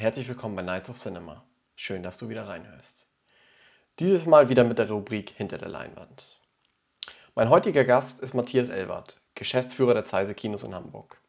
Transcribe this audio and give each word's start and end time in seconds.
und 0.00 0.04
herzlich 0.04 0.28
willkommen 0.28 0.56
bei 0.56 0.62
Nights 0.62 0.88
of 0.88 0.98
Cinema. 0.98 1.44
Schön, 1.76 2.02
dass 2.02 2.16
du 2.16 2.30
wieder 2.30 2.48
reinhörst. 2.48 3.06
Dieses 3.98 4.24
Mal 4.24 4.48
wieder 4.48 4.64
mit 4.64 4.78
der 4.78 4.88
Rubrik 4.88 5.28
Hinter 5.28 5.58
der 5.58 5.68
Leinwand. 5.68 6.40
Mein 7.34 7.50
heutiger 7.50 7.84
Gast 7.84 8.18
ist 8.20 8.32
Matthias 8.32 8.70
Elwart, 8.70 9.20
Geschäftsführer 9.34 9.92
der 9.92 10.06
Zeise 10.06 10.32
Kinos 10.32 10.62
in 10.62 10.74
Hamburg. 10.74 11.20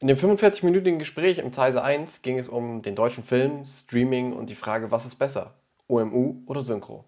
In 0.00 0.08
dem 0.08 0.18
45-minütigen 0.18 0.98
Gespräch 0.98 1.38
im 1.38 1.50
Zeise 1.54 1.82
1 1.82 2.20
ging 2.20 2.38
es 2.38 2.50
um 2.50 2.82
den 2.82 2.94
deutschen 2.94 3.24
Film, 3.24 3.64
Streaming 3.64 4.34
und 4.34 4.50
die 4.50 4.54
Frage, 4.54 4.90
was 4.90 5.06
ist 5.06 5.14
besser, 5.14 5.54
OMU 5.88 6.42
oder 6.44 6.60
Synchro. 6.60 7.06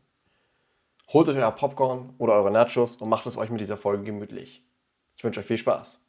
Holt 1.09 1.29
euch 1.29 1.37
euer 1.37 1.53
Popcorn 1.53 2.15
oder 2.17 2.33
eure 2.33 2.51
Nachos 2.51 2.97
und 2.97 3.11
macht 3.11 3.27
es 3.27 3.37
euch 3.37 3.51
mit 3.51 3.61
dieser 3.61 3.77
Folge 3.77 4.05
gemütlich. 4.05 4.65
Ich 5.15 5.25
wünsche 5.25 5.41
euch 5.41 5.47
viel 5.47 5.59
Spaß. 5.59 6.06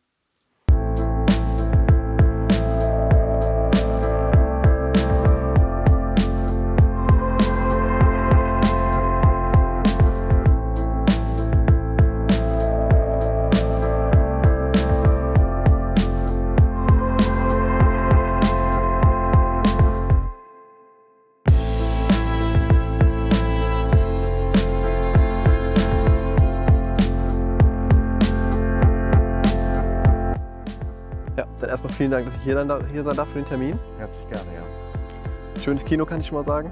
Vielen 31.97 32.11
Dank, 32.11 32.25
dass 32.25 32.35
ich 32.37 32.43
hier, 32.43 32.55
dann 32.55 32.67
da, 32.67 32.79
hier 32.91 33.03
sein 33.03 33.15
darf 33.15 33.27
für 33.29 33.39
den 33.39 33.45
Termin. 33.47 33.79
Herzlich 33.97 34.27
gerne, 34.29 34.45
ja. 34.53 35.61
Schönes 35.61 35.83
Kino 35.83 36.05
kann 36.05 36.21
ich 36.21 36.27
schon 36.27 36.35
mal 36.37 36.43
sagen. 36.43 36.71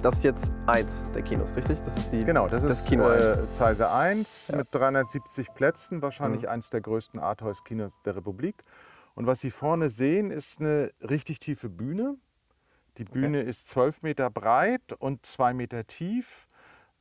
Das 0.00 0.16
ist 0.16 0.24
jetzt 0.24 0.50
eins 0.66 0.94
der 1.12 1.22
Kinos, 1.22 1.54
richtig? 1.56 1.76
Das 1.84 1.96
ist 1.96 2.10
die, 2.10 2.24
Genau, 2.24 2.48
das, 2.48 2.62
das 2.62 2.80
ist 2.80 2.88
Kino 2.88 3.08
äh, 3.10 3.36
1. 3.42 3.50
Zeise 3.50 3.90
1 3.90 4.48
Ja. 4.48 4.56
mit 4.56 4.68
370 4.70 5.52
Plätzen, 5.54 6.00
wahrscheinlich 6.02 6.42
Mhm. 6.42 6.48
eines 6.48 6.70
der 6.70 6.80
größten 6.80 7.20
Arthouse-Kinos 7.20 8.00
der 8.02 8.16
Republik. 8.16 8.62
Und 9.14 9.26
was 9.26 9.40
Sie 9.40 9.50
vorne 9.50 9.88
sehen, 9.88 10.30
ist 10.30 10.60
eine 10.60 10.92
richtig 11.02 11.40
tiefe 11.40 11.68
Bühne. 11.68 12.14
Die 12.96 13.04
Bühne 13.04 13.42
ist 13.42 13.68
12 13.68 14.02
Meter 14.02 14.30
breit 14.30 14.92
und 14.98 15.26
2 15.26 15.52
Meter 15.52 15.86
tief, 15.86 16.46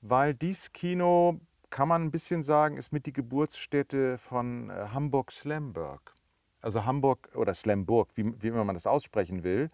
weil 0.02 0.33
dies 0.33 0.73
Kino, 0.73 1.39
kann 1.70 1.88
man 1.88 2.04
ein 2.04 2.11
bisschen 2.11 2.42
sagen, 2.42 2.78
ist 2.78 2.92
mit 2.92 3.06
die 3.06 3.14
Geburtsstätte 3.14 4.17
von 4.17 4.72
äh, 4.72 4.88
Hamburg 4.92 5.31
Slamburg. 5.31 6.14
Also 6.61 6.85
Hamburg 6.85 7.29
oder 7.35 7.53
Slamburg, 7.53 8.09
wie, 8.15 8.33
wie 8.41 8.47
immer 8.47 8.63
man 8.63 8.75
das 8.75 8.88
aussprechen 8.88 9.43
will. 9.43 9.69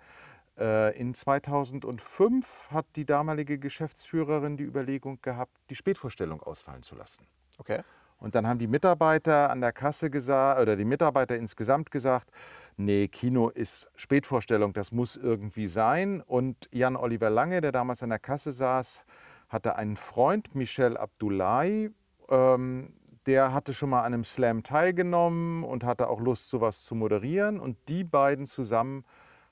Äh, 0.58 0.98
In 1.00 1.14
2005 1.14 2.70
hat 2.72 2.86
die 2.96 3.06
damalige 3.06 3.58
Geschäftsführerin 3.58 4.58
die 4.58 4.64
Überlegung 4.64 5.20
gehabt, 5.22 5.52
die 5.70 5.76
Spätvorstellung 5.76 6.42
ausfallen 6.42 6.84
zu 6.84 6.96
lassen. 6.96 7.26
Okay. 7.58 7.82
Und 8.18 8.36
dann 8.36 8.48
haben 8.48 8.60
die 8.60 8.68
Mitarbeiter 8.68 9.50
an 9.50 9.62
der 9.62 9.74
Kasse 9.74 10.10
gesagt, 10.10 10.62
oder 10.62 10.76
die 10.76 10.86
Mitarbeiter 10.86 11.36
insgesamt 11.36 11.92
gesagt, 11.92 12.32
nee, 12.78 13.08
Kino 13.08 13.50
ist 13.50 13.90
Spätvorstellung, 13.96 14.74
das 14.74 14.92
muss 14.92 15.18
irgendwie 15.18 15.68
sein. 15.68 16.22
Und 16.22 16.70
Jan 16.72 16.96
Oliver 16.96 17.30
Lange, 17.30 17.60
der 17.62 17.72
damals 17.72 18.04
an 18.04 18.10
der 18.10 18.20
Kasse 18.20 18.52
saß, 18.52 19.06
hatte 19.50 19.76
einen 19.76 19.98
Freund, 19.98 20.56
Michel 20.56 20.98
Abdullahi, 20.98 21.92
ähm, 22.30 22.94
der 23.26 23.54
hatte 23.54 23.74
schon 23.74 23.90
mal 23.90 24.00
an 24.00 24.14
einem 24.14 24.24
Slam 24.24 24.64
teilgenommen 24.64 25.64
und 25.64 25.84
hatte 25.84 26.10
auch 26.10 26.20
Lust, 26.20 26.50
sowas 26.50 26.84
zu 26.84 26.96
moderieren. 26.96 27.60
Und 27.60 27.78
die 27.88 28.04
beiden 28.04 28.46
zusammen 28.46 29.04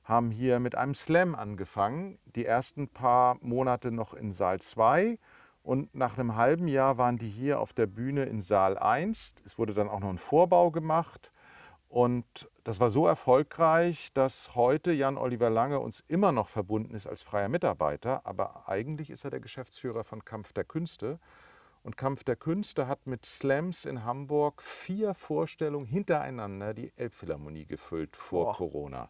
haben 0.03 0.31
hier 0.31 0.59
mit 0.59 0.75
einem 0.75 0.93
Slam 0.93 1.35
angefangen. 1.35 2.19
Die 2.35 2.45
ersten 2.45 2.87
paar 2.87 3.37
Monate 3.41 3.91
noch 3.91 4.13
in 4.13 4.31
Saal 4.31 4.59
2 4.59 5.17
und 5.63 5.95
nach 5.95 6.17
einem 6.17 6.35
halben 6.35 6.67
Jahr 6.67 6.97
waren 6.97 7.17
die 7.17 7.29
hier 7.29 7.59
auf 7.59 7.71
der 7.71 7.87
Bühne 7.87 8.25
in 8.25 8.41
Saal 8.41 8.77
1. 8.77 9.35
Es 9.45 9.57
wurde 9.57 9.73
dann 9.73 9.89
auch 9.89 10.01
noch 10.01 10.09
ein 10.09 10.17
Vorbau 10.17 10.71
gemacht. 10.71 11.31
Und 11.87 12.49
das 12.63 12.79
war 12.79 12.89
so 12.89 13.07
erfolgreich, 13.07 14.11
dass 14.13 14.55
heute 14.55 14.91
Jan 14.91 15.17
Oliver 15.17 15.49
Lange 15.49 15.79
uns 15.79 16.03
immer 16.07 16.31
noch 16.31 16.49
verbunden 16.49 16.95
ist 16.95 17.07
als 17.07 17.21
freier 17.21 17.47
Mitarbeiter. 17.47 18.25
Aber 18.25 18.67
eigentlich 18.67 19.09
ist 19.09 19.23
er 19.23 19.31
der 19.31 19.39
Geschäftsführer 19.39 20.03
von 20.03 20.25
Kampf 20.25 20.51
der 20.51 20.65
Künste. 20.65 21.19
Und 21.83 21.97
Kampf 21.97 22.23
der 22.23 22.37
Künste 22.37 22.87
hat 22.87 23.07
mit 23.07 23.25
Slams 23.25 23.85
in 23.85 24.05
Hamburg 24.05 24.61
vier 24.61 25.13
Vorstellungen 25.13 25.85
hintereinander 25.85 26.73
die 26.73 26.93
Elbphilharmonie 26.95 27.65
gefüllt 27.65 28.15
vor 28.15 28.45
Boah. 28.45 28.55
Corona. 28.55 29.09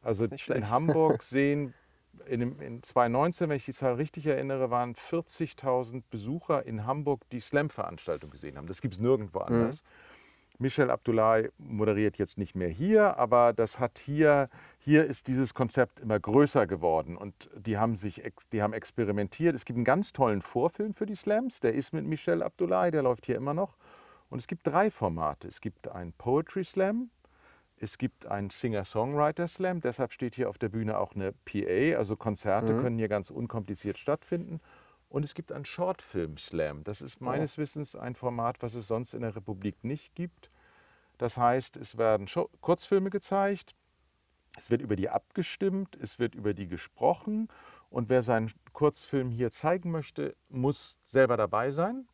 Also 0.00 0.24
in 0.24 0.70
Hamburg 0.70 1.22
sehen 1.24 1.74
in, 2.26 2.40
dem, 2.40 2.60
in 2.60 2.82
2019, 2.82 3.48
wenn 3.48 3.56
ich 3.56 3.64
die 3.64 3.72
Zahl 3.72 3.94
richtig 3.94 4.26
erinnere, 4.26 4.70
waren 4.70 4.94
40.000 4.94 6.02
Besucher 6.10 6.64
in 6.64 6.86
Hamburg, 6.86 7.28
die 7.30 7.40
Slam-Veranstaltung 7.40 8.30
gesehen 8.30 8.56
haben. 8.56 8.66
Das 8.66 8.80
gibt 8.80 8.94
es 8.94 9.00
nirgendwo 9.00 9.40
anders. 9.40 9.82
Michel 10.58 10.90
Abdullahi 10.90 11.50
moderiert 11.58 12.16
jetzt 12.16 12.38
nicht 12.38 12.54
mehr 12.54 12.68
hier, 12.68 13.18
aber 13.18 13.52
das 13.52 13.80
hat 13.80 13.98
hier, 13.98 14.48
hier 14.84 15.06
ist 15.06 15.28
dieses 15.28 15.54
Konzept 15.54 15.98
immer 15.98 16.20
größer 16.20 16.66
geworden 16.66 17.16
und 17.16 17.48
die 17.56 17.78
haben 17.78 17.96
sich, 17.96 18.22
die 18.52 18.60
haben 18.60 18.74
experimentiert. 18.74 19.54
Es 19.54 19.64
gibt 19.64 19.78
einen 19.78 19.84
ganz 19.84 20.12
tollen 20.12 20.42
Vorfilm 20.42 20.92
für 20.92 21.06
die 21.06 21.14
Slams, 21.14 21.60
der 21.60 21.72
ist 21.72 21.94
mit 21.94 22.04
Michel 22.04 22.42
Abdullahi, 22.42 22.90
der 22.90 23.02
läuft 23.02 23.24
hier 23.24 23.36
immer 23.36 23.54
noch. 23.54 23.78
Und 24.28 24.40
es 24.40 24.46
gibt 24.46 24.66
drei 24.66 24.90
Formate. 24.90 25.48
Es 25.48 25.62
gibt 25.62 25.88
einen 25.88 26.12
Poetry 26.12 26.64
Slam, 26.64 27.08
es 27.78 27.96
gibt 27.96 28.26
einen 28.26 28.50
Singer-Songwriter 28.50 29.48
Slam, 29.48 29.80
deshalb 29.80 30.12
steht 30.12 30.34
hier 30.34 30.50
auf 30.50 30.58
der 30.58 30.68
Bühne 30.68 30.98
auch 30.98 31.14
eine 31.14 31.32
PA, 31.32 31.96
also 31.98 32.14
Konzerte 32.14 32.74
Mhm. 32.74 32.80
können 32.82 32.98
hier 32.98 33.08
ganz 33.08 33.30
unkompliziert 33.30 33.96
stattfinden. 33.96 34.60
Und 35.08 35.24
es 35.24 35.34
gibt 35.34 35.50
einen 35.50 35.64
Shortfilm 35.64 36.36
Slam. 36.36 36.84
Das 36.84 37.00
ist 37.00 37.22
meines 37.22 37.56
Wissens 37.56 37.96
ein 37.96 38.16
Format, 38.16 38.62
was 38.62 38.74
es 38.74 38.86
sonst 38.86 39.14
in 39.14 39.22
der 39.22 39.34
Republik 39.34 39.82
nicht 39.82 40.14
gibt. 40.14 40.50
Das 41.16 41.38
heißt, 41.38 41.76
es 41.78 41.96
werden 41.96 42.26
Kurzfilme 42.60 43.08
gezeigt, 43.08 43.74
es 44.56 44.70
wird 44.70 44.80
über 44.80 44.96
die 44.96 45.08
abgestimmt, 45.08 45.96
es 46.00 46.18
wird 46.18 46.34
über 46.34 46.54
die 46.54 46.68
gesprochen. 46.68 47.48
Und 47.90 48.08
wer 48.08 48.22
seinen 48.22 48.52
Kurzfilm 48.72 49.30
hier 49.30 49.50
zeigen 49.50 49.90
möchte, 49.90 50.36
muss 50.48 50.98
selber 51.04 51.36
dabei 51.36 51.70
sein. 51.70 52.08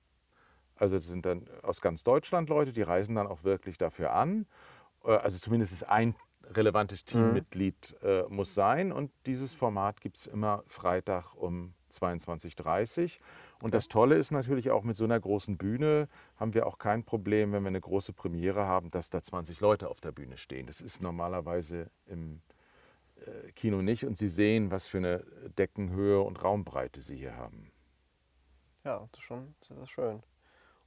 Also 0.75 0.97
das 0.97 1.07
sind 1.07 1.27
dann 1.27 1.47
aus 1.63 1.81
ganz 1.81 2.05
Deutschland 2.05 2.49
Leute, 2.49 2.73
die 2.73 2.83
reisen 2.83 3.15
dann 3.15 3.27
auch 3.27 3.45
wirklich 3.45 3.77
dafür 3.79 4.15
an. 4.15 4.47
Äh, 5.05 5.13
Also 5.13 5.39
zumindest 5.39 5.73
ist 5.73 5.89
ein 5.89 6.15
relevantes 6.51 7.05
Teammitglied 7.05 7.97
äh, 8.03 8.23
muss 8.29 8.55
sein. 8.55 8.93
Und 8.93 9.11
dieses 9.27 9.53
Format 9.53 10.01
gibt 10.01 10.19
es 10.19 10.27
immer 10.27 10.63
Freitag 10.67 11.35
um 11.35 11.75
22.30 11.91 13.03
Uhr. 13.03 13.25
Und 13.63 13.75
das 13.75 13.89
Tolle 13.89 14.17
ist 14.17 14.31
natürlich 14.31 14.71
auch 14.71 14.85
mit 14.85 14.97
so 14.97 15.05
einer 15.05 15.19
großen 15.19 15.57
Bühne 15.57 16.09
haben 16.37 16.55
wir 16.55 16.67
auch 16.67 16.79
kein 16.79 17.05
Problem, 17.05 17.53
wenn 17.53 17.63
wir 17.63 17.69
eine 17.69 17.81
große 17.81 18.13
Premiere 18.13 18.67
haben, 18.67 18.91
dass 18.91 19.11
da 19.11 19.23
20 19.23 19.61
Leute 19.61 19.89
auf 19.89 20.01
der 20.01 20.13
Bühne 20.13 20.37
stehen. 20.37 20.67
Das 20.67 20.81
ist 20.81 21.03
normalerweise 21.03 21.91
im 22.07 22.41
äh, 23.17 23.53
Kino 23.53 23.83
nicht. 23.83 24.05
Und 24.05 24.17
Sie 24.17 24.29
sehen, 24.29 24.71
was 24.71 24.87
für 24.87 24.99
eine 24.99 25.25
Deckenhöhe 25.59 26.21
und 26.21 26.43
Raumbreite 26.43 27.01
Sie 27.01 27.17
hier 27.17 27.37
haben. 27.37 27.71
Ja, 28.85 29.07
das 29.13 29.21
ist 29.21 29.27
schon 29.27 29.55
sehr, 29.67 29.77
sehr 29.77 29.87
schön. 29.87 30.23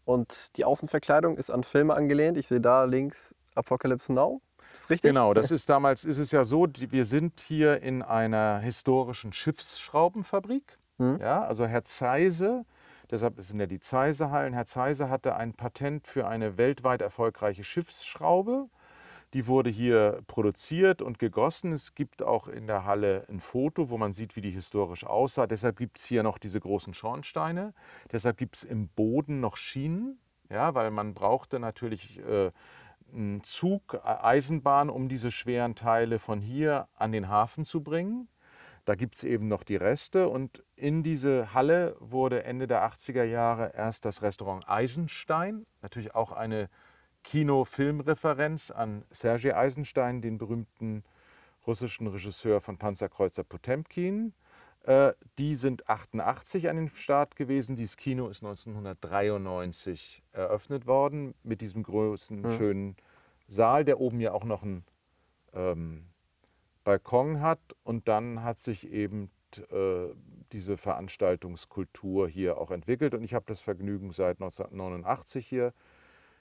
Und 0.06 0.58
die 0.58 0.66
Außenverkleidung 0.66 1.38
ist 1.38 1.50
an 1.50 1.64
Filme 1.64 1.94
angelehnt. 1.94 2.38
Ich 2.38 2.48
sehe 2.48 2.60
da 2.60 2.84
links 2.84 3.34
Apocalypse 3.56 4.12
Now. 4.12 4.42
Ist 4.84 4.90
richtig? 4.90 5.10
Genau, 5.10 5.34
das 5.34 5.50
ist 5.50 5.70
damals, 5.70 6.04
ist 6.04 6.18
es 6.18 6.32
ja 6.32 6.44
so, 6.44 6.68
wir 6.68 7.06
sind 7.06 7.40
hier 7.40 7.82
in 7.82 8.02
einer 8.02 8.60
historischen 8.60 9.32
Schiffsschraubenfabrik. 9.32 10.78
Mhm. 10.98 11.20
Ja, 11.22 11.42
also 11.46 11.66
Herr 11.66 11.86
Zeise, 11.86 12.66
deshalb 13.10 13.42
sind 13.42 13.62
ja 13.62 13.66
die 13.66 13.80
Zeisehallen, 13.80 14.54
Herr 14.54 14.66
Zeise 14.66 15.10
hatte 15.10 15.38
ein 15.38 15.54
Patent 15.54 16.06
für 16.06 16.28
eine 16.28 16.58
weltweit 16.58 17.02
erfolgreiche 17.02 17.64
Schiffsschraube. 17.64 18.68
Die 19.34 19.48
wurde 19.48 19.70
hier 19.70 20.22
produziert 20.28 21.02
und 21.02 21.18
gegossen. 21.18 21.72
Es 21.72 21.96
gibt 21.96 22.22
auch 22.22 22.50
in 22.50 22.68
der 22.68 22.84
Halle 22.84 23.26
ein 23.30 23.40
Foto, 23.40 23.90
wo 23.90 23.98
man 23.98 24.12
sieht, 24.12 24.36
wie 24.36 24.42
die 24.42 24.52
historisch 24.52 25.06
aussah. 25.06 25.48
Deshalb 25.48 25.78
gibt 25.78 25.98
es 25.98 26.04
hier 26.04 26.24
noch 26.24 26.38
diese 26.38 26.60
großen 26.60 26.94
Schornsteine. 26.94 27.74
Deshalb 28.12 28.36
gibt 28.38 28.58
es 28.58 28.64
im 28.64 28.90
Boden 28.90 29.40
noch 29.40 29.56
Schienen, 29.56 30.20
ja, 30.52 30.76
weil 30.76 30.92
man 30.92 31.14
brauchte 31.14 31.58
natürlich 31.60 32.20
äh, 32.20 32.52
einen 33.14 33.44
Zug, 33.44 33.94
äh, 33.94 34.00
Eisenbahn, 34.08 34.90
um 34.90 35.10
diese 35.10 35.32
schweren 35.32 35.76
Teile 35.76 36.20
von 36.20 36.42
hier 36.42 36.88
an 36.96 37.12
den 37.12 37.30
Hafen 37.30 37.66
zu 37.66 37.82
bringen. 37.82 38.28
Da 38.86 38.96
gibt 38.96 39.16
es 39.16 39.24
eben 39.24 39.48
noch 39.48 39.64
die 39.64 39.78
Reste. 39.78 40.28
Und 40.28 40.64
in 40.76 41.04
diese 41.04 41.54
Halle 41.54 41.96
wurde 42.00 42.44
Ende 42.44 42.68
der 42.68 42.84
80er 42.84 43.24
Jahre 43.24 43.74
erst 43.76 44.06
das 44.06 44.22
Restaurant 44.22 44.68
Eisenstein, 44.68 45.66
natürlich 45.82 46.14
auch 46.16 46.32
eine 46.32 46.70
Kino-Film-Referenz 47.24 48.72
an 48.72 49.06
Sergei 49.10 49.56
Eisenstein, 49.56 50.22
den 50.22 50.38
berühmten 50.38 51.04
russischen 51.66 52.08
Regisseur 52.08 52.60
von 52.60 52.78
Panzerkreuzer 52.78 53.46
Potemkin. 53.46 54.34
Äh, 54.84 55.14
die 55.38 55.56
sind 55.56 55.88
88 55.90 56.70
an 56.70 56.76
den 56.76 56.90
Start 56.90 57.36
gewesen. 57.36 57.76
Dieses 57.76 57.98
Kino 57.98 58.28
ist 58.28 58.44
1993 58.44 60.24
eröffnet 60.34 60.86
worden 60.88 61.34
mit 61.44 61.62
diesem 61.62 61.84
großen, 61.84 62.42
Mhm. 62.42 62.52
schönen 62.52 62.96
Saal, 63.48 63.86
der 63.86 64.00
oben 64.00 64.20
ja 64.20 64.34
auch 64.34 64.44
noch 64.44 64.64
ein 64.64 64.84
ähm, 65.54 66.06
Balkon 66.84 67.40
hat 67.42 67.60
und 67.84 68.08
dann 68.08 68.44
hat 68.44 68.58
sich 68.58 68.90
eben 68.92 69.32
äh, 69.72 70.08
diese 70.52 70.78
Veranstaltungskultur 70.78 72.28
hier 72.28 72.58
auch 72.58 72.72
entwickelt 72.72 73.14
und 73.14 73.24
ich 73.24 73.34
habe 73.34 73.46
das 73.48 73.62
Vergnügen 73.62 74.12
seit 74.12 74.42
1989 74.42 75.48
hier 75.48 75.74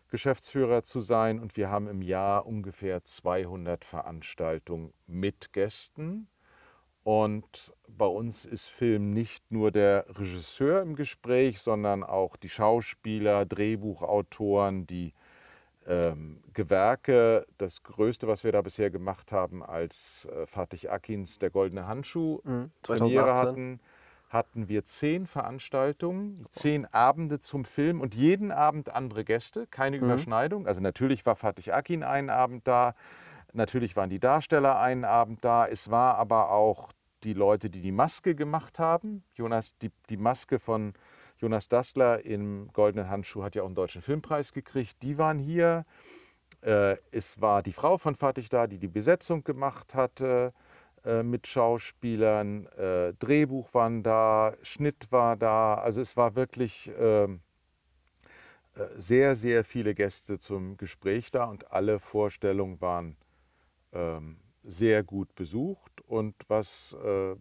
Geschäftsführer 0.08 0.82
zu 0.82 1.00
sein 1.00 1.38
und 1.38 1.56
wir 1.56 1.70
haben 1.70 1.86
im 1.88 2.02
Jahr 2.02 2.44
ungefähr 2.46 3.02
200 3.04 3.84
Veranstaltungen 3.84 4.92
mit 5.06 5.52
Gästen. 5.52 6.28
Und 7.04 7.72
bei 7.88 8.06
uns 8.06 8.44
ist 8.44 8.66
Film 8.66 9.10
nicht 9.10 9.50
nur 9.50 9.70
der 9.70 10.06
Regisseur 10.08 10.82
im 10.82 10.94
Gespräch, 10.94 11.60
sondern 11.60 12.04
auch 12.04 12.36
die 12.36 12.48
Schauspieler, 12.48 13.44
Drehbuchautoren, 13.44 14.86
die 14.86 15.12
ähm, 15.86 16.38
Gewerke. 16.52 17.46
Das 17.58 17.82
Größte, 17.82 18.28
was 18.28 18.44
wir 18.44 18.52
da 18.52 18.62
bisher 18.62 18.90
gemacht 18.90 19.32
haben, 19.32 19.62
als 19.62 20.26
äh, 20.26 20.46
Fatih 20.46 20.90
Akins 20.90 21.38
der 21.38 21.50
Goldene 21.50 21.86
Handschuh 21.86 22.40
mhm, 22.44 22.70
Premiere 22.82 23.34
hatten, 23.34 23.80
hatten 24.28 24.68
wir 24.68 24.84
zehn 24.84 25.26
Veranstaltungen, 25.26 26.46
zehn 26.48 26.86
Abende 26.86 27.38
zum 27.38 27.64
Film 27.64 28.00
und 28.00 28.14
jeden 28.14 28.50
Abend 28.50 28.90
andere 28.90 29.24
Gäste, 29.24 29.66
keine 29.66 29.98
mhm. 29.98 30.04
Überschneidung. 30.04 30.66
Also 30.66 30.80
natürlich 30.80 31.26
war 31.26 31.36
Fatih 31.36 31.72
Akin 31.72 32.02
einen 32.02 32.30
Abend 32.30 32.66
da, 32.66 32.94
natürlich 33.52 33.96
waren 33.96 34.10
die 34.10 34.20
Darsteller 34.20 34.78
einen 34.78 35.04
Abend 35.04 35.44
da, 35.44 35.66
es 35.66 35.90
war 35.90 36.16
aber 36.16 36.50
auch 36.50 36.92
die 37.24 37.34
Leute, 37.34 37.70
die 37.70 37.80
die 37.80 37.92
Maske 37.92 38.34
gemacht 38.34 38.78
haben. 38.78 39.24
Jonas, 39.34 39.76
die, 39.78 39.90
die 40.08 40.16
Maske 40.16 40.58
von 40.58 40.94
Jonas 41.38 41.68
Dassler 41.68 42.24
im 42.24 42.68
Goldenen 42.72 43.08
Handschuh 43.08 43.42
hat 43.42 43.54
ja 43.54 43.62
auch 43.62 43.66
einen 43.66 43.74
deutschen 43.74 44.02
Filmpreis 44.02 44.52
gekriegt. 44.52 45.02
Die 45.02 45.18
waren 45.18 45.38
hier. 45.38 45.84
Äh, 46.60 46.96
es 47.10 47.40
war 47.40 47.62
die 47.62 47.72
Frau 47.72 47.96
von 47.96 48.14
Fatih 48.14 48.48
da, 48.48 48.66
die 48.66 48.78
die 48.78 48.88
Besetzung 48.88 49.42
gemacht 49.44 49.94
hatte. 49.94 50.52
Äh, 51.04 51.24
mit 51.24 51.48
Schauspielern, 51.48 52.66
äh, 52.78 53.12
Drehbuch 53.14 53.74
waren 53.74 54.04
da, 54.04 54.54
Schnitt 54.62 55.10
war 55.10 55.36
da. 55.36 55.74
Also 55.74 56.00
es 56.00 56.16
war 56.16 56.36
wirklich 56.36 56.92
ähm, 56.96 57.40
äh, 58.76 58.84
sehr, 58.94 59.34
sehr 59.34 59.64
viele 59.64 59.94
Gäste 59.96 60.38
zum 60.38 60.76
Gespräch 60.76 61.32
da 61.32 61.44
und 61.46 61.72
alle 61.72 61.98
Vorstellungen 61.98 62.80
waren 62.80 63.16
ähm, 63.92 64.36
sehr 64.62 65.02
gut 65.02 65.34
besucht. 65.34 66.00
Und 66.06 66.34
was 66.48 66.96
äh, 67.04 67.34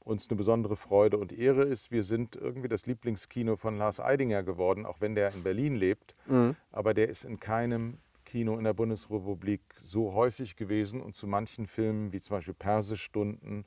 uns 0.00 0.28
eine 0.28 0.36
besondere 0.36 0.76
Freude 0.76 1.18
und 1.18 1.32
Ehre 1.32 1.62
ist, 1.62 1.90
wir 1.90 2.02
sind 2.02 2.36
irgendwie 2.36 2.68
das 2.68 2.86
Lieblingskino 2.86 3.56
von 3.56 3.76
Lars 3.76 4.00
Eidinger 4.00 4.42
geworden, 4.42 4.86
auch 4.86 5.00
wenn 5.00 5.14
der 5.14 5.32
in 5.32 5.42
Berlin 5.42 5.76
lebt. 5.76 6.14
Mhm. 6.26 6.56
Aber 6.72 6.94
der 6.94 7.08
ist 7.08 7.24
in 7.24 7.38
keinem 7.38 7.98
Kino 8.24 8.56
in 8.56 8.64
der 8.64 8.74
Bundesrepublik 8.74 9.60
so 9.76 10.12
häufig 10.12 10.56
gewesen 10.56 11.00
und 11.00 11.14
zu 11.14 11.26
manchen 11.26 11.66
Filmen, 11.66 12.12
wie 12.12 12.20
zum 12.20 12.36
Beispiel 12.36 12.54
Persestunden, 12.54 13.64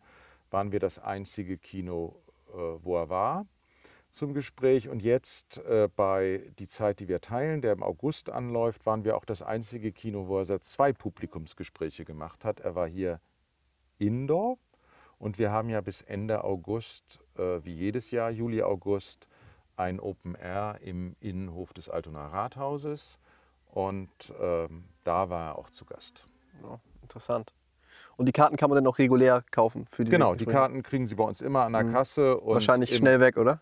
waren 0.52 0.72
wir 0.72 0.80
das 0.80 1.00
einzige 1.00 1.58
Kino, 1.58 2.16
äh, 2.54 2.58
wo 2.82 2.98
er 2.98 3.10
war 3.10 3.46
zum 4.14 4.34
Gespräch. 4.34 4.90
Und 4.90 5.02
jetzt 5.02 5.58
äh, 5.66 5.90
bei 5.94 6.52
Die 6.60 6.68
Zeit, 6.68 7.00
die 7.00 7.08
wir 7.08 7.20
teilen, 7.20 7.62
der 7.62 7.74
im 7.74 7.84
August 7.84 8.30
anläuft, 8.30 8.86
waren 8.86 9.04
wir 9.04 9.18
auch 9.18 9.26
das 9.26 9.42
einzige 9.42 9.92
Kino, 9.92 10.28
wo 10.28 10.38
er 10.38 10.46
seit 10.46 10.64
zwei 10.64 10.94
Publikumsgespräche 10.94 12.06
gemacht 12.06 12.46
hat. 12.46 12.60
Er 12.60 12.76
war 12.76 12.88
hier 12.88 13.20
indoor 13.98 14.58
und 15.18 15.40
wir 15.40 15.52
haben 15.52 15.70
ja 15.70 15.82
bis 15.82 16.02
Ende 16.02 16.44
August, 16.44 17.20
äh, 17.38 17.64
wie 17.64 17.74
jedes 17.74 18.12
Jahr, 18.12 18.30
Juli, 18.30 18.62
August, 18.62 19.28
ein 19.76 20.00
Open 20.00 20.36
Air 20.36 20.78
im 20.82 21.16
Innenhof 21.20 21.74
des 21.74 21.90
Altonaer 21.90 22.32
Rathauses. 22.32 23.18
Und 23.72 24.10
ähm, 24.40 24.84
da 25.04 25.30
war 25.32 25.50
er 25.50 25.58
auch 25.58 25.72
zu 25.72 25.86
Gast. 25.86 26.28
Ja, 26.62 26.80
interessant. 27.02 27.52
Und 28.16 28.28
die 28.28 28.32
Karten 28.32 28.58
kann 28.58 28.70
man 28.70 28.76
dann 28.76 28.86
auch 28.86 29.00
regulär 29.00 29.44
kaufen 29.50 29.88
für 29.88 30.04
die 30.04 30.12
Genau, 30.12 30.36
die 30.36 30.46
Karten 30.46 30.84
kriegen 30.84 31.08
Sie 31.08 31.16
bei 31.16 31.24
uns 31.24 31.42
immer 31.42 31.64
an 31.64 31.74
der 31.74 31.84
mhm. 31.84 31.94
Kasse. 31.94 32.40
Wahrscheinlich 32.44 32.96
schnell 32.96 33.20
weg, 33.20 33.38
oder? 33.38 33.60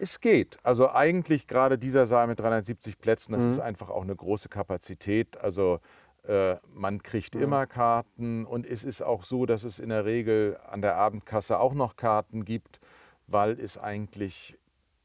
Es 0.00 0.20
geht. 0.20 0.58
Also 0.62 0.90
eigentlich 0.90 1.46
gerade 1.46 1.76
dieser 1.76 2.06
Saal 2.06 2.26
mit 2.26 2.40
370 2.40 2.98
Plätzen, 2.98 3.32
das 3.32 3.42
mhm. 3.42 3.50
ist 3.50 3.60
einfach 3.60 3.90
auch 3.90 4.02
eine 4.02 4.16
große 4.16 4.48
Kapazität. 4.48 5.36
Also 5.38 5.80
äh, 6.26 6.56
man 6.72 7.02
kriegt 7.02 7.34
mhm. 7.34 7.42
immer 7.42 7.66
Karten 7.66 8.46
und 8.46 8.66
es 8.66 8.82
ist 8.82 9.02
auch 9.02 9.24
so, 9.24 9.44
dass 9.44 9.62
es 9.64 9.78
in 9.78 9.90
der 9.90 10.06
Regel 10.06 10.56
an 10.66 10.80
der 10.80 10.96
Abendkasse 10.96 11.60
auch 11.60 11.74
noch 11.74 11.96
Karten 11.96 12.46
gibt, 12.46 12.80
weil 13.26 13.60
es 13.60 13.76
eigentlich 13.76 14.58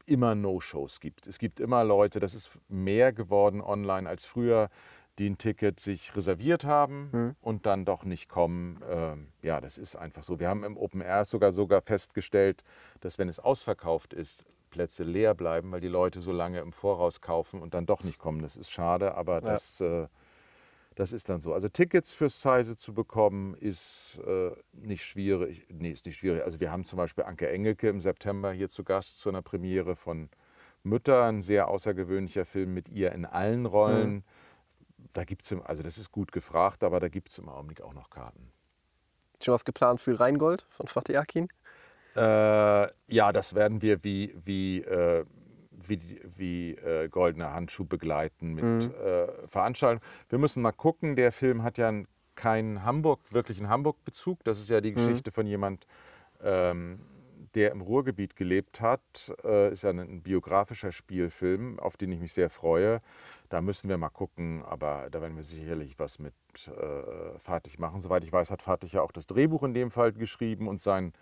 immer 0.06 0.34
No-Shows 0.34 1.00
gibt. 1.00 1.26
Es 1.26 1.38
gibt 1.38 1.60
immer 1.60 1.84
Leute, 1.84 2.18
das 2.18 2.34
ist 2.34 2.50
mehr 2.68 3.12
geworden 3.12 3.60
online 3.60 4.08
als 4.08 4.24
früher, 4.24 4.70
die 5.18 5.28
ein 5.28 5.38
Ticket 5.38 5.80
sich 5.80 6.14
reserviert 6.16 6.64
haben 6.64 7.10
mhm. 7.12 7.36
und 7.40 7.66
dann 7.66 7.84
doch 7.84 8.04
nicht 8.04 8.28
kommen. 8.28 8.80
Ähm, 8.88 9.28
ja, 9.42 9.60
das 9.60 9.78
ist 9.78 9.96
einfach 9.96 10.22
so. 10.22 10.38
Wir 10.38 10.48
haben 10.48 10.64
im 10.64 10.76
Open 10.76 11.00
Air 11.00 11.24
sogar 11.24 11.52
sogar 11.52 11.82
festgestellt, 11.82 12.62
dass 13.00 13.18
wenn 13.18 13.28
es 13.28 13.38
ausverkauft 13.38 14.12
ist, 14.12 14.44
Plätze 14.76 15.04
leer 15.04 15.34
bleiben, 15.34 15.72
weil 15.72 15.80
die 15.80 15.88
Leute 15.88 16.20
so 16.20 16.32
lange 16.32 16.60
im 16.60 16.70
Voraus 16.70 17.22
kaufen 17.22 17.62
und 17.62 17.72
dann 17.72 17.86
doch 17.86 18.04
nicht 18.04 18.18
kommen. 18.18 18.42
Das 18.42 18.56
ist 18.56 18.70
schade, 18.70 19.14
aber 19.14 19.36
ja. 19.36 19.40
das 19.40 19.80
äh, 19.80 20.06
das 20.96 21.12
ist 21.12 21.30
dann 21.30 21.40
so. 21.40 21.54
Also 21.54 21.68
Tickets 21.68 22.12
fürs 22.12 22.40
Zeise 22.40 22.76
zu 22.76 22.92
bekommen, 22.92 23.54
ist 23.54 24.18
äh, 24.26 24.50
nicht 24.72 25.02
schwierig. 25.02 25.66
Nee, 25.70 25.90
ist 25.90 26.04
nicht 26.04 26.16
schwierig. 26.16 26.42
Also 26.42 26.60
wir 26.60 26.70
haben 26.70 26.84
zum 26.84 26.98
Beispiel 26.98 27.24
Anke 27.24 27.48
Engelke 27.48 27.88
im 27.88 28.00
September 28.00 28.52
hier 28.52 28.68
zu 28.68 28.84
Gast 28.84 29.18
zu 29.18 29.30
einer 29.30 29.42
Premiere 29.42 29.96
von 29.96 30.28
Mütter, 30.82 31.24
ein 31.24 31.40
sehr 31.40 31.68
außergewöhnlicher 31.68 32.44
Film 32.44 32.74
mit 32.74 32.90
ihr 32.90 33.12
in 33.12 33.24
allen 33.24 33.66
Rollen. 33.66 34.12
Mhm. 34.12 34.22
Da 35.14 35.24
gibt 35.24 35.42
es, 35.42 35.54
also 35.64 35.82
das 35.82 35.96
ist 35.96 36.12
gut 36.12 36.32
gefragt, 36.32 36.84
aber 36.84 37.00
da 37.00 37.08
gibt 37.08 37.30
es 37.30 37.38
im 37.38 37.48
Augenblick 37.48 37.80
auch 37.80 37.94
noch 37.94 38.10
Karten. 38.10 38.52
Schon 39.42 39.52
was 39.54 39.64
geplant 39.64 40.00
für 40.00 40.18
Rheingold 40.18 40.66
von 40.70 40.86
Fatih 40.86 41.18
Akin? 41.18 41.48
Äh, 42.16 42.88
ja, 43.08 43.32
das 43.32 43.54
werden 43.54 43.82
wir 43.82 44.02
wie, 44.02 44.34
wie 44.42 44.80
äh, 44.80 45.24
wie, 45.88 46.20
wie 46.36 46.70
äh, 46.72 47.08
Goldener 47.08 47.52
Handschuh 47.52 47.84
begleiten 47.84 48.54
mit 48.54 48.64
mhm. 48.64 48.94
äh, 49.04 49.46
Veranstaltungen. 49.46 50.02
Wir 50.28 50.38
müssen 50.38 50.62
mal 50.62 50.72
gucken, 50.72 51.16
der 51.16 51.32
Film 51.32 51.62
hat 51.62 51.78
ja 51.78 51.92
keinen 52.34 52.84
Hamburg, 52.84 53.20
wirklichen 53.30 53.68
Hamburg-Bezug. 53.68 54.44
Das 54.44 54.58
ist 54.58 54.68
ja 54.68 54.80
die 54.80 54.90
mhm. 54.90 54.96
Geschichte 54.96 55.30
von 55.30 55.46
jemand, 55.46 55.86
ähm, 56.42 57.00
der 57.54 57.70
im 57.72 57.80
Ruhrgebiet 57.80 58.36
gelebt 58.36 58.80
hat. 58.80 59.00
Äh, 59.44 59.72
ist 59.72 59.82
ja 59.82 59.90
ein, 59.90 59.98
ein, 59.98 60.22
biografischer 60.22 60.92
Spielfilm, 60.92 61.78
auf 61.78 61.96
den 61.96 62.12
ich 62.12 62.20
mich 62.20 62.32
sehr 62.32 62.50
freue. 62.50 62.98
Da 63.48 63.60
müssen 63.60 63.88
wir 63.88 63.96
mal 63.96 64.10
gucken, 64.10 64.62
aber 64.64 65.08
da 65.10 65.22
werden 65.22 65.36
wir 65.36 65.44
sicherlich 65.44 65.98
was 65.98 66.18
mit 66.18 66.34
äh, 66.66 67.38
Fatih 67.38 67.78
machen. 67.78 68.00
Soweit 68.00 68.24
ich 68.24 68.32
weiß, 68.32 68.50
hat 68.50 68.60
Fatih 68.60 68.88
ja 68.88 69.02
auch 69.02 69.12
das 69.12 69.26
Drehbuch 69.26 69.62
in 69.62 69.72
dem 69.72 69.90
Fall 69.90 70.12
geschrieben 70.12 70.68
und 70.68 70.80
sein 70.80 71.12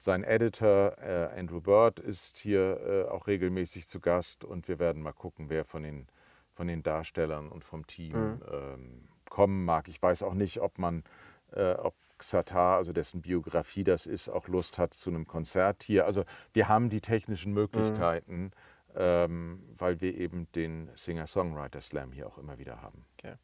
sein 0.00 0.24
Editor 0.24 0.96
äh, 0.98 1.28
Andrew 1.38 1.60
Bird 1.60 2.00
ist 2.00 2.38
hier 2.38 2.80
äh, 2.80 3.10
auch 3.10 3.26
regelmäßig 3.26 3.86
zu 3.86 4.00
Gast 4.00 4.46
und 4.46 4.66
wir 4.66 4.78
werden 4.78 5.02
mal 5.02 5.12
gucken, 5.12 5.50
wer 5.50 5.66
von 5.66 5.82
den, 5.82 6.06
von 6.54 6.66
den 6.66 6.82
Darstellern 6.82 7.50
und 7.50 7.64
vom 7.64 7.86
Team 7.86 8.16
mhm. 8.16 8.42
ähm, 8.50 9.08
kommen 9.28 9.62
mag. 9.66 9.88
Ich 9.88 10.02
weiß 10.02 10.22
auch 10.22 10.32
nicht, 10.32 10.62
ob 10.62 10.78
man, 10.78 11.04
äh, 11.52 11.72
ob 11.74 11.94
Xatar, 12.16 12.78
also 12.78 12.94
dessen 12.94 13.20
Biografie 13.20 13.84
das 13.84 14.06
ist, 14.06 14.30
auch 14.30 14.48
Lust 14.48 14.78
hat 14.78 14.94
zu 14.94 15.10
einem 15.10 15.26
Konzert 15.26 15.82
hier. 15.82 16.06
Also 16.06 16.24
wir 16.54 16.66
haben 16.66 16.88
die 16.88 17.02
technischen 17.02 17.52
Möglichkeiten, 17.52 18.44
mhm. 18.44 18.50
ähm, 18.96 19.62
weil 19.76 20.00
wir 20.00 20.16
eben 20.16 20.50
den 20.52 20.88
Singer-Songwriter-Slam 20.94 22.12
hier 22.12 22.26
auch 22.26 22.38
immer 22.38 22.56
wieder 22.56 22.80
haben. 22.80 23.04
Okay. 23.18 23.34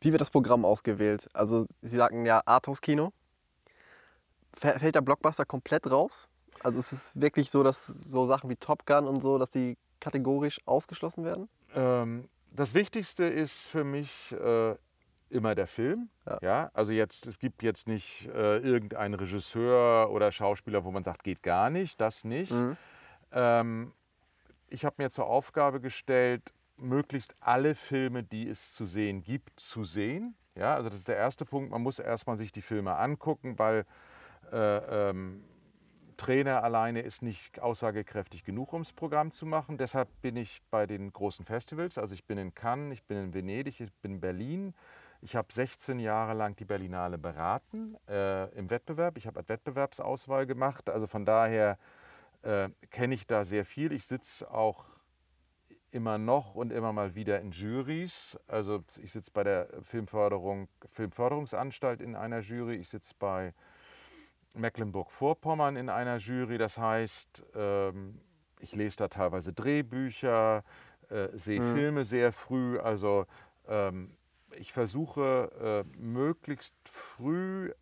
Wie 0.00 0.12
wird 0.12 0.22
das 0.22 0.30
Programm 0.30 0.64
ausgewählt? 0.64 1.28
Also 1.34 1.66
Sie 1.82 1.96
sagten 1.96 2.24
ja 2.24 2.40
Arthouse-Kino 2.46 3.12
fällt 4.58 4.94
der 4.94 5.00
Blockbuster 5.00 5.44
komplett 5.44 5.90
raus? 5.90 6.28
Also 6.62 6.78
ist 6.78 6.92
es 6.92 7.12
wirklich 7.14 7.50
so, 7.50 7.62
dass 7.62 7.86
so 7.86 8.26
Sachen 8.26 8.50
wie 8.50 8.56
Top 8.56 8.84
Gun 8.86 9.06
und 9.06 9.22
so, 9.22 9.38
dass 9.38 9.50
die 9.50 9.76
kategorisch 10.00 10.60
ausgeschlossen 10.66 11.24
werden? 11.24 11.48
Ähm, 11.74 12.28
das 12.52 12.74
Wichtigste 12.74 13.24
ist 13.24 13.58
für 13.58 13.84
mich 13.84 14.32
äh, 14.32 14.74
immer 15.30 15.54
der 15.54 15.66
Film. 15.66 16.08
Ja. 16.26 16.38
ja. 16.42 16.70
Also 16.74 16.92
jetzt, 16.92 17.26
es 17.26 17.38
gibt 17.38 17.62
jetzt 17.62 17.86
nicht 17.86 18.28
äh, 18.28 18.58
irgendeinen 18.58 19.14
Regisseur 19.14 20.10
oder 20.10 20.32
Schauspieler, 20.32 20.84
wo 20.84 20.90
man 20.90 21.04
sagt, 21.04 21.22
geht 21.22 21.42
gar 21.42 21.70
nicht, 21.70 22.00
das 22.00 22.24
nicht. 22.24 22.52
Mhm. 22.52 22.76
Ähm, 23.32 23.92
ich 24.68 24.84
habe 24.84 24.96
mir 24.98 25.10
zur 25.10 25.26
Aufgabe 25.26 25.80
gestellt, 25.80 26.52
möglichst 26.76 27.34
alle 27.40 27.74
Filme, 27.74 28.22
die 28.22 28.48
es 28.48 28.72
zu 28.72 28.84
sehen 28.84 29.22
gibt, 29.22 29.58
zu 29.58 29.84
sehen. 29.84 30.36
Ja, 30.54 30.74
also 30.74 30.88
das 30.88 30.98
ist 30.98 31.08
der 31.08 31.16
erste 31.16 31.44
Punkt. 31.44 31.70
Man 31.70 31.82
muss 31.82 31.98
erstmal 31.98 32.36
sich 32.36 32.52
die 32.52 32.62
Filme 32.62 32.96
angucken, 32.96 33.58
weil 33.58 33.84
äh, 34.52 35.10
ähm, 35.10 35.44
Trainer 36.16 36.64
alleine 36.64 37.00
ist 37.00 37.22
nicht 37.22 37.60
aussagekräftig 37.60 38.44
genug, 38.44 38.72
um 38.72 38.82
das 38.82 38.92
Programm 38.92 39.30
zu 39.30 39.46
machen. 39.46 39.78
Deshalb 39.78 40.08
bin 40.20 40.36
ich 40.36 40.60
bei 40.70 40.86
den 40.86 41.12
großen 41.12 41.44
Festivals. 41.44 41.96
Also 41.96 42.14
ich 42.14 42.24
bin 42.24 42.38
in 42.38 42.54
Cannes, 42.54 42.92
ich 42.92 43.04
bin 43.04 43.18
in 43.18 43.34
Venedig, 43.34 43.80
ich 43.80 43.92
bin 44.02 44.14
in 44.14 44.20
Berlin. 44.20 44.74
Ich 45.20 45.36
habe 45.36 45.52
16 45.52 45.98
Jahre 46.00 46.34
lang 46.34 46.56
die 46.56 46.64
Berlinale 46.64 47.18
beraten 47.18 47.96
äh, 48.08 48.48
im 48.56 48.68
Wettbewerb. 48.68 49.16
Ich 49.16 49.26
habe 49.26 49.38
eine 49.38 49.48
Wettbewerbsauswahl 49.48 50.46
gemacht. 50.46 50.90
Also 50.90 51.06
von 51.06 51.24
daher 51.24 51.78
äh, 52.42 52.68
kenne 52.90 53.14
ich 53.14 53.26
da 53.26 53.44
sehr 53.44 53.64
viel. 53.64 53.92
Ich 53.92 54.06
sitze 54.06 54.50
auch 54.50 54.86
immer 55.90 56.18
noch 56.18 56.54
und 56.54 56.72
immer 56.72 56.92
mal 56.92 57.14
wieder 57.14 57.40
in 57.40 57.52
Juries. 57.52 58.38
Also 58.46 58.84
ich 59.00 59.12
sitze 59.12 59.30
bei 59.32 59.44
der 59.44 59.68
Filmförderung, 59.82 60.68
Filmförderungsanstalt 60.84 62.00
in 62.00 62.14
einer 62.14 62.40
Jury, 62.40 62.76
ich 62.76 62.88
sitze 62.88 63.14
bei 63.18 63.54
Mecklenburg-Vorpommern 64.58 65.76
in 65.76 65.88
einer 65.88 66.18
Jury. 66.18 66.58
Das 66.58 66.78
heißt, 66.78 67.44
ähm, 67.54 68.20
ich 68.60 68.74
lese 68.74 68.96
da 68.98 69.08
teilweise 69.08 69.52
Drehbücher, 69.52 70.64
äh, 71.08 71.28
sehe 71.32 71.60
mhm. 71.60 71.74
Filme 71.74 72.04
sehr 72.04 72.32
früh. 72.32 72.78
Also 72.78 73.26
ähm, 73.66 74.16
ich 74.56 74.72
versuche 74.72 75.84
äh, 75.86 75.98
möglichst 75.98 76.74
früh 76.84 77.72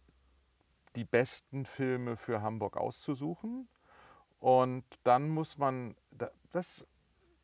die 0.95 1.05
besten 1.05 1.65
Filme 1.67 2.17
für 2.17 2.43
Hamburg 2.43 2.77
auszusuchen. 2.77 3.69
Und 4.39 4.85
dann 5.05 5.29
muss 5.29 5.59
man, 5.59 5.95
das, 6.53 6.87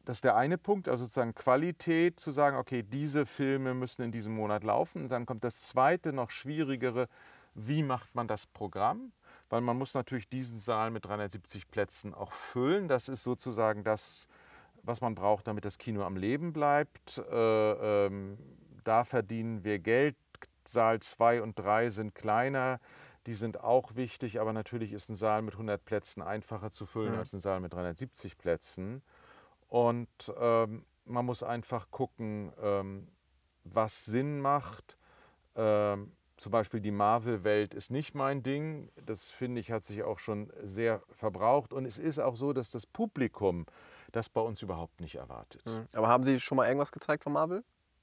das 0.05 0.19
ist 0.19 0.25
der 0.25 0.37
eine 0.37 0.59
Punkt, 0.59 0.89
also 0.89 1.05
sozusagen 1.05 1.35
Qualität, 1.35 2.19
zu 2.19 2.31
sagen, 2.31 2.57
okay, 2.57 2.83
diese 2.83 3.27
Filme 3.27 3.75
müssen 3.75 4.03
in 4.03 4.13
diesem 4.13 4.35
Monat 4.35 4.65
laufen. 4.65 5.03
Und 5.03 5.09
dann 5.13 5.27
kommt 5.27 5.45
das 5.45 5.63
zweite, 5.63 6.13
noch 6.13 6.31
schwierigere, 6.31 7.09
wie 7.55 7.83
macht 7.83 8.15
man 8.15 8.29
das 8.29 8.47
Programm? 8.47 9.13
Weil 9.53 9.61
man 9.61 9.77
muss 9.77 9.93
natürlich 9.93 10.31
diesen 10.31 10.57
Saal 10.57 10.91
mit 10.91 11.05
370 11.05 11.71
Plätzen 11.71 12.15
auch 12.15 12.33
füllen. 12.33 12.89
Das 12.89 13.11
ist 13.11 13.23
sozusagen 13.23 13.85
das, 13.85 14.27
was 14.83 15.03
man 15.03 15.15
braucht, 15.15 15.47
damit 15.47 15.67
das 15.67 15.77
Kino 15.77 16.05
am 16.05 16.17
Leben 16.17 16.55
bleibt. 16.55 17.19
Äh, 17.19 18.07
ähm, 18.07 18.39
da 18.83 19.05
verdienen 19.05 19.63
wir 19.63 19.79
Geld. 19.79 20.17
Saal 20.67 21.01
2 21.01 21.43
und 21.43 21.59
3 21.59 21.91
sind 21.91 22.15
kleiner. 22.15 22.81
Die 23.27 23.35
sind 23.35 23.61
auch 23.61 23.95
wichtig, 23.95 24.41
aber 24.41 24.55
natürlich 24.55 24.91
ist 24.91 25.11
ein 25.11 25.17
Saal 25.17 25.43
mit 25.43 25.53
100 25.53 25.85
Plätzen 25.85 26.23
einfacher 26.23 26.71
zu 26.71 26.87
füllen 26.87 27.13
mhm. 27.13 27.19
als 27.19 27.35
ein 27.35 27.41
Saal 27.41 27.61
mit 27.61 27.75
370 27.75 28.39
Plätzen. 28.39 29.03
Und 29.69 30.33
ähm, 30.39 30.87
man 31.05 31.27
muss 31.27 31.43
einfach 31.43 31.91
gucken, 31.91 32.55
ähm, 32.59 33.07
was 33.65 34.07
Sinn 34.07 34.41
macht. 34.41 34.97
Ähm, 35.57 36.13
zum 36.43 36.51
Beispiel 36.51 36.81
die 36.81 36.91
Marvel-Welt 36.91 37.73
ist 37.73 37.91
nicht 37.91 38.15
mein 38.17 38.43
Ding. 38.43 38.91
Das 39.07 39.31
finde 39.31 39.61
ich, 39.61 39.71
hat 39.71 39.85
sich 39.85 40.03
auch 40.03 40.19
schon 40.19 40.53
sehr 40.61 41.01
verbraucht. 41.09 41.73
Und 41.73 41.85
es 41.85 41.99
ist 41.99 42.19
auch 42.19 42.35
so, 42.35 42.53
dass 42.53 42.73
das 42.73 42.85
Publikum 42.85 43.65
das 44.11 44.29
bei 44.29 44.41
uns 44.41 44.61
überhaupt 44.61 45.01
nicht 45.01 45.15
erwartet. 45.15 45.63
Mhm. 45.67 45.87
Aber 45.93 46.09
haben 46.09 46.25
Sie 46.25 46.41
schon 46.41 46.57
mal 46.57 46.67
irgendwas 46.67 46.91
gezeigt 46.91 47.23
von 47.23 47.33
Marvel? 47.33 47.63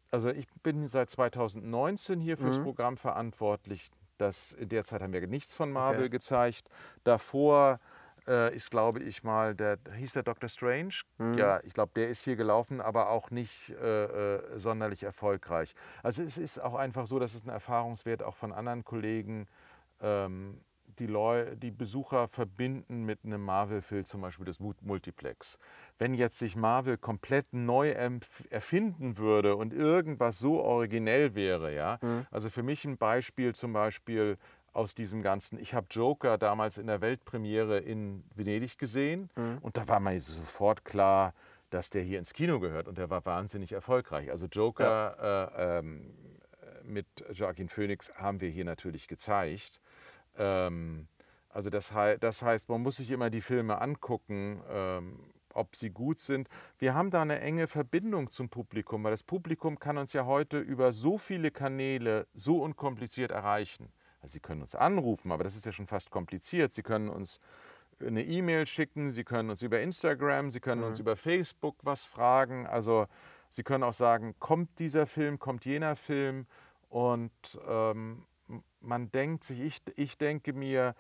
Also 0.09 0.29
ich 0.29 0.47
bin 0.63 0.87
seit 0.87 1.09
2019 1.09 2.21
hier 2.21 2.37
fürs 2.37 2.59
mhm. 2.59 2.63
Programm 2.63 2.97
verantwortlich. 2.97 3.91
Das, 4.17 4.53
in 4.53 4.69
der 4.69 4.83
Zeit 4.83 5.01
haben 5.01 5.13
wir 5.13 5.27
nichts 5.27 5.53
von 5.53 5.71
Marvel 5.71 6.03
okay. 6.03 6.09
gezeigt. 6.09 6.69
Davor 7.03 7.79
äh, 8.27 8.55
ist, 8.55 8.71
glaube 8.71 9.01
ich, 9.01 9.23
mal, 9.23 9.55
der 9.55 9.79
hieß 9.95 10.13
der 10.13 10.23
Doctor 10.23 10.49
Strange. 10.49 10.93
Mhm. 11.17 11.33
Ja, 11.35 11.59
ich 11.63 11.73
glaube, 11.73 11.91
der 11.95 12.09
ist 12.09 12.23
hier 12.23 12.35
gelaufen, 12.35 12.81
aber 12.81 13.09
auch 13.09 13.31
nicht 13.31 13.69
äh, 13.69 14.35
äh, 14.35 14.59
sonderlich 14.59 15.03
erfolgreich. 15.03 15.73
Also 16.03 16.23
es 16.23 16.37
ist 16.37 16.59
auch 16.59 16.75
einfach 16.75 17.07
so, 17.07 17.19
dass 17.19 17.33
es 17.33 17.43
ein 17.43 17.49
Erfahrungswert 17.49 18.23
auch 18.23 18.35
von 18.35 18.51
anderen 18.51 18.83
Kollegen 18.83 19.47
ähm, 20.01 20.61
die, 20.99 21.07
Leu 21.07 21.55
die 21.55 21.71
Besucher 21.71 22.27
verbinden 22.27 23.05
mit 23.05 23.23
einem 23.23 23.43
Marvel-Film, 23.43 24.05
zum 24.05 24.21
Beispiel 24.21 24.45
das 24.45 24.59
Multiplex. 24.59 25.57
Wenn 25.97 26.13
jetzt 26.13 26.37
sich 26.37 26.55
Marvel 26.55 26.97
komplett 26.97 27.53
neu 27.53 27.89
erfinden 28.49 29.17
würde 29.17 29.55
und 29.55 29.73
irgendwas 29.73 30.39
so 30.39 30.61
originell 30.61 31.35
wäre, 31.35 31.73
ja, 31.73 31.99
mhm. 32.01 32.25
also 32.31 32.49
für 32.49 32.63
mich 32.63 32.85
ein 32.85 32.97
Beispiel 32.97 33.53
zum 33.55 33.73
Beispiel 33.73 34.37
aus 34.73 34.95
diesem 34.95 35.21
Ganzen. 35.21 35.59
Ich 35.59 35.73
habe 35.73 35.87
Joker 35.89 36.37
damals 36.37 36.77
in 36.77 36.87
der 36.87 37.01
Weltpremiere 37.01 37.79
in 37.79 38.23
Venedig 38.35 38.77
gesehen 38.77 39.29
mhm. 39.35 39.57
und 39.61 39.77
da 39.77 39.87
war 39.87 39.99
mir 39.99 40.19
sofort 40.21 40.85
klar, 40.85 41.33
dass 41.69 41.89
der 41.89 42.01
hier 42.01 42.19
ins 42.19 42.33
Kino 42.33 42.59
gehört 42.59 42.87
und 42.87 42.97
der 42.97 43.09
war 43.09 43.25
wahnsinnig 43.25 43.71
erfolgreich. 43.71 44.31
Also 44.31 44.47
Joker 44.47 45.15
ja. 45.21 45.43
äh, 45.43 45.79
ähm, 45.79 46.13
mit 46.83 47.07
Joaquin 47.33 47.69
Phoenix 47.69 48.11
haben 48.15 48.41
wir 48.41 48.49
hier 48.49 48.65
natürlich 48.65 49.07
gezeigt. 49.07 49.79
Ähm, 50.37 51.07
also 51.49 51.69
das, 51.69 51.91
das, 52.19 52.41
heißt, 52.41 52.69
man 52.69 52.81
muss 52.81 52.97
sich 52.97 53.11
immer 53.11 53.29
die 53.29 53.41
Filme 53.41 53.81
angucken, 53.81 54.61
ähm, 54.69 55.19
ob 55.53 55.75
sie 55.75 55.89
gut 55.89 56.19
sind. 56.19 56.47
Wir 56.77 56.93
haben 56.93 57.09
da 57.09 57.21
eine 57.21 57.39
enge 57.39 57.67
Verbindung 57.67 58.29
zum 58.29 58.49
Publikum, 58.49 59.03
weil 59.03 59.11
das 59.11 59.23
Publikum 59.23 59.79
kann 59.79 59.97
uns 59.97 60.13
ja 60.13 60.25
heute 60.25 60.59
über 60.59 60.93
so 60.93 61.17
viele 61.17 61.51
Kanäle 61.51 62.27
so 62.33 62.61
unkompliziert 62.61 63.31
erreichen. 63.31 63.91
Also 64.21 64.33
Sie 64.33 64.39
können 64.39 64.61
uns 64.61 64.75
anrufen, 64.75 65.31
aber 65.31 65.43
das 65.43 65.55
ist 65.55 65.65
ja 65.65 65.71
schon 65.71 65.87
fast 65.87 66.09
kompliziert. 66.11 66.71
Sie 66.71 66.83
können 66.83 67.09
uns 67.09 67.39
eine 67.99 68.23
E-Mail 68.23 68.65
schicken, 68.65 69.11
Sie 69.11 69.23
können 69.23 69.49
uns 69.49 69.61
über 69.61 69.81
Instagram, 69.81 70.49
Sie 70.49 70.59
können 70.59 70.81
mhm. 70.81 70.87
uns 70.87 70.99
über 70.99 71.15
Facebook 71.15 71.75
was 71.83 72.03
fragen. 72.03 72.67
Also 72.67 73.05
Sie 73.49 73.63
können 73.63 73.83
auch 73.83 73.93
sagen, 73.93 74.35
kommt 74.39 74.79
dieser 74.79 75.05
Film, 75.05 75.39
kommt 75.39 75.65
jener 75.65 75.95
Film. 75.95 76.45
Und 76.89 77.31
ähm, 77.67 78.25
man 78.81 79.11
denkt 79.11 79.43
sich, 79.43 79.59
ich, 79.59 79.81
ich 79.95 80.17
denke 80.17 80.53
mir, 80.53 80.95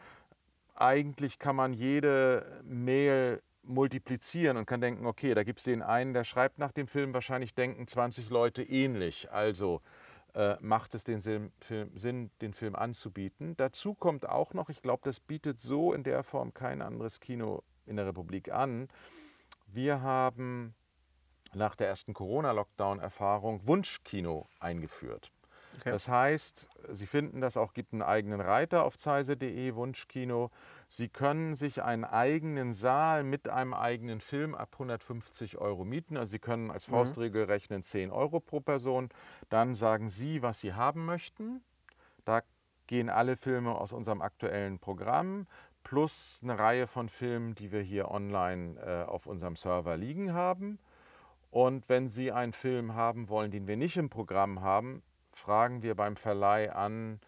eigentlich 0.75 1.39
kann 1.39 1.55
man 1.55 1.73
jede 1.73 2.61
Mail 2.63 3.41
multiplizieren 3.63 4.57
und 4.57 4.65
kann 4.65 4.81
denken, 4.81 5.05
okay, 5.05 5.33
da 5.33 5.43
gibt 5.43 5.59
es 5.59 5.63
den 5.63 5.81
einen, 5.81 6.13
der 6.13 6.23
schreibt 6.23 6.57
nach 6.59 6.71
dem 6.71 6.87
Film, 6.87 7.13
wahrscheinlich 7.13 7.53
denken 7.53 7.87
20 7.87 8.29
Leute 8.29 8.63
ähnlich. 8.63 9.31
Also 9.31 9.79
äh, 10.39 10.55
macht 10.61 10.95
es 10.95 11.03
den 11.03 11.19
Sinn, 11.19 11.51
Film, 11.59 11.91
Sinn, 11.97 12.31
den 12.39 12.53
Film 12.53 12.73
anzubieten. 12.73 13.57
Dazu 13.57 13.93
kommt 13.93 14.29
auch 14.29 14.53
noch, 14.53 14.69
ich 14.69 14.81
glaube, 14.81 15.01
das 15.03 15.19
bietet 15.19 15.59
so 15.59 15.91
in 15.91 16.03
der 16.03 16.23
Form 16.23 16.53
kein 16.53 16.81
anderes 16.81 17.19
Kino 17.19 17.61
in 17.85 17.97
der 17.97 18.07
Republik 18.07 18.49
an. 18.49 18.87
Wir 19.67 20.01
haben 20.01 20.73
nach 21.53 21.75
der 21.75 21.89
ersten 21.89 22.13
Corona-Lockdown-Erfahrung 22.13 23.67
Wunschkino 23.67 24.47
eingeführt. 24.61 25.29
Okay. 25.77 25.91
Das 25.91 26.07
heißt, 26.07 26.67
Sie 26.89 27.05
finden 27.05 27.41
das 27.41 27.55
auch, 27.55 27.73
gibt 27.73 27.93
einen 27.93 28.01
eigenen 28.01 28.41
Reiter 28.41 28.83
auf 28.83 28.97
zeise.de, 28.97 29.75
Wunschkino. 29.75 30.51
Sie 30.89 31.07
können 31.07 31.55
sich 31.55 31.83
einen 31.83 32.03
eigenen 32.03 32.73
Saal 32.73 33.23
mit 33.23 33.47
einem 33.47 33.73
eigenen 33.73 34.21
Film 34.21 34.55
ab 34.55 34.69
150 34.73 35.57
Euro 35.57 35.85
mieten. 35.85 36.17
Also 36.17 36.31
Sie 36.31 36.39
können 36.39 36.71
als 36.71 36.87
mhm. 36.87 36.93
Faustregel 36.93 37.43
rechnen 37.45 37.83
10 37.83 38.11
Euro 38.11 38.39
pro 38.39 38.59
Person. 38.59 39.09
Dann 39.49 39.75
sagen 39.75 40.09
Sie, 40.09 40.41
was 40.41 40.59
Sie 40.59 40.73
haben 40.73 41.05
möchten. 41.05 41.61
Da 42.25 42.41
gehen 42.87 43.09
alle 43.09 43.37
Filme 43.37 43.75
aus 43.75 43.93
unserem 43.93 44.21
aktuellen 44.21 44.79
Programm 44.79 45.45
plus 45.83 46.39
eine 46.43 46.57
Reihe 46.57 46.87
von 46.87 47.09
Filmen, 47.09 47.55
die 47.55 47.71
wir 47.71 47.81
hier 47.81 48.11
online 48.11 48.79
äh, 48.79 49.03
auf 49.07 49.27
unserem 49.27 49.55
Server 49.55 49.95
liegen 49.95 50.33
haben. 50.33 50.79
Und 51.51 51.89
wenn 51.89 52.07
Sie 52.07 52.31
einen 52.31 52.53
Film 52.53 52.95
haben 52.95 53.29
wollen, 53.29 53.51
den 53.51 53.67
wir 53.67 53.77
nicht 53.77 53.97
im 53.97 54.09
Programm 54.09 54.61
haben, 54.61 55.01
fragen 55.31 55.81
wir 55.81 55.95
beim 55.95 56.15
Verleih 56.15 56.73
an, 56.73 57.19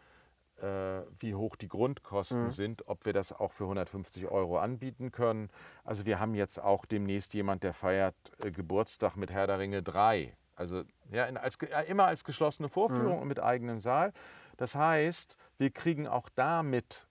äh, 0.62 1.01
wie 1.17 1.36
hoch 1.36 1.55
die 1.55 1.67
Grundkosten 1.67 2.46
mhm. 2.46 2.51
sind, 2.51 2.88
ob 2.88 3.05
wir 3.05 3.13
das 3.13 3.34
auch 3.34 3.51
für 3.51 3.63
150 3.63 4.27
Euro 4.27 4.60
anbieten 4.60 5.12
können. 5.12 5.50
Also 5.84 6.05
wir 6.05 6.20
haben 6.20 6.36
jetzt 6.36 6.60
auch 6.60 6.86
demnächst 6.86 7.34
jemand, 7.34 7.63
der 7.63 7.74
feiert 7.74 8.15
äh, 8.43 8.51
Geburtstag 8.51 9.15
mit 9.15 9.31
Herr 9.31 9.48
der 9.48 9.60
Ringe 9.60 9.81
3. 9.81 10.36
Also 10.55 10.84
ja, 11.12 11.25
in, 11.25 11.38
als, 11.38 11.55
äh, 11.58 11.84
immer 11.88 12.05
als 12.05 12.24
geschlossene 12.24 12.70
Vorführung 12.70 13.15
mhm. 13.15 13.22
und 13.22 13.27
mit 13.27 13.39
eigenem 13.41 13.79
Saal. 13.79 14.13
Das 14.58 14.75
heißt, 14.75 15.36
wir 15.58 15.72
kriegen 15.72 16.08
auch 16.08 16.29
damit, 16.36 17.08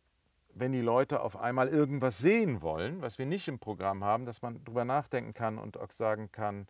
wenn 0.55 0.73
die 0.73 0.81
Leute 0.81 1.21
auf 1.21 1.37
einmal 1.37 1.69
irgendwas 1.69 2.19
sehen 2.19 2.63
wollen, 2.63 3.03
was 3.03 3.19
wir 3.19 3.27
nicht 3.27 3.49
im 3.49 3.59
Programm 3.59 4.05
haben, 4.05 4.27
dass 4.27 4.43
man 4.43 4.63
darüber 4.63 4.85
nachdenken 4.85 5.35
kann 5.35 5.59
und 5.59 5.79
auch 5.79 5.91
sagen 5.91 6.31
kann, 6.31 6.69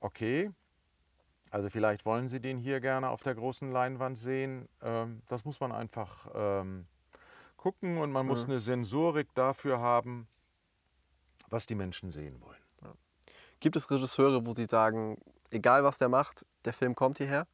okay, 0.00 0.50
also 1.50 1.68
vielleicht 1.68 2.06
wollen 2.06 2.28
Sie 2.28 2.40
den 2.40 2.58
hier 2.58 2.80
gerne 2.80 3.10
auf 3.10 3.22
der 3.22 3.34
großen 3.34 3.70
Leinwand 3.72 4.16
sehen. 4.16 4.68
Ähm, 4.82 5.22
das 5.28 5.44
muss 5.44 5.60
man 5.60 5.72
einfach 5.72 6.28
ähm, 6.34 6.86
gucken 7.56 7.98
und 7.98 8.12
man 8.12 8.26
muss 8.26 8.44
eine 8.44 8.60
Sensorik 8.60 9.34
dafür 9.34 9.80
haben, 9.80 10.28
was 11.48 11.66
die 11.66 11.74
Menschen 11.74 12.12
sehen 12.12 12.40
wollen. 12.40 12.62
Ja. 12.82 12.92
Gibt 13.58 13.76
es 13.76 13.90
Regisseure, 13.90 14.46
wo 14.46 14.52
Sie 14.52 14.66
sagen, 14.66 15.18
egal 15.50 15.82
was 15.82 15.98
der 15.98 16.08
macht, 16.08 16.46
der 16.64 16.72
Film 16.72 16.94
kommt 16.94 17.18
hierher? 17.18 17.46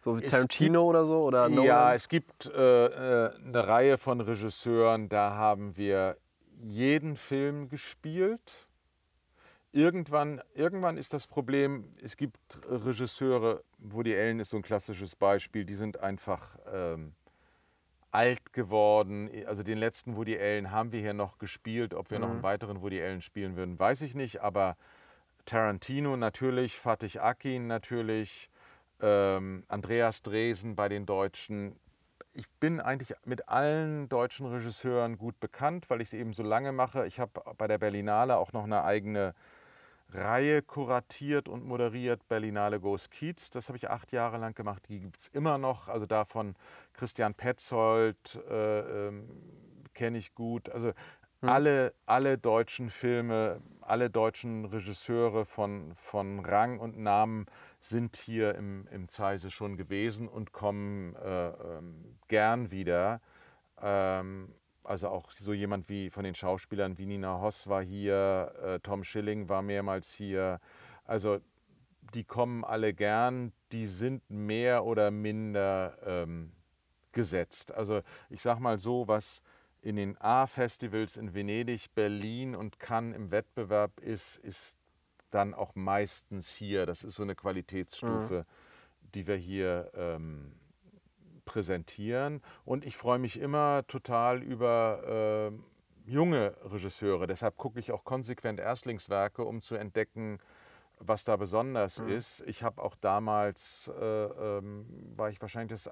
So 0.00 0.16
wie 0.16 0.26
Tarantino 0.26 0.80
gibt, 0.80 0.88
oder 0.88 1.04
so? 1.04 1.24
Oder 1.24 1.48
ja, 1.48 1.94
es 1.94 2.08
gibt 2.08 2.46
äh, 2.46 2.86
äh, 2.86 3.34
eine 3.34 3.66
Reihe 3.66 3.98
von 3.98 4.20
Regisseuren, 4.20 5.08
da 5.08 5.34
haben 5.34 5.76
wir 5.76 6.16
jeden 6.52 7.16
Film 7.16 7.68
gespielt 7.68 8.69
irgendwann, 9.72 10.40
irgendwann 10.54 10.96
ist 10.96 11.12
das 11.12 11.26
Problem, 11.26 11.94
es 12.02 12.16
gibt 12.16 12.60
Regisseure, 12.66 13.62
Woody 13.78 14.16
Allen 14.16 14.40
ist 14.40 14.50
so 14.50 14.56
ein 14.56 14.62
klassisches 14.62 15.16
Beispiel, 15.16 15.64
die 15.64 15.74
sind 15.74 16.00
einfach 16.00 16.56
ähm, 16.72 17.14
alt 18.10 18.52
geworden. 18.52 19.30
Also 19.46 19.62
den 19.62 19.78
letzten 19.78 20.16
Woody 20.16 20.38
Allen 20.38 20.70
haben 20.70 20.92
wir 20.92 21.00
hier 21.00 21.14
noch 21.14 21.38
gespielt. 21.38 21.94
Ob 21.94 22.10
wir 22.10 22.18
mhm. 22.18 22.22
noch 22.22 22.30
einen 22.30 22.38
mhm. 22.38 22.44
weiteren 22.44 22.82
Woody 22.82 23.02
Allen 23.02 23.20
spielen 23.20 23.56
würden, 23.56 23.78
weiß 23.78 24.02
ich 24.02 24.14
nicht. 24.14 24.42
Aber 24.42 24.76
Tarantino 25.44 26.16
natürlich, 26.16 26.76
Fatih 26.76 27.20
Akin 27.20 27.66
natürlich, 27.66 28.50
ähm, 29.00 29.64
Andreas 29.68 30.22
Dresen 30.22 30.76
bei 30.76 30.88
den 30.88 31.06
Deutschen. 31.06 31.76
Ich 32.32 32.48
bin 32.60 32.80
eigentlich 32.80 33.14
mit 33.24 33.48
allen 33.48 34.08
deutschen 34.08 34.46
Regisseuren 34.46 35.18
gut 35.18 35.40
bekannt, 35.40 35.90
weil 35.90 36.00
ich 36.00 36.08
es 36.08 36.14
eben 36.14 36.32
so 36.32 36.44
lange 36.44 36.70
mache. 36.70 37.06
Ich 37.06 37.18
habe 37.18 37.42
bei 37.56 37.66
der 37.66 37.78
Berlinale 37.78 38.36
auch 38.36 38.52
noch 38.52 38.64
eine 38.64 38.84
eigene 38.84 39.34
Reihe 40.12 40.62
kuratiert 40.62 41.48
und 41.48 41.64
moderiert 41.64 42.26
Berlinale 42.28 42.80
Goes 42.80 43.10
Kiez. 43.10 43.50
Das 43.50 43.68
habe 43.68 43.78
ich 43.78 43.90
acht 43.90 44.12
Jahre 44.12 44.38
lang 44.38 44.54
gemacht. 44.54 44.84
Die 44.88 45.00
gibt 45.00 45.18
es 45.18 45.28
immer 45.28 45.58
noch. 45.58 45.88
Also 45.88 46.06
davon 46.06 46.54
Christian 46.92 47.34
Petzold 47.34 48.40
äh, 48.48 49.08
ähm, 49.08 49.28
kenne 49.94 50.18
ich 50.18 50.34
gut. 50.34 50.68
Also 50.68 50.92
hm. 51.40 51.48
alle, 51.48 51.94
alle 52.06 52.38
deutschen 52.38 52.90
Filme, 52.90 53.60
alle 53.80 54.10
deutschen 54.10 54.64
Regisseure 54.66 55.44
von, 55.44 55.94
von 55.94 56.44
Rang 56.44 56.78
und 56.78 56.98
Namen 56.98 57.46
sind 57.78 58.16
hier 58.16 58.54
im, 58.54 58.86
im 58.90 59.08
Zeise 59.08 59.50
schon 59.50 59.76
gewesen 59.76 60.28
und 60.28 60.52
kommen 60.52 61.14
äh, 61.16 61.48
ähm, 61.48 62.18
gern 62.28 62.70
wieder. 62.70 63.20
Ähm, 63.80 64.54
also 64.90 65.08
auch 65.08 65.30
so 65.30 65.52
jemand 65.52 65.88
wie 65.88 66.10
von 66.10 66.24
den 66.24 66.34
Schauspielern 66.34 66.98
wie 66.98 67.06
Nina 67.06 67.40
Hoss 67.40 67.68
war 67.68 67.80
hier, 67.80 68.52
äh, 68.60 68.80
Tom 68.80 69.04
Schilling 69.04 69.48
war 69.48 69.62
mehrmals 69.62 70.12
hier. 70.12 70.58
Also 71.04 71.40
die 72.12 72.24
kommen 72.24 72.64
alle 72.64 72.92
gern, 72.92 73.52
die 73.70 73.86
sind 73.86 74.28
mehr 74.28 74.84
oder 74.84 75.12
minder 75.12 75.96
ähm, 76.04 76.50
gesetzt. 77.12 77.72
Also 77.72 78.02
ich 78.30 78.42
sag 78.42 78.58
mal 78.58 78.78
so, 78.78 79.06
was 79.06 79.42
in 79.80 79.94
den 79.94 80.20
A-Festivals 80.20 81.16
in 81.16 81.34
Venedig, 81.34 81.94
Berlin 81.94 82.56
und 82.56 82.80
Cannes 82.80 83.14
im 83.14 83.30
Wettbewerb 83.30 84.00
ist, 84.00 84.38
ist 84.38 84.76
dann 85.30 85.54
auch 85.54 85.76
meistens 85.76 86.48
hier. 86.48 86.84
Das 86.84 87.04
ist 87.04 87.14
so 87.14 87.22
eine 87.22 87.36
Qualitätsstufe, 87.36 88.40
mhm. 88.40 89.10
die 89.14 89.26
wir 89.28 89.36
hier 89.36 89.92
ähm, 89.94 90.59
präsentieren. 91.50 92.42
Und 92.64 92.84
ich 92.84 92.96
freue 92.96 93.18
mich 93.18 93.40
immer 93.40 93.84
total 93.88 94.40
über 94.40 95.50
äh, 95.52 96.10
junge 96.10 96.54
Regisseure. 96.62 97.26
Deshalb 97.26 97.56
gucke 97.56 97.80
ich 97.80 97.90
auch 97.90 98.04
konsequent 98.04 98.60
Erstlingswerke, 98.60 99.44
um 99.44 99.60
zu 99.60 99.74
entdecken, 99.74 100.38
was 101.00 101.24
da 101.24 101.34
besonders 101.34 101.98
mhm. 101.98 102.08
ist. 102.08 102.44
Ich 102.46 102.62
habe 102.62 102.80
auch 102.80 102.94
damals, 102.94 103.90
äh, 103.98 104.04
ähm, 104.04 104.86
war 105.16 105.30
ich 105.30 105.40
wahrscheinlich 105.42 105.70
das 105.70 105.90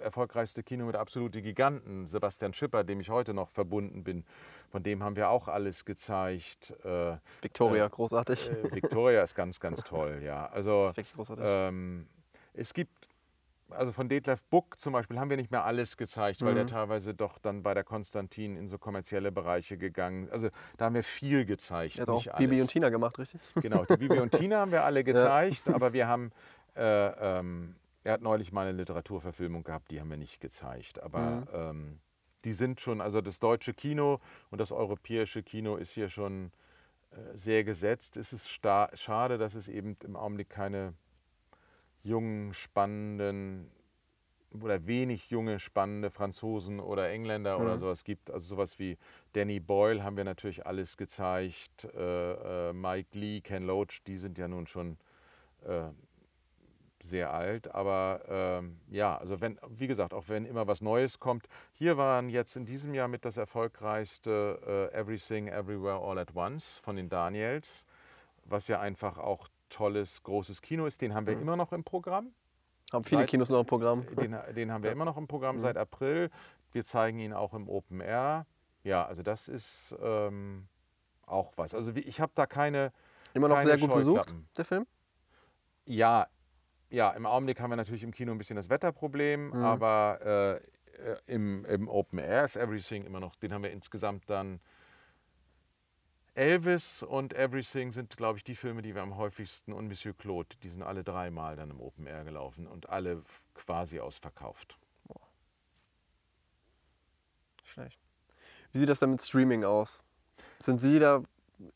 erfolgreichste 0.00 0.62
Kino 0.62 0.84
mit 0.84 0.94
absolute 0.94 1.42
Giganten, 1.42 2.06
Sebastian 2.06 2.52
Schipper, 2.52 2.84
dem 2.84 3.00
ich 3.00 3.10
heute 3.10 3.34
noch 3.34 3.48
verbunden 3.48 4.04
bin. 4.04 4.24
Von 4.68 4.82
dem 4.82 5.02
haben 5.02 5.16
wir 5.16 5.30
auch 5.30 5.48
alles 5.48 5.84
gezeigt. 5.84 6.74
Äh, 6.84 7.16
Victoria, 7.40 7.86
äh, 7.86 7.90
großartig. 7.90 8.50
Äh, 8.50 8.74
Victoria 8.74 9.22
ist 9.22 9.34
ganz, 9.34 9.58
ganz 9.58 9.82
toll, 9.82 10.20
ja. 10.22 10.46
Also, 10.46 10.92
ähm, 11.38 12.06
es 12.52 12.74
gibt 12.74 13.08
also 13.70 13.92
von 13.92 14.08
Detlef 14.08 14.44
Buck 14.44 14.78
zum 14.78 14.92
Beispiel 14.92 15.18
haben 15.18 15.30
wir 15.30 15.36
nicht 15.36 15.50
mehr 15.50 15.64
alles 15.64 15.96
gezeigt, 15.96 16.42
weil 16.42 16.52
mhm. 16.52 16.56
der 16.56 16.66
teilweise 16.66 17.14
doch 17.14 17.38
dann 17.38 17.62
bei 17.62 17.74
der 17.74 17.84
Konstantin 17.84 18.56
in 18.56 18.68
so 18.68 18.78
kommerzielle 18.78 19.32
Bereiche 19.32 19.76
gegangen. 19.76 20.28
Also 20.30 20.48
da 20.76 20.86
haben 20.86 20.94
wir 20.94 21.02
viel 21.02 21.44
gezeigt. 21.44 21.98
Er 21.98 22.02
hat 22.02 22.08
auch 22.08 22.26
alles. 22.26 22.38
Bibi 22.38 22.60
und 22.60 22.68
Tina 22.68 22.88
gemacht, 22.88 23.18
richtig? 23.18 23.40
Genau, 23.56 23.84
die 23.84 23.96
Bibi 23.96 24.20
und 24.20 24.32
Tina 24.32 24.58
haben 24.58 24.72
wir 24.72 24.84
alle 24.84 25.04
gezeigt, 25.04 25.66
ja. 25.66 25.74
aber 25.74 25.92
wir 25.92 26.06
haben, 26.06 26.30
äh, 26.76 27.38
ähm, 27.38 27.76
er 28.04 28.14
hat 28.14 28.22
neulich 28.22 28.52
mal 28.52 28.66
eine 28.66 28.76
Literaturverfilmung 28.76 29.64
gehabt, 29.64 29.90
die 29.90 30.00
haben 30.00 30.10
wir 30.10 30.16
nicht 30.16 30.40
gezeigt. 30.40 31.02
Aber 31.02 31.20
mhm. 31.20 31.46
ähm, 31.52 32.00
die 32.44 32.52
sind 32.52 32.80
schon, 32.80 33.00
also 33.00 33.20
das 33.20 33.40
deutsche 33.40 33.74
Kino 33.74 34.18
und 34.50 34.60
das 34.60 34.70
europäische 34.70 35.42
Kino 35.42 35.76
ist 35.76 35.90
hier 35.90 36.08
schon 36.08 36.52
äh, 37.10 37.36
sehr 37.36 37.64
gesetzt. 37.64 38.16
Es 38.16 38.32
ist 38.32 38.48
schade, 38.48 39.38
dass 39.38 39.54
es 39.54 39.68
eben 39.68 39.96
im 40.04 40.14
Augenblick 40.14 40.50
keine 40.50 40.94
jungen, 42.06 42.54
spannenden 42.54 43.70
oder 44.62 44.86
wenig 44.86 45.28
junge, 45.30 45.58
spannende 45.58 46.10
Franzosen 46.10 46.80
oder 46.80 47.10
Engländer 47.10 47.58
mhm. 47.58 47.64
oder 47.64 47.78
sowas 47.78 48.04
gibt. 48.04 48.30
Also 48.30 48.46
sowas 48.46 48.78
wie 48.78 48.96
Danny 49.32 49.60
Boyle 49.60 50.02
haben 50.02 50.16
wir 50.16 50.24
natürlich 50.24 50.66
alles 50.66 50.96
gezeigt. 50.96 51.84
Äh, 51.94 52.70
äh, 52.70 52.72
Mike 52.72 53.18
Lee, 53.18 53.40
Ken 53.40 53.64
Loach, 53.64 54.02
die 54.06 54.16
sind 54.16 54.38
ja 54.38 54.48
nun 54.48 54.66
schon 54.66 54.96
äh, 55.64 55.90
sehr 57.02 57.32
alt. 57.32 57.74
Aber 57.74 58.22
ähm, 58.28 58.78
ja, 58.88 59.16
also 59.18 59.40
wenn, 59.40 59.58
wie 59.68 59.86
gesagt, 59.86 60.14
auch 60.14 60.28
wenn 60.28 60.46
immer 60.46 60.66
was 60.66 60.80
Neues 60.80 61.18
kommt. 61.18 61.48
Hier 61.72 61.96
waren 61.96 62.30
jetzt 62.30 62.56
in 62.56 62.64
diesem 62.64 62.94
Jahr 62.94 63.08
mit 63.08 63.24
das 63.24 63.36
erfolgreichste 63.36 64.90
äh, 64.92 64.96
Everything, 64.96 65.48
Everywhere, 65.48 66.00
All 66.00 66.18
at 66.18 66.34
Once 66.34 66.78
von 66.78 66.96
den 66.96 67.08
Daniels, 67.08 67.84
was 68.44 68.68
ja 68.68 68.80
einfach 68.80 69.18
auch 69.18 69.48
tolles, 69.68 70.22
großes 70.22 70.62
Kino 70.62 70.86
ist. 70.86 71.00
Den 71.02 71.14
haben 71.14 71.26
wir 71.26 71.36
mhm. 71.36 71.42
immer 71.42 71.56
noch 71.56 71.72
im 71.72 71.84
Programm. 71.84 72.32
Haben 72.92 73.04
viele 73.04 73.22
seit, 73.22 73.30
Kinos 73.30 73.48
noch 73.48 73.60
im 73.60 73.66
Programm. 73.66 74.06
Den, 74.16 74.36
den 74.54 74.70
haben 74.70 74.84
wir 74.84 74.92
immer 74.92 75.04
noch 75.04 75.16
im 75.16 75.26
Programm 75.26 75.56
mhm. 75.56 75.60
seit 75.60 75.76
April. 75.76 76.30
Wir 76.72 76.84
zeigen 76.84 77.18
ihn 77.18 77.32
auch 77.32 77.52
im 77.54 77.68
Open 77.68 78.00
Air. 78.00 78.46
Ja, 78.84 79.04
also 79.04 79.22
das 79.22 79.48
ist 79.48 79.94
ähm, 80.00 80.68
auch 81.26 81.52
was. 81.56 81.74
Also 81.74 81.92
ich 81.94 82.20
habe 82.20 82.32
da 82.34 82.46
keine. 82.46 82.92
Immer 83.34 83.48
noch 83.48 83.60
sehr 83.62 83.78
gut 83.78 83.92
besucht, 83.92 84.34
der 84.56 84.64
Film? 84.64 84.86
Ja, 85.84 86.28
ja, 86.90 87.10
im 87.10 87.26
Augenblick 87.26 87.60
haben 87.60 87.70
wir 87.70 87.76
natürlich 87.76 88.02
im 88.02 88.12
Kino 88.12 88.32
ein 88.32 88.38
bisschen 88.38 88.56
das 88.56 88.70
Wetterproblem, 88.70 89.48
mhm. 89.48 89.54
aber 89.56 90.60
äh, 90.96 91.16
im, 91.26 91.64
im 91.64 91.88
Open 91.88 92.18
Air 92.18 92.44
ist 92.44 92.56
Everything 92.56 93.04
immer 93.04 93.20
noch, 93.20 93.36
den 93.36 93.52
haben 93.52 93.62
wir 93.62 93.70
insgesamt 93.70 94.30
dann 94.30 94.60
Elvis 96.36 97.02
und 97.02 97.32
Everything 97.32 97.92
sind, 97.92 98.16
glaube 98.16 98.38
ich, 98.38 98.44
die 98.44 98.54
Filme, 98.54 98.82
die 98.82 98.94
wir 98.94 99.02
am 99.02 99.16
häufigsten 99.16 99.72
und 99.72 99.88
Monsieur 99.88 100.14
Claude, 100.14 100.50
die 100.62 100.68
sind 100.68 100.82
alle 100.82 101.02
dreimal 101.02 101.56
dann 101.56 101.70
im 101.70 101.80
Open 101.80 102.06
Air 102.06 102.24
gelaufen 102.24 102.66
und 102.66 102.90
alle 102.90 103.22
quasi 103.54 104.00
ausverkauft. 104.00 104.78
Schlecht. 107.64 107.98
Wie 108.72 108.78
sieht 108.78 108.88
das 108.88 108.98
dann 108.98 109.12
mit 109.12 109.22
Streaming 109.22 109.64
aus? 109.64 110.02
Sind 110.62 110.80
Sie 110.80 110.98
da, 110.98 111.22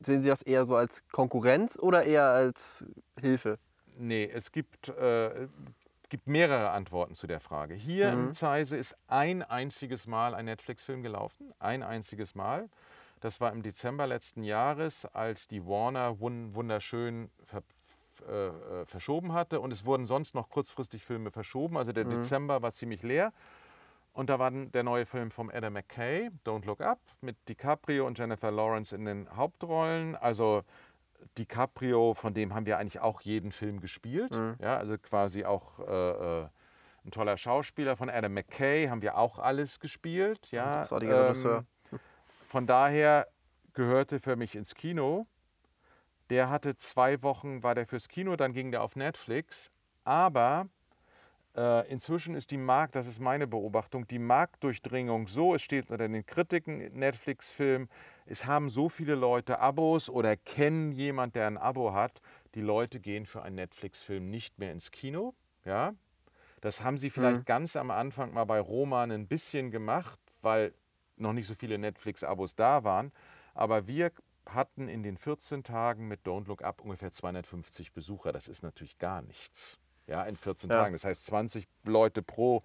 sehen 0.01 0.23
Sie 0.23 0.29
das 0.29 0.43
eher 0.43 0.67
so 0.67 0.77
als 0.77 1.03
Konkurrenz 1.11 1.79
oder 1.79 2.05
eher 2.05 2.25
als 2.25 2.85
Hilfe? 3.19 3.59
Nee, 3.97 4.31
es 4.33 4.53
gibt, 4.53 4.89
äh, 4.89 5.49
gibt 6.09 6.27
mehrere 6.27 6.71
Antworten 6.71 7.15
zu 7.15 7.27
der 7.27 7.41
Frage. 7.41 7.75
Hier 7.75 8.13
mhm. 8.13 8.27
im 8.27 8.33
Zeise 8.33 8.77
ist 8.77 8.97
ein 9.09 9.43
einziges 9.43 10.07
Mal 10.07 10.35
ein 10.35 10.45
Netflix-Film 10.45 11.03
gelaufen. 11.03 11.53
Ein 11.59 11.83
einziges 11.83 12.35
Mal. 12.35 12.69
Das 13.21 13.41
war 13.41 13.53
im 13.53 13.63
Dezember 13.63 14.07
letzten 14.07 14.43
Jahres, 14.43 15.05
als 15.05 15.47
die 15.47 15.67
Warner 15.67 16.21
wunderschön 16.21 17.31
ver 17.45 17.63
äh, 18.29 18.49
äh, 18.49 18.85
verschoben 18.85 19.33
hatte. 19.33 19.61
Und 19.61 19.73
es 19.73 19.85
wurden 19.85 20.05
sonst 20.05 20.35
noch 20.35 20.49
kurzfristig 20.49 21.05
Filme 21.05 21.31
verschoben. 21.31 21.77
Also 21.77 21.93
der 21.93 22.05
mhm. 22.05 22.11
Dezember 22.11 22.63
war 22.63 22.73
ziemlich 22.73 23.03
leer. 23.03 23.33
Und 24.13 24.29
da 24.29 24.39
war 24.39 24.51
der 24.51 24.83
neue 24.83 25.07
Film 25.07 25.31
von 25.31 25.51
Adam 25.51 25.73
McKay, 25.73 26.31
Don't 26.45 26.67
Look 26.67 26.81
Up, 26.81 26.99
mit 27.21 27.37
DiCaprio 27.49 28.07
und 28.07 28.19
Jennifer 28.19 28.51
Lawrence 28.51 28.95
in 28.95 29.05
den 29.05 29.35
Hauptrollen. 29.37 30.17
Also 30.17 30.63
DiCaprio, 31.39 32.15
von 32.15 32.35
dem 32.35 32.55
haben 32.55 32.67
wir 32.67 32.79
eigentlich 32.79 33.01
auch 33.01 33.21
jeden 33.21 33.53
Film 33.53 33.81
gespielt. 33.81 34.33
Mhm. 34.33 34.57
Ja, 34.61 34.77
also 34.77 34.99
quasi 34.99 35.45
auch 35.45 35.79
äh, 35.81 36.43
äh 36.43 36.49
ein 37.03 37.13
toller 37.13 37.39
Schauspieler. 37.39 37.97
Von 37.97 38.11
Adam 38.11 38.35
McKay 38.35 38.89
haben 38.89 39.01
wir 39.01 39.17
auch 39.17 39.39
alles 39.39 39.81
gespielt. 39.81 40.51
Ja, 40.51 40.81
das 40.81 40.93
war 40.93 41.01
die 41.01 41.07
ähm, 41.07 41.13
Regisseur 41.13 41.65
von 42.51 42.67
daher 42.67 43.29
gehörte 43.75 44.19
für 44.19 44.35
mich 44.35 44.57
ins 44.57 44.75
Kino. 44.75 45.29
Der 46.31 46.51
hatte 46.51 46.77
zwei 46.77 47.23
Wochen, 47.23 47.63
war 47.63 47.77
der 47.77 47.87
fürs 47.87 48.09
Kino, 48.09 48.35
dann 48.35 48.53
ging 48.53 48.73
der 48.73 48.83
auf 48.83 48.97
Netflix. 48.97 49.71
Aber 50.03 50.69
äh, 51.57 51.89
inzwischen 51.89 52.35
ist 52.35 52.51
die 52.51 52.57
Markt, 52.57 52.97
das 52.97 53.07
ist 53.07 53.21
meine 53.21 53.47
Beobachtung, 53.47 54.09
die 54.09 54.19
Marktdurchdringung 54.19 55.29
so, 55.29 55.55
es 55.55 55.63
steht 55.63 55.93
unter 55.93 56.09
den 56.09 56.27
Kritiken 56.27 56.79
Netflix-Film, 56.93 57.89
es 58.27 58.47
haben 58.47 58.69
so 58.69 58.89
viele 58.89 59.15
Leute 59.15 59.61
Abos 59.61 60.11
oder 60.11 60.37
kennen 60.37 60.91
jemand, 60.91 61.37
der 61.37 61.47
ein 61.47 61.57
Abo 61.57 61.95
hat. 61.95 62.21
Die 62.57 62.63
Leute 62.63 62.99
gehen 62.99 63.27
für 63.27 63.43
einen 63.43 63.55
Netflix-Film 63.55 64.29
nicht 64.29 64.59
mehr 64.59 64.73
ins 64.73 64.91
Kino. 64.91 65.35
Ja? 65.65 65.95
Das 66.61 66.83
haben 66.83 66.99
sie 66.99 67.11
vielleicht 67.11 67.43
mhm. 67.43 67.45
ganz 67.45 67.77
am 67.77 67.93
Anfang 67.93 68.35
mal 68.35 68.45
bei 68.45 68.59
Roman 68.59 69.13
ein 69.13 69.29
bisschen 69.29 69.71
gemacht, 69.71 70.19
weil 70.43 70.75
noch 71.21 71.33
nicht 71.33 71.47
so 71.47 71.55
viele 71.55 71.79
Netflix-Abos 71.79 72.55
da 72.55 72.85
waren. 72.85 73.13
Aber 73.55 73.87
wir 73.87 74.13
hatten 74.47 74.89
in 74.89 75.03
den 75.03 75.17
14 75.17 75.63
Tagen 75.63 76.09
mit 76.09 76.27
Don't 76.27 76.47
Look 76.47 76.63
Up 76.63 76.81
ungefähr 76.81 77.11
250 77.11 77.93
Besucher. 77.93 78.33
Das 78.33 78.49
ist 78.49 78.63
natürlich 78.63 78.99
gar 78.99 79.23
nichts. 79.23 79.79
Ja, 80.07 80.25
in 80.25 80.37
14 80.37 80.71
ja. 80.71 80.77
Tagen. 80.77 80.93
Das 80.93 81.05
heißt 81.05 81.27
20 81.27 81.69
Leute 81.85 82.23
pro, 82.23 82.61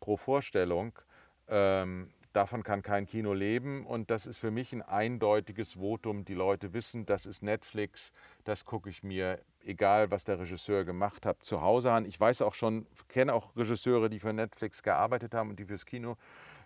pro 0.00 0.16
Vorstellung. 0.16 0.98
Ähm, 1.48 2.10
davon 2.32 2.62
kann 2.62 2.82
kein 2.82 3.06
Kino 3.06 3.32
leben. 3.32 3.86
Und 3.86 4.10
das 4.10 4.26
ist 4.26 4.38
für 4.38 4.50
mich 4.50 4.72
ein 4.72 4.82
eindeutiges 4.82 5.74
Votum. 5.74 6.24
Die 6.24 6.34
Leute 6.34 6.72
wissen, 6.72 7.06
das 7.06 7.26
ist 7.26 7.42
Netflix, 7.42 8.12
das 8.44 8.64
gucke 8.64 8.90
ich 8.90 9.02
mir, 9.02 9.40
egal 9.64 10.10
was 10.10 10.24
der 10.24 10.38
Regisseur 10.38 10.84
gemacht 10.84 11.26
hat, 11.26 11.42
zu 11.42 11.60
Hause 11.60 11.92
an. 11.92 12.04
Ich 12.04 12.18
weiß 12.18 12.42
auch 12.42 12.54
schon, 12.54 12.86
kenne 13.08 13.34
auch 13.34 13.56
Regisseure, 13.56 14.08
die 14.08 14.18
für 14.18 14.32
Netflix 14.32 14.82
gearbeitet 14.82 15.34
haben 15.34 15.50
und 15.50 15.58
die 15.58 15.64
fürs 15.64 15.86
Kino 15.86 16.16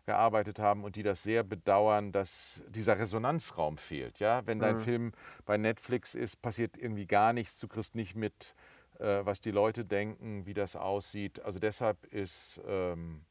gearbeitet 0.06 0.58
haben 0.58 0.84
und 0.84 0.96
die 0.96 1.02
das 1.02 1.22
sehr 1.22 1.42
bedauern, 1.42 2.12
dass 2.12 2.62
dieser 2.68 2.98
Resonanzraum 2.98 3.78
fehlt. 3.78 4.18
Ja? 4.18 4.46
Wenn 4.46 4.58
dein 4.58 4.76
mhm. 4.76 4.80
Film 4.80 5.12
bei 5.44 5.56
Netflix 5.56 6.14
ist, 6.14 6.40
passiert 6.42 6.76
irgendwie 6.76 7.06
gar 7.06 7.32
nichts. 7.32 7.58
Du 7.60 7.68
kriegst 7.68 7.94
nicht 7.94 8.14
mit, 8.14 8.54
äh, 8.98 9.20
was 9.24 9.40
die 9.40 9.50
Leute 9.50 9.84
denken, 9.84 10.46
wie 10.46 10.54
das 10.54 10.76
aussieht. 10.76 11.40
Also 11.42 11.58
deshalb 11.58 12.04
ist 12.06 12.60
ähm, 12.66 13.22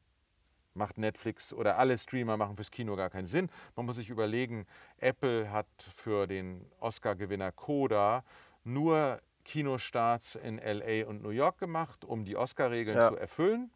macht 0.74 0.98
Netflix 0.98 1.52
oder 1.52 1.78
alle 1.78 1.96
Streamer 1.98 2.36
machen 2.36 2.56
fürs 2.56 2.70
Kino 2.70 2.96
gar 2.96 3.10
keinen 3.10 3.26
Sinn. 3.26 3.50
Man 3.76 3.86
muss 3.86 3.96
sich 3.96 4.08
überlegen, 4.08 4.66
Apple 4.98 5.50
hat 5.50 5.66
für 5.96 6.26
den 6.26 6.66
Oscar-Gewinner 6.78 7.52
Coda 7.52 8.24
nur 8.64 9.20
Kinostarts 9.44 10.36
in 10.36 10.58
LA 10.58 11.06
und 11.06 11.22
New 11.22 11.30
York 11.30 11.58
gemacht, 11.58 12.04
um 12.04 12.24
die 12.24 12.36
Oscar-Regeln 12.36 12.96
Ja. 12.96 13.08
zu 13.08 13.16
erfüllen. 13.16 13.70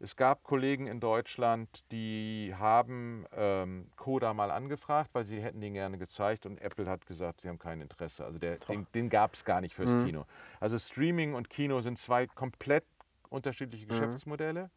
Es 0.00 0.16
gab 0.16 0.42
Kollegen 0.42 0.86
in 0.86 1.00
Deutschland, 1.00 1.84
die 1.92 2.54
haben 2.58 3.26
ähm, 3.34 3.90
Coda 3.96 4.34
mal 4.34 4.50
angefragt, 4.50 5.10
weil 5.12 5.24
sie 5.24 5.40
hätten 5.40 5.60
den 5.60 5.74
gerne 5.74 5.98
gezeigt 5.98 6.46
und 6.46 6.60
Apple 6.60 6.86
hat 6.86 7.06
gesagt, 7.06 7.40
sie 7.40 7.48
haben 7.48 7.58
kein 7.58 7.80
Interesse. 7.80 8.24
Also 8.24 8.38
der, 8.38 8.56
den, 8.58 8.86
den 8.94 9.08
gab 9.08 9.34
es 9.34 9.44
gar 9.44 9.60
nicht 9.60 9.74
fürs 9.74 9.94
Mhm. 9.94 10.06
Kino. 10.06 10.26
Also 10.60 10.78
Streaming 10.78 11.34
und 11.34 11.48
Kino 11.48 11.80
sind 11.80 11.98
zwei 11.98 12.26
komplett 12.26 12.84
unterschiedliche 13.30 13.86
Geschäftsmodelle. 13.86 14.70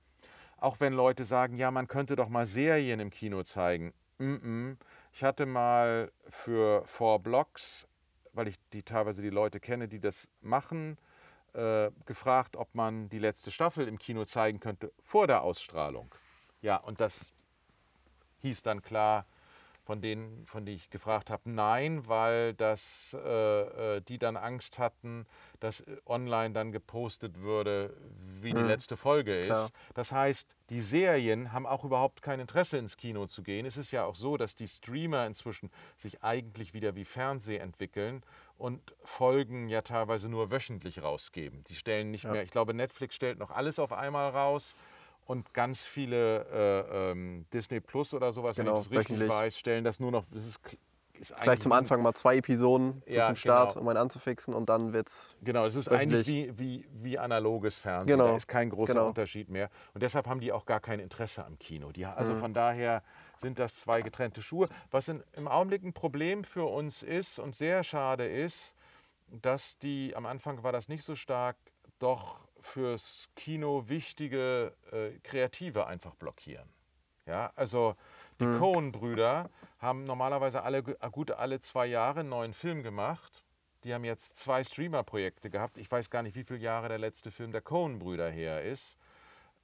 Auch 0.58 0.80
wenn 0.80 0.94
Leute 0.94 1.26
sagen, 1.26 1.58
ja, 1.58 1.72
man 1.72 1.88
könnte 1.88 2.16
doch 2.16 2.30
mal 2.30 2.46
Serien 2.46 3.00
im 3.00 3.10
Kino 3.10 3.44
zeigen. 3.44 3.94
Mm 4.18 4.34
-mm. 4.36 4.78
Ich 5.14 5.24
hatte 5.24 5.46
mal 5.46 6.12
für 6.30 6.84
Four 6.86 7.20
Blocks, 7.20 7.88
weil 8.34 8.48
ich 8.48 8.56
die 8.74 8.84
teilweise 8.84 9.22
die 9.22 9.30
Leute 9.30 9.60
kenne, 9.60 9.88
die 9.88 10.00
das 10.00 10.28
machen, 10.42 10.98
äh, 11.54 11.92
gefragt, 12.06 12.56
ob 12.56 12.74
man 12.76 13.10
die 13.10 13.20
letzte 13.20 13.52
Staffel 13.52 13.88
im 13.88 13.98
Kino 13.98 14.26
zeigen 14.26 14.60
könnte 14.60 14.92
vor 15.00 15.28
der 15.28 15.42
Ausstrahlung. 15.42 16.14
Ja, 16.62 16.78
und 16.78 17.00
das 17.02 17.34
hieß 18.40 18.64
dann 18.64 18.82
klar 18.82 19.26
von 19.88 20.02
denen, 20.02 20.46
von 20.46 20.66
denen 20.66 20.76
ich 20.76 20.90
gefragt 20.90 21.30
habe, 21.30 21.50
nein, 21.50 22.08
weil 22.10 22.54
das, 22.54 23.16
äh, 23.18 23.96
äh, 23.98 24.02
die 24.02 24.20
dann 24.20 24.36
Angst 24.36 24.80
hatten, 24.80 25.26
dass 25.62 25.82
online 26.06 26.54
dann 26.54 26.74
gepostet 26.74 27.40
würde, 27.40 27.96
wie 28.42 28.54
die 28.54 28.64
Mhm. 28.64 28.68
letzte 28.68 28.98
Folge 28.98 29.34
ist. 29.46 29.48
Klar. 29.48 29.70
Das 29.94 30.12
heißt, 30.12 30.58
die 30.70 30.82
Serien 30.82 31.54
haben 31.54 31.66
auch 31.66 31.86
überhaupt 31.86 32.22
kein 32.22 32.42
Interesse 32.42 32.78
ins 32.78 32.98
Kino 32.98 33.28
zu 33.28 33.44
gehen. 33.44 33.66
Es 33.66 33.78
ist 33.78 33.92
ja 33.92 34.04
auch 34.04 34.16
so, 34.16 34.36
dass 34.36 34.56
die 34.56 34.68
Streamer 34.68 35.26
inzwischen 35.26 35.72
sich 35.98 36.22
eigentlich 36.22 36.74
wieder 36.74 36.96
wie 36.96 37.06
Fernseh 37.06 37.56
entwickeln 37.56 38.24
und 38.58 38.94
Folgen 39.04 39.68
ja 39.70 39.82
teilweise 39.82 40.30
nur 40.30 40.52
wöchentlich 40.52 41.02
rausgeben. 41.02 41.64
Die 41.66 41.76
stellen 41.76 42.12
nicht 42.12 42.24
Ja. 42.24 42.32
mehr, 42.32 42.44
ich 42.44 42.52
glaube, 42.52 42.74
Netflix 42.74 43.16
stellt 43.16 43.38
noch 43.40 43.52
alles 43.52 43.80
auf 43.80 43.92
einmal 43.94 44.30
raus. 44.30 44.76
Und 45.26 45.54
ganz 45.54 45.84
viele 45.84 46.46
äh, 46.90 47.12
ähm, 47.12 47.46
Disney 47.52 47.82
Plus 47.82 48.14
oder 48.14 48.32
sowas, 48.32 48.56
Genau, 48.56 48.72
wenn 48.72 48.78
ich 48.78 48.84
das 48.86 48.92
richtig 48.92 49.10
wöchentlich. 49.12 49.30
weiß, 49.30 49.58
stellen 49.60 49.84
das 49.84 50.00
nur 50.00 50.10
noch. 50.10 50.24
Das 50.32 50.46
ist, 50.46 50.78
ist 51.20 51.34
Vielleicht 51.38 51.64
zum 51.64 51.74
Anfang 51.74 52.02
mal 52.02 52.14
zwei 52.14 52.38
Episoden 52.38 53.04
so 53.06 53.12
Ja, 53.14 53.26
zum 53.26 53.36
Start, 53.36 53.74
genau. 53.74 53.82
um 53.82 53.90
einen 53.90 53.98
anzufixen 53.98 54.54
und 54.54 54.70
dann 54.70 54.94
wird's. 54.94 55.36
Genau, 55.42 55.66
es 55.66 55.76
ist 55.76 55.92
wöchentlich. 55.92 56.28
eigentlich 56.30 56.58
wie, 56.58 56.86
wie, 56.86 56.88
wie 57.04 57.20
analoges 57.20 57.78
Fernsehen. 57.78 58.18
Genau, 58.18 58.30
Da 58.30 58.36
ist 58.38 58.48
kein 58.48 58.70
großer 58.70 58.94
genau. 58.94 59.08
Unterschied 59.10 59.50
mehr. 59.50 59.70
Und 59.94 60.02
deshalb 60.02 60.28
haben 60.28 60.40
die 60.40 60.54
auch 60.54 60.66
gar 60.66 60.80
kein 60.80 61.02
Interesse 61.02 61.44
am 61.44 61.60
Kino. 61.60 61.92
Die, 61.92 62.06
also 62.06 62.34
Mhm. 62.34 62.40
von 62.40 62.54
daher 62.54 63.04
sind 63.42 63.60
das 63.60 63.78
zwei 63.80 64.02
getrennte 64.02 64.42
Schuhe. 64.42 64.70
Was 64.92 65.08
in, 65.08 65.24
im 65.34 65.48
Augenblick 65.48 65.84
ein 65.84 65.94
Problem 65.94 66.44
für 66.44 66.66
uns 66.66 67.04
ist 67.04 67.40
und 67.40 67.56
sehr 67.56 67.84
schade 67.84 68.28
ist, 68.28 68.74
dass 69.30 69.78
die, 69.80 70.16
am 70.16 70.26
Anfang 70.26 70.64
war 70.64 70.72
das 70.72 70.88
nicht 70.88 71.04
so 71.04 71.16
stark, 71.16 71.58
doch 72.00 72.40
fürs 72.60 73.30
Kino 73.36 73.88
wichtige 73.88 74.74
äh, 74.92 75.12
Kreative 75.24 75.88
einfach 75.88 76.16
blockieren. 76.16 76.68
Ja, 77.26 77.52
also 77.56 77.96
die 78.40 78.46
Mhm. 78.46 78.60
Coen-Brüder 78.60 79.50
haben 79.80 80.04
normalerweise 80.06 80.64
alle 80.64 80.84
gu- 80.84 80.96
gut 81.12 81.32
alle 81.32 81.60
zwei 81.60 81.88
Jahre 81.88 82.22
einen 82.22 82.30
neuen 82.30 82.54
Film 82.54 82.84
gemacht. 82.84 83.44
Die 83.84 83.94
haben 83.94 84.06
jetzt 84.06 84.38
zwei 84.38 84.64
Streamer-Projekte 84.64 85.50
gehabt. 85.50 85.78
Ich 85.78 85.92
weiß 85.92 86.10
gar 86.10 86.24
nicht, 86.24 86.36
wie 86.36 86.44
viele 86.44 86.60
Jahre 86.60 86.88
der 86.88 86.98
letzte 87.00 87.32
Film 87.32 87.52
der 87.52 87.62
Coen-Brüder 87.62 88.30
her 88.30 88.64
ist. 88.64 88.98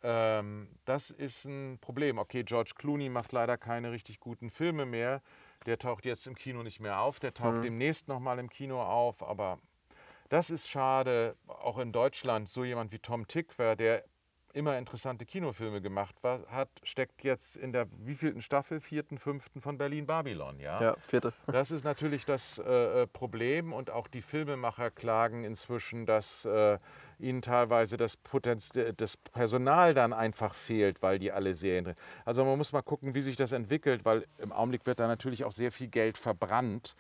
Ähm, 0.04 0.68
das 0.86 1.10
ist 1.10 1.46
ein 1.46 1.80
Problem. 1.80 2.18
Okay, 2.18 2.44
George 2.44 2.74
Clooney 2.76 3.10
macht 3.10 3.32
leider 3.32 3.58
keine 3.58 3.92
richtig 3.92 4.20
guten 4.20 4.50
Filme 4.50 4.86
mehr. 4.86 5.22
Der 5.66 5.80
taucht 5.80 6.06
jetzt 6.06 6.28
im 6.28 6.36
Kino 6.36 6.62
nicht 6.62 6.82
mehr 6.82 7.00
auf. 7.00 7.20
Der 7.20 7.34
taucht 7.34 7.64
demnächst 7.64 8.10
nochmal 8.10 8.38
im 8.40 8.50
Kino 8.50 8.82
auf. 8.84 9.24
Aber 9.24 9.60
das 10.30 10.50
ist 10.50 10.68
schade. 10.70 11.38
Auch 11.48 11.78
in 11.80 11.94
Deutschland, 11.94 12.50
so 12.50 12.66
jemand 12.66 12.92
wie 12.92 13.00
Tom 13.00 13.28
Tickwer, 13.28 13.78
der 13.78 14.04
immer 14.54 14.78
interessante 14.78 15.26
Kinofilme 15.26 15.82
gemacht 15.82 16.24
war, 16.24 16.46
hat, 16.48 16.70
steckt 16.84 17.24
jetzt 17.24 17.56
in 17.56 17.74
der 17.74 17.88
wievielten 17.98 18.42
Staffel, 18.42 18.80
vierten, 18.80 19.18
fünften 19.18 19.62
von 19.62 19.78
Berlin 19.78 20.06
Babylon. 20.06 20.60
Ja? 20.60 20.82
Ja, 20.82 20.96
vierte. 21.08 21.34
Das 21.48 21.72
ist 21.72 21.84
natürlich 21.84 22.26
das 22.26 22.60
äh, 22.60 23.02
äh, 23.02 23.08
Problem 23.08 23.74
und 23.74 23.90
auch 23.90 24.08
die 24.08 24.22
Filmemacher 24.22 24.92
klagen 24.92 25.44
inzwischen, 25.44 26.06
dass 26.06 26.46
äh, 26.46 26.78
ihnen 27.24 27.42
teilweise 27.42 27.98
das, 27.98 28.18
Potenz 28.18 28.72
das 28.98 29.18
Personal 29.18 29.94
dann 29.94 30.14
einfach 30.14 30.54
fehlt, 30.54 31.02
weil 31.02 31.20
die 31.20 31.32
alle 31.32 31.54
Serien 31.54 31.86
drin. 31.86 31.96
Also 32.26 32.46
man 32.46 32.58
muss 32.58 32.72
mal 32.72 32.82
gucken, 32.82 33.16
wie 33.16 33.22
sich 33.22 33.36
das 33.36 33.52
entwickelt, 33.52 34.06
weil 34.06 34.26
im 34.38 34.52
Augenblick 34.52 34.86
wird 34.86 35.00
da 35.00 35.08
natürlich 35.08 35.44
auch 35.44 35.52
sehr 35.52 35.72
viel 35.72 35.88
Geld 35.88 36.18
verbrannt. 36.18 36.96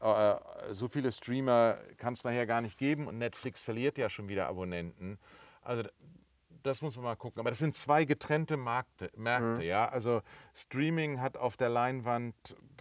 Äh, 0.00 0.34
so 0.72 0.88
viele 0.88 1.12
Streamer 1.12 1.78
kann 1.96 2.12
es 2.12 2.24
nachher 2.24 2.46
gar 2.46 2.60
nicht 2.60 2.78
geben 2.78 3.06
und 3.06 3.18
Netflix 3.18 3.62
verliert 3.62 3.98
ja 3.98 4.10
schon 4.10 4.28
wieder 4.28 4.48
Abonnenten. 4.48 5.18
Also 5.62 5.84
das 6.66 6.82
muss 6.82 6.96
man 6.96 7.04
mal 7.04 7.16
gucken. 7.16 7.40
Aber 7.40 7.50
das 7.50 7.58
sind 7.58 7.74
zwei 7.74 8.04
getrennte 8.04 8.56
Markte, 8.56 9.10
Märkte. 9.16 9.64
Ja? 9.64 9.88
Also 9.88 10.22
Streaming 10.54 11.20
hat 11.20 11.36
auf 11.36 11.56
der 11.56 11.68
Leinwand, 11.68 12.34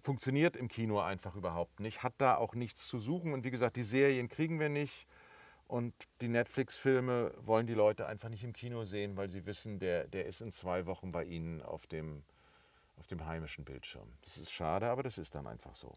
funktioniert 0.03 0.55
im 0.55 0.67
Kino 0.67 0.99
einfach 0.99 1.35
überhaupt 1.35 1.79
nicht, 1.79 2.03
hat 2.03 2.13
da 2.17 2.35
auch 2.35 2.55
nichts 2.55 2.87
zu 2.87 2.99
suchen. 2.99 3.33
Und 3.33 3.43
wie 3.43 3.51
gesagt, 3.51 3.75
die 3.77 3.83
Serien 3.83 4.27
kriegen 4.27 4.59
wir 4.59 4.69
nicht. 4.69 5.07
Und 5.67 5.93
die 6.21 6.27
Netflix-Filme 6.27 7.33
wollen 7.37 7.65
die 7.65 7.73
Leute 7.73 8.05
einfach 8.05 8.29
nicht 8.29 8.43
im 8.43 8.53
Kino 8.53 8.85
sehen, 8.85 9.17
weil 9.17 9.29
sie 9.29 9.45
wissen, 9.45 9.79
der, 9.79 10.07
der 10.07 10.25
ist 10.27 10.41
in 10.41 10.51
zwei 10.51 10.85
Wochen 10.85 11.11
bei 11.11 11.23
ihnen 11.23 11.61
auf 11.63 11.87
dem, 11.87 12.23
auf 12.97 13.07
dem 13.07 13.25
heimischen 13.25 13.65
Bildschirm. 13.65 14.07
Das 14.21 14.37
ist 14.37 14.51
schade, 14.51 14.87
aber 14.87 15.01
das 15.03 15.17
ist 15.17 15.33
dann 15.33 15.47
einfach 15.47 15.75
so. 15.75 15.91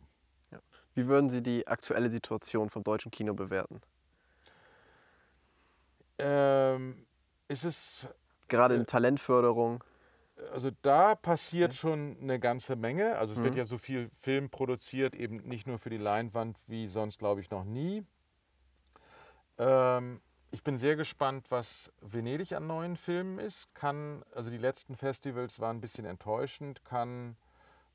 Wie 0.95 1.07
würden 1.07 1.29
Sie 1.29 1.43
die 1.43 1.67
aktuelle 1.69 2.09
Situation 2.09 2.71
vom 2.71 2.83
deutschen 2.83 3.11
Kino 3.11 3.35
bewerten? 3.35 3.81
Ähm, 6.19 7.07
ist 7.49 7.65
es 7.65 8.07
Gerade 8.49 8.75
Äh, 8.75 8.79
in 8.79 8.87
Talentförderung. 8.87 9.85
also 10.53 10.71
da 10.83 11.15
passiert 11.15 11.75
schon 11.75 12.17
eine 12.21 12.41
ganze 12.41 12.75
Menge. 12.77 13.17
Also 13.19 13.35
es 13.35 13.43
wird 13.43 13.55
ja 13.55 13.65
so 13.67 13.77
viel 13.79 14.11
Film 14.17 14.49
produziert, 14.51 15.15
eben 15.15 15.37
nicht 15.47 15.67
nur 15.67 15.79
für 15.79 15.91
die 15.91 15.99
Leinwand 15.99 16.57
wie 16.67 16.89
sonst, 16.89 17.19
glaube 17.19 17.41
ich, 17.43 17.51
noch 17.51 17.65
nie. 17.65 18.05
Ähm, 19.59 20.21
ich 20.51 20.63
bin 20.63 20.77
sehr 20.77 20.97
gespannt, 20.97 21.47
was 21.51 21.93
Venedig 22.01 22.55
an 22.55 22.67
neuen 22.67 22.97
Filmen 22.97 23.39
ist. 23.39 23.73
Kann, 23.75 24.23
also 24.35 24.51
die 24.51 24.59
letzten 24.59 24.97
Festivals 24.97 25.61
waren 25.61 25.79
ein 25.79 25.81
bisschen 25.81 26.07
enttäuschend. 26.07 26.85
Kann 26.85 27.37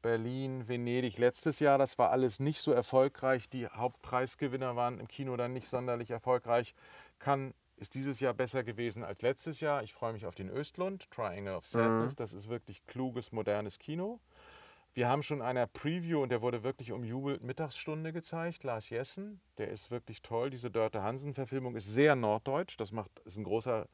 Berlin, 0.01 0.67
Venedig 0.67 1.17
letztes 1.17 1.59
Jahr, 1.59 1.77
das 1.77 1.97
war 1.97 2.11
alles 2.11 2.39
nicht 2.39 2.61
so 2.61 2.71
erfolgreich. 2.71 3.49
Die 3.49 3.67
Hauptpreisgewinner 3.67 4.75
waren 4.75 4.99
im 4.99 5.07
Kino 5.07 5.35
dann 5.37 5.53
nicht 5.53 5.67
sonderlich 5.67 6.11
erfolgreich. 6.11 6.75
Kann 7.19 7.53
ist 7.77 7.95
dieses 7.95 8.19
Jahr 8.19 8.33
besser 8.33 8.63
gewesen 8.63 9.03
als 9.03 9.21
letztes 9.21 9.59
Jahr. 9.59 9.83
Ich 9.83 9.93
freue 9.93 10.13
mich 10.13 10.25
auf 10.25 10.35
den 10.35 10.49
Östlund, 10.49 11.09
Triangle 11.09 11.55
of 11.55 11.65
Sadness. 11.65 12.15
Das 12.15 12.33
ist 12.33 12.47
wirklich 12.47 12.85
kluges, 12.85 13.31
modernes 13.31 13.79
Kino. 13.79 14.19
Wir 14.95 15.09
haben 15.09 15.23
schon 15.23 15.41
einer 15.41 15.65
Preview 15.65 16.21
und 16.21 16.29
der 16.29 16.43
wurde 16.43 16.63
wirklich 16.63 16.91
umjubelt 16.91 17.41
Mittagsstunde 17.41 18.13
gezeigt. 18.13 18.63
Lars 18.63 18.91
Jessen, 18.91 19.41
der 19.57 19.69
ist 19.69 19.89
wirklich 19.89 20.21
toll. 20.21 20.51
Diese 20.51 20.69
Dörte 20.69 21.01
Hansen-Verfilmung 21.01 21.75
ist 21.75 21.87
sehr 21.87 22.15
norddeutsch. 22.15 22.77
Das 22.77 22.91
macht, 22.91 23.09
ist 23.25 23.35
ein 23.35 23.43
großer, 23.43 23.87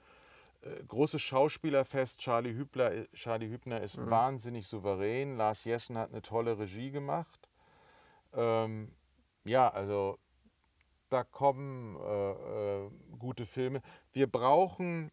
äh, 0.61 0.83
großes 0.85 1.21
Schauspielerfest. 1.21 2.19
Charlie, 2.19 2.53
Hübner, 2.53 3.05
Charlie 3.13 3.47
Hübner 3.47 3.81
ist 3.81 3.97
wahnsinnig 3.97 4.67
souverän. 4.67 5.37
Lars 5.37 5.63
Jessen 5.63 5.97
hat 5.97 6.11
eine 6.11 6.21
tolle 6.21 6.59
Regie 6.59 6.91
gemacht. 6.91 7.47
Ähm, 8.33 8.91
ja, 9.45 9.69
also 9.69 10.19
da 11.07 11.23
kommen 11.23 11.95
äh, 11.95 12.31
äh, 12.31 12.89
gute 13.17 13.45
Filme. 13.45 13.81
Wir 14.11 14.27
brauchen 14.27 15.11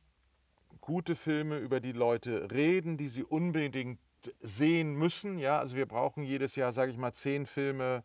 gute 0.80 1.14
Filme, 1.14 1.58
über 1.58 1.78
die 1.78 1.92
Leute 1.92 2.50
reden, 2.50 2.96
die 2.96 3.08
sie 3.08 3.22
unbedingt 3.22 4.00
sehen 4.40 4.94
müssen. 4.94 5.38
Ja, 5.38 5.58
also 5.58 5.76
wir 5.76 5.86
brauchen 5.86 6.22
jedes 6.22 6.56
Jahr, 6.56 6.72
sage 6.72 6.92
ich 6.92 6.98
mal, 6.98 7.12
zehn 7.12 7.46
Filme. 7.46 8.02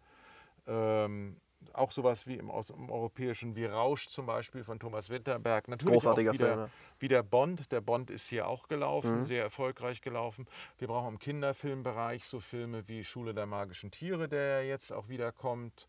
Ähm, 0.67 1.37
auch 1.73 1.91
sowas 1.91 2.27
wie 2.27 2.35
im, 2.35 2.49
aus, 2.49 2.69
im 2.69 2.89
europäischen 2.89 3.55
wie 3.55 3.65
Rausch 3.65 4.07
zum 4.07 4.25
Beispiel 4.25 4.63
von 4.63 4.79
Thomas 4.79 5.09
Winterberg. 5.09 5.67
Natürlich 5.67 5.93
Großartiger 5.93 6.31
auch 6.31 6.33
wieder, 6.33 6.47
Film, 6.47 6.59
ja. 6.59 6.69
wie 6.99 7.07
der 7.07 7.23
Bond. 7.23 7.71
Der 7.71 7.81
Bond 7.81 8.09
ist 8.09 8.27
hier 8.27 8.47
auch 8.47 8.67
gelaufen, 8.67 9.23
sehr 9.25 9.43
erfolgreich 9.43 10.01
gelaufen. 10.01 10.47
Wir 10.77 10.87
brauchen 10.87 11.13
im 11.13 11.19
Kinderfilmbereich 11.19 12.25
so 12.25 12.39
Filme 12.39 12.87
wie 12.87 13.03
Schule 13.03 13.33
der 13.33 13.45
magischen 13.45 13.91
Tiere, 13.91 14.27
der 14.27 14.65
jetzt 14.65 14.91
auch 14.91 15.07
wieder 15.07 15.31
kommt. 15.31 15.87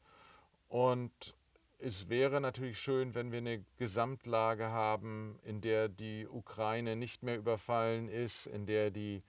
Und 0.68 1.34
es 1.78 2.08
wäre 2.08 2.40
natürlich 2.40 2.78
schön, 2.78 3.14
wenn 3.14 3.32
wir 3.32 3.38
eine 3.38 3.64
Gesamtlage 3.76 4.68
haben, 4.68 5.38
in 5.42 5.60
der 5.60 5.88
die 5.88 6.28
Ukraine 6.28 6.96
nicht 6.96 7.22
mehr 7.22 7.36
überfallen 7.36 8.08
ist, 8.08 8.46
in 8.46 8.66
der 8.66 8.90
die 8.90 9.22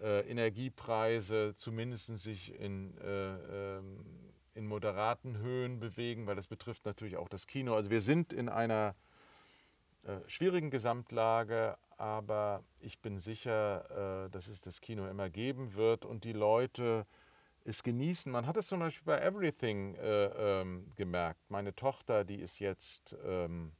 äh, 0.00 0.20
Energiepreise 0.28 1.54
zumindest 1.54 2.06
sich 2.18 2.54
in, 2.58 2.96
äh, 2.98 3.76
ähm, 3.78 4.04
in 4.54 4.66
moderaten 4.66 5.38
Höhen 5.38 5.80
bewegen, 5.80 6.26
weil 6.26 6.36
das 6.36 6.46
betrifft 6.46 6.84
natürlich 6.84 7.16
auch 7.16 7.28
das 7.28 7.46
Kino. 7.46 7.74
Also 7.74 7.90
wir 7.90 8.00
sind 8.00 8.32
in 8.32 8.48
einer 8.48 8.94
äh, 10.04 10.18
schwierigen 10.26 10.70
Gesamtlage, 10.70 11.76
aber 11.96 12.62
ich 12.80 13.00
bin 13.00 13.18
sicher, 13.18 14.26
äh, 14.26 14.30
dass 14.30 14.48
es 14.48 14.60
das 14.60 14.80
Kino 14.80 15.08
immer 15.08 15.30
geben 15.30 15.74
wird 15.74 16.04
und 16.04 16.24
die 16.24 16.32
Leute 16.32 17.06
es 17.64 17.82
genießen. 17.82 18.30
Man 18.30 18.46
hat 18.46 18.56
es 18.56 18.68
zum 18.68 18.80
Beispiel 18.80 19.04
bei 19.04 19.20
Everything 19.20 19.94
äh, 19.96 20.60
ähm, 20.60 20.90
gemerkt. 20.96 21.50
Meine 21.50 21.74
Tochter, 21.74 22.24
die 22.24 22.36
ist 22.36 22.60
jetzt, 22.60 23.14
ähm, 23.24 23.72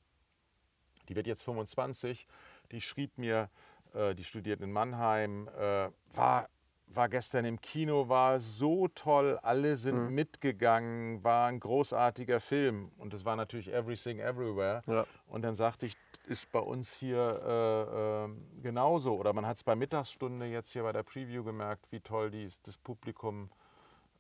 die 1.09 1.17
wird 1.17 1.27
jetzt 1.27 1.43
25, 1.43 2.27
die 2.71 2.81
schrieb 2.81 3.17
mir, 3.17 3.49
äh, 3.95 4.15
die 4.15 4.25
studiert 4.25 4.61
in 4.61 4.73
Mannheim, 4.73 5.49
äh, 5.59 5.89
war 6.15 6.49
war 6.95 7.09
gestern 7.09 7.45
im 7.45 7.61
Kino, 7.61 8.09
war 8.09 8.41
so 8.41 8.89
toll, 8.89 9.39
alle 9.43 9.77
sind 9.77 10.07
mhm. 10.07 10.15
mitgegangen, 10.15 11.23
war 11.23 11.49
ein 11.49 11.61
großartiger 11.61 12.41
Film 12.41 12.91
und 12.97 13.15
es 13.15 13.25
war 13.25 13.37
natürlich 13.37 13.73
Everything 13.73 14.19
Everywhere. 14.21 14.83
Ja. 14.87 15.07
Und 15.27 15.43
dann 15.43 15.55
sagte 15.55 15.87
ich, 15.87 15.97
ist 16.27 16.51
bei 16.53 16.59
uns 16.59 16.93
hier 16.93 17.41
äh, 17.43 18.25
äh, 18.25 18.63
genauso. 18.63 19.17
Oder 19.17 19.33
man 19.33 19.47
hat 19.47 19.57
es 19.57 19.65
bei 19.65 19.75
Mittagsstunde 19.75 20.47
jetzt 20.47 20.73
hier 20.73 20.83
bei 20.83 20.93
der 20.93 21.03
Preview 21.03 21.43
gemerkt, 21.43 21.87
wie 21.91 22.01
toll 22.01 22.31
die, 22.31 22.51
das 22.65 22.77
Publikum 22.77 23.51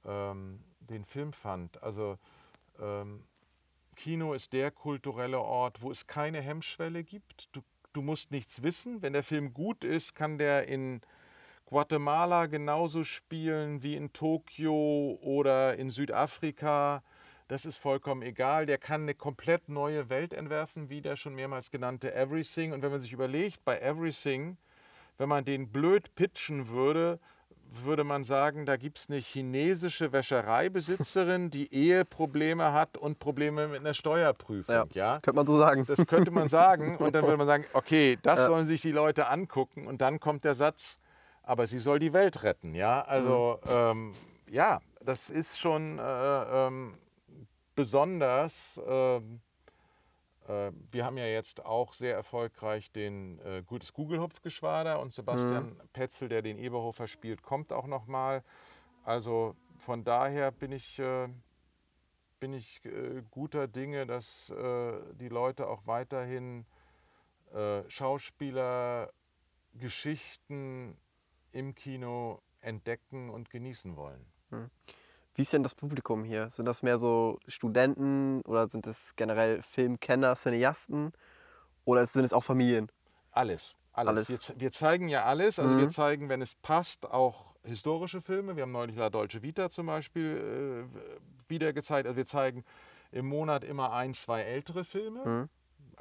ähm, 0.06 0.60
den 0.80 1.04
Film 1.04 1.32
fand. 1.32 1.82
Also 1.82 2.18
ähm, 2.80 3.24
Kino 3.94 4.32
ist 4.32 4.52
der 4.52 4.70
kulturelle 4.70 5.40
Ort, 5.40 5.82
wo 5.82 5.90
es 5.90 6.06
keine 6.06 6.40
Hemmschwelle 6.40 7.04
gibt. 7.04 7.54
Du, 7.54 7.60
du 7.98 8.02
musst 8.02 8.30
nichts 8.30 8.62
wissen. 8.62 9.02
Wenn 9.02 9.12
der 9.12 9.24
Film 9.24 9.52
gut 9.52 9.82
ist, 9.82 10.14
kann 10.14 10.38
der 10.38 10.68
in 10.68 11.00
Guatemala 11.66 12.46
genauso 12.46 13.02
spielen 13.02 13.82
wie 13.82 13.96
in 13.96 14.12
Tokio 14.12 15.18
oder 15.20 15.76
in 15.76 15.90
Südafrika. 15.90 17.02
Das 17.48 17.66
ist 17.66 17.76
vollkommen 17.76 18.22
egal. 18.22 18.66
Der 18.66 18.78
kann 18.78 19.02
eine 19.02 19.14
komplett 19.14 19.68
neue 19.68 20.08
Welt 20.10 20.32
entwerfen, 20.32 20.90
wie 20.90 21.00
der 21.00 21.16
schon 21.16 21.34
mehrmals 21.34 21.72
genannte 21.72 22.14
Everything. 22.14 22.72
Und 22.72 22.82
wenn 22.82 22.92
man 22.92 23.00
sich 23.00 23.12
überlegt, 23.12 23.64
bei 23.64 23.80
Everything, 23.80 24.58
wenn 25.16 25.28
man 25.28 25.44
den 25.44 25.72
blöd 25.72 26.14
pitchen 26.14 26.68
würde, 26.68 27.18
würde 27.84 28.04
man 28.04 28.24
sagen, 28.24 28.66
da 28.66 28.76
gibt 28.76 28.98
es 28.98 29.08
eine 29.08 29.18
chinesische 29.18 30.12
Wäschereibesitzerin, 30.12 31.50
die 31.50 31.72
Eheprobleme 31.72 32.72
hat 32.72 32.96
und 32.96 33.18
Probleme 33.18 33.68
mit 33.68 33.80
einer 33.80 33.94
Steuerprüfung. 33.94 34.74
Ja, 34.74 34.86
ja? 34.92 35.14
Das 35.14 35.22
könnte 35.22 35.36
man 35.36 35.46
so 35.46 35.58
sagen. 35.58 35.84
Das 35.86 36.06
könnte 36.06 36.30
man 36.30 36.48
sagen. 36.48 36.96
Und 36.96 37.14
dann 37.14 37.24
würde 37.24 37.36
man 37.36 37.46
sagen, 37.46 37.64
okay, 37.72 38.18
das 38.22 38.38
ja. 38.38 38.46
sollen 38.46 38.66
sich 38.66 38.82
die 38.82 38.92
Leute 38.92 39.28
angucken. 39.28 39.86
Und 39.86 40.00
dann 40.00 40.20
kommt 40.20 40.44
der 40.44 40.54
Satz, 40.54 40.96
aber 41.42 41.66
sie 41.66 41.78
soll 41.78 41.98
die 41.98 42.12
Welt 42.12 42.42
retten. 42.42 42.74
Ja, 42.74 43.02
also 43.02 43.60
mhm. 43.64 43.72
ähm, 43.76 44.12
ja, 44.50 44.80
das 45.00 45.30
ist 45.30 45.58
schon 45.58 45.98
äh, 45.98 46.66
ähm, 46.66 46.92
besonders. 47.74 48.80
Ähm, 48.86 49.40
äh, 49.40 49.47
wir 50.90 51.04
haben 51.04 51.18
ja 51.18 51.26
jetzt 51.26 51.64
auch 51.64 51.92
sehr 51.92 52.14
erfolgreich 52.14 52.90
den 52.90 53.38
äh, 53.40 53.62
Gutes 53.66 53.92
Gugelhupfgeschwader 53.92 54.98
und 55.00 55.12
Sebastian 55.12 55.74
mhm. 55.74 55.88
Petzel, 55.92 56.28
der 56.28 56.42
den 56.42 56.58
Eberhofer 56.58 57.06
spielt, 57.06 57.42
kommt 57.42 57.72
auch 57.72 57.86
noch 57.86 58.06
mal. 58.06 58.42
Also 59.04 59.54
von 59.78 60.04
daher 60.04 60.50
bin 60.50 60.72
ich 60.72 60.98
äh, 60.98 61.28
bin 62.40 62.52
ich 62.52 62.84
äh, 62.84 63.22
guter 63.30 63.68
Dinge, 63.68 64.06
dass 64.06 64.50
äh, 64.50 65.00
die 65.14 65.28
Leute 65.28 65.68
auch 65.68 65.86
weiterhin 65.86 66.66
äh, 67.52 67.82
Schauspieler, 67.88 69.12
Geschichten 69.74 70.96
im 71.52 71.74
Kino 71.74 72.40
entdecken 72.60 73.30
und 73.30 73.50
genießen 73.50 73.96
wollen. 73.96 74.24
Hm. 74.50 74.70
Wie 75.38 75.42
ist 75.42 75.52
denn 75.52 75.62
das 75.62 75.76
Publikum 75.76 76.24
hier? 76.24 76.50
Sind 76.50 76.66
das 76.66 76.82
mehr 76.82 76.98
so 76.98 77.38
Studenten 77.46 78.42
oder 78.42 78.66
sind 78.66 78.88
es 78.88 79.14
generell 79.14 79.62
Filmkenner, 79.62 80.34
Cineasten 80.34 81.12
oder 81.84 82.04
sind 82.06 82.24
es 82.24 82.32
auch 82.32 82.42
Familien? 82.42 82.90
Alles. 83.30 83.76
Alles. 83.92 84.28
alles. 84.28 84.48
Wir, 84.48 84.60
wir, 84.60 84.70
zeigen 84.72 85.08
ja 85.08 85.26
alles. 85.26 85.60
Also 85.60 85.74
mhm. 85.74 85.78
wir 85.78 85.88
zeigen, 85.90 86.28
wenn 86.28 86.42
es 86.42 86.56
passt, 86.56 87.06
auch 87.06 87.54
historische 87.62 88.20
Filme. 88.20 88.56
Wir 88.56 88.64
haben 88.64 88.72
neulich 88.72 88.96
La 88.96 89.10
Dolce 89.10 89.40
Vita 89.40 89.70
zum 89.70 89.86
Beispiel 89.86 90.88
äh, 90.90 91.48
wieder 91.48 91.72
gezeigt. 91.72 92.08
Also 92.08 92.16
wir 92.16 92.26
zeigen 92.26 92.64
im 93.12 93.28
Monat 93.28 93.62
immer 93.62 93.92
ein, 93.92 94.14
zwei 94.14 94.42
ältere 94.42 94.82
Filme. 94.82 95.48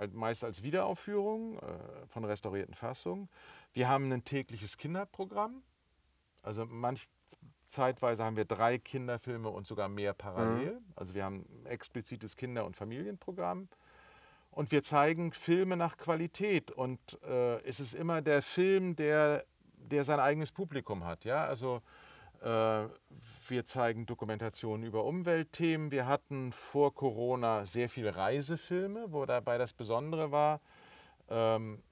Mhm. 0.03 0.17
Meist 0.17 0.43
als 0.43 0.63
Wiederaufführung 0.63 1.59
äh, 1.59 2.07
von 2.07 2.25
restaurierten 2.25 2.73
Fassungen. 2.73 3.29
Wir 3.71 3.87
haben 3.87 4.11
ein 4.11 4.23
tägliches 4.23 4.77
Kinderprogramm. 4.77 5.61
Also 6.41 6.65
manch, 6.65 7.07
zeitweise 7.67 8.23
haben 8.23 8.35
wir 8.37 8.45
drei 8.45 8.77
Kinderfilme 8.77 9.49
und 9.49 9.67
sogar 9.67 9.89
mehr 9.89 10.13
parallel. 10.13 10.73
Mhm. 10.73 10.85
Also 10.95 11.13
wir 11.13 11.23
haben 11.23 11.45
ein 11.63 11.65
explizites 11.67 12.35
Kinder- 12.35 12.65
und 12.65 12.75
Familienprogramm. 12.75 13.67
Und 14.51 14.71
wir 14.71 14.81
zeigen 14.81 15.33
Filme 15.33 15.77
nach 15.77 15.97
Qualität. 15.97 16.71
Und 16.71 16.99
äh, 17.23 17.61
es 17.61 17.79
ist 17.79 17.93
immer 17.93 18.21
der 18.21 18.41
Film, 18.41 18.95
der, 18.95 19.45
der 19.77 20.03
sein 20.03 20.19
eigenes 20.19 20.51
Publikum 20.51 21.03
hat. 21.05 21.25
Ja? 21.25 21.45
Also 21.45 21.81
äh, 22.41 22.85
wir 23.47 23.65
zeigen 23.65 24.05
Dokumentationen 24.05 24.85
über 24.85 25.03
Umweltthemen. 25.03 25.91
Wir 25.91 26.07
hatten 26.07 26.51
vor 26.51 26.93
Corona 26.93 27.65
sehr 27.65 27.89
viele 27.89 28.15
Reisefilme, 28.15 29.11
wo 29.11 29.25
dabei 29.25 29.57
das 29.57 29.73
Besondere 29.73 30.31
war, 30.31 30.59
ähm, 31.29 31.83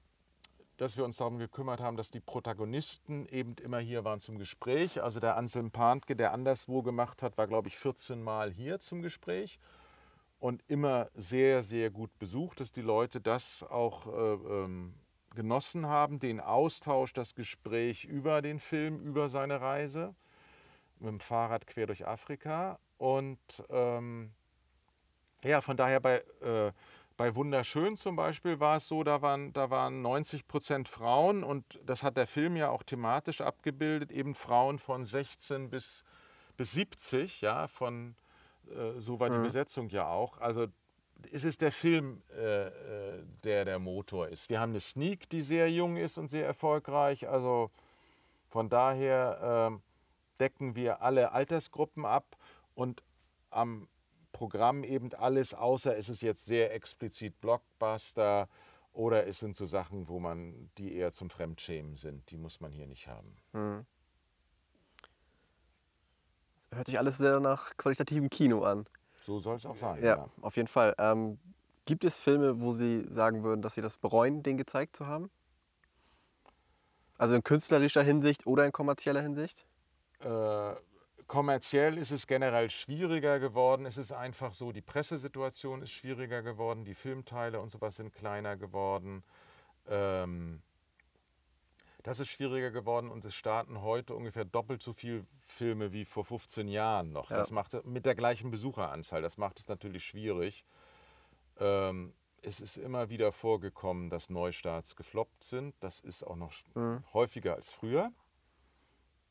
dass 0.76 0.96
wir 0.96 1.04
uns 1.04 1.16
darum 1.16 1.38
gekümmert 1.38 1.80
haben, 1.80 1.96
dass 1.96 2.10
die 2.10 2.20
Protagonisten 2.20 3.26
eben 3.26 3.54
immer 3.62 3.78
hier 3.78 4.04
waren 4.04 4.20
zum 4.20 4.38
Gespräch. 4.38 5.02
Also 5.02 5.20
der 5.20 5.36
Anselm 5.36 5.70
Pantke, 5.70 6.16
der 6.16 6.32
anderswo 6.32 6.82
gemacht 6.82 7.22
hat, 7.22 7.38
war, 7.38 7.46
glaube 7.46 7.68
ich, 7.68 7.76
14 7.76 8.22
Mal 8.22 8.52
hier 8.52 8.78
zum 8.78 9.02
Gespräch 9.02 9.58
und 10.38 10.62
immer 10.68 11.08
sehr, 11.14 11.62
sehr 11.62 11.90
gut 11.90 12.16
besucht, 12.18 12.60
dass 12.60 12.72
die 12.72 12.82
Leute 12.82 13.20
das 13.20 13.62
auch 13.62 14.06
äh, 14.06 14.64
ähm, 14.64 14.94
genossen 15.34 15.86
haben, 15.86 16.18
den 16.18 16.40
Austausch, 16.40 17.12
das 17.12 17.34
Gespräch 17.34 18.04
über 18.04 18.42
den 18.42 18.58
Film, 18.58 19.00
über 19.00 19.28
seine 19.28 19.60
Reise 19.60 20.14
mit 20.98 21.10
dem 21.10 21.20
Fahrrad 21.20 21.66
quer 21.66 21.86
durch 21.86 22.06
Afrika. 22.06 22.78
Und 22.98 23.38
ähm, 23.70 24.32
ja, 25.42 25.60
von 25.60 25.76
daher 25.76 26.00
bei 26.00 26.24
äh, 26.40 26.72
bei 27.16 27.34
Wunderschön 27.34 27.96
zum 27.96 28.16
Beispiel 28.16 28.60
war 28.60 28.76
es 28.76 28.88
so, 28.88 29.02
da 29.02 29.22
waren, 29.22 29.52
da 29.52 29.70
waren 29.70 30.02
90 30.02 30.46
Prozent 30.46 30.88
Frauen 30.88 31.44
und 31.44 31.80
das 31.84 32.02
hat 32.02 32.16
der 32.16 32.26
Film 32.26 32.56
ja 32.56 32.70
auch 32.70 32.82
thematisch 32.82 33.40
abgebildet, 33.40 34.10
eben 34.10 34.34
Frauen 34.34 34.78
von 34.78 35.04
16 35.04 35.70
bis, 35.70 36.04
bis 36.56 36.72
70, 36.72 37.40
ja, 37.40 37.68
von 37.68 38.16
äh, 38.68 39.00
so 39.00 39.18
war 39.20 39.30
die 39.30 39.38
mhm. 39.38 39.44
Besetzung 39.44 39.88
ja 39.88 40.08
auch. 40.08 40.38
Also 40.38 40.66
ist 41.30 41.44
es 41.44 41.58
der 41.58 41.72
Film, 41.72 42.22
äh, 42.36 42.66
äh, 42.66 43.22
der 43.44 43.64
der 43.64 43.78
Motor 43.78 44.28
ist. 44.28 44.50
Wir 44.50 44.60
haben 44.60 44.70
eine 44.70 44.80
Sneak, 44.80 45.28
die 45.30 45.40
sehr 45.40 45.70
jung 45.70 45.96
ist 45.96 46.18
und 46.18 46.28
sehr 46.28 46.46
erfolgreich. 46.46 47.28
Also 47.28 47.70
von 48.48 48.68
daher 48.68 49.72
äh, 49.72 50.40
decken 50.40 50.74
wir 50.74 51.02
alle 51.02 51.32
Altersgruppen 51.32 52.04
ab 52.04 52.36
und 52.74 53.02
am 53.50 53.88
Programm 54.36 54.84
eben 54.84 55.14
alles, 55.14 55.54
außer 55.54 55.96
es 55.96 56.10
ist 56.10 56.20
jetzt 56.20 56.44
sehr 56.44 56.74
explizit 56.74 57.40
Blockbuster 57.40 58.50
oder 58.92 59.26
es 59.26 59.38
sind 59.38 59.56
so 59.56 59.64
Sachen, 59.64 60.08
wo 60.08 60.20
man, 60.20 60.68
die 60.76 60.94
eher 60.94 61.10
zum 61.10 61.30
Fremdschämen 61.30 61.96
sind. 61.96 62.30
Die 62.30 62.36
muss 62.36 62.60
man 62.60 62.70
hier 62.70 62.86
nicht 62.86 63.08
haben. 63.08 63.34
Hm. 63.54 63.86
Hört 66.70 66.86
sich 66.86 66.98
alles 66.98 67.16
sehr 67.16 67.40
nach 67.40 67.78
qualitativem 67.78 68.28
Kino 68.28 68.62
an. 68.62 68.84
So 69.22 69.38
soll 69.38 69.56
es 69.56 69.64
auch 69.64 69.76
sein. 69.76 70.02
Ja, 70.02 70.16
ja. 70.16 70.30
auf 70.42 70.56
jeden 70.56 70.68
Fall. 70.68 70.94
Ähm, 70.98 71.38
gibt 71.86 72.04
es 72.04 72.18
Filme, 72.18 72.60
wo 72.60 72.72
Sie 72.72 73.06
sagen 73.08 73.42
würden, 73.42 73.62
dass 73.62 73.74
Sie 73.74 73.80
das 73.80 73.96
bereuen, 73.96 74.42
den 74.42 74.58
gezeigt 74.58 74.96
zu 74.96 75.06
haben? 75.06 75.30
Also 77.16 77.34
in 77.34 77.42
künstlerischer 77.42 78.02
Hinsicht 78.02 78.46
oder 78.46 78.66
in 78.66 78.72
kommerzieller 78.72 79.22
Hinsicht? 79.22 79.64
Äh, 80.20 80.74
Kommerziell 81.26 81.98
ist 81.98 82.12
es 82.12 82.26
generell 82.26 82.70
schwieriger 82.70 83.40
geworden. 83.40 83.84
Es 83.84 83.98
ist 83.98 84.12
einfach 84.12 84.54
so, 84.54 84.70
die 84.70 84.80
Pressesituation 84.80 85.82
ist 85.82 85.90
schwieriger 85.90 86.42
geworden, 86.42 86.84
die 86.84 86.94
Filmteile 86.94 87.60
und 87.60 87.70
sowas 87.70 87.96
sind 87.96 88.14
kleiner 88.14 88.56
geworden. 88.56 89.24
Ähm, 89.88 90.62
das 92.04 92.20
ist 92.20 92.28
schwieriger 92.28 92.70
geworden 92.70 93.10
und 93.10 93.24
es 93.24 93.34
starten 93.34 93.82
heute 93.82 94.14
ungefähr 94.14 94.44
doppelt 94.44 94.80
so 94.80 94.92
viele 94.92 95.26
Filme 95.48 95.92
wie 95.92 96.04
vor 96.04 96.24
15 96.24 96.68
Jahren 96.68 97.10
noch. 97.10 97.30
Ja. 97.30 97.38
Das 97.38 97.50
macht 97.50 97.84
mit 97.84 98.06
der 98.06 98.14
gleichen 98.14 98.52
Besucheranzahl. 98.52 99.22
Das 99.22 99.36
macht 99.36 99.58
es 99.58 99.66
natürlich 99.66 100.04
schwierig. 100.04 100.64
Ähm, 101.58 102.14
es 102.42 102.60
ist 102.60 102.76
immer 102.76 103.08
wieder 103.08 103.32
vorgekommen, 103.32 104.08
dass 104.08 104.30
Neustarts 104.30 104.94
gefloppt 104.94 105.42
sind. 105.42 105.74
Das 105.80 105.98
ist 105.98 106.24
auch 106.24 106.36
noch 106.36 106.52
mhm. 106.76 107.02
häufiger 107.12 107.56
als 107.56 107.72
früher. 107.72 108.12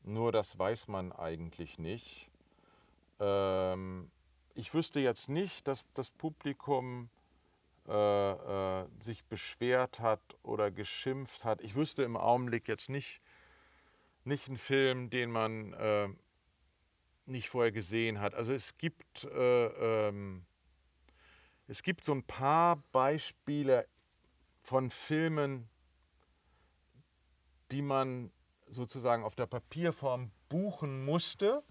Nur 0.06 0.30
das 0.30 0.56
weiß 0.56 0.86
man 0.86 1.10
eigentlich 1.10 1.80
nicht. 1.80 2.30
Ähm, 3.18 4.08
ich 4.54 4.72
wüsste 4.72 5.00
jetzt 5.00 5.28
nicht, 5.28 5.66
dass 5.66 5.84
das 5.94 6.10
Publikum 6.10 7.10
äh, 7.88 8.82
äh, 8.82 8.86
sich 9.00 9.24
beschwert 9.24 9.98
hat 9.98 10.20
oder 10.44 10.70
geschimpft 10.70 11.44
hat. 11.44 11.60
Ich 11.60 11.74
wüsste 11.74 12.04
im 12.04 12.16
Augenblick 12.16 12.68
jetzt 12.68 12.88
nicht, 12.88 13.20
nicht 14.22 14.46
einen 14.46 14.58
Film, 14.58 15.10
den 15.10 15.32
man 15.32 15.72
äh, 15.72 16.08
nicht 17.26 17.48
vorher 17.48 17.72
gesehen 17.72 18.20
hat. 18.20 18.32
Also 18.34 18.52
es 18.52 18.78
gibt, 18.78 19.24
äh, 19.24 20.08
ähm, 20.08 20.46
es 21.66 21.82
gibt 21.82 22.04
so 22.04 22.12
ein 22.12 22.22
paar 22.22 22.76
Beispiele 22.92 23.88
von 24.62 24.90
Filmen, 24.90 25.68
die 27.72 27.82
man 27.82 28.30
sozusagen 28.68 29.24
auf 29.24 29.34
der 29.34 29.46
Papierform 29.46 30.30
buchen 30.48 31.04
musste, 31.04 31.62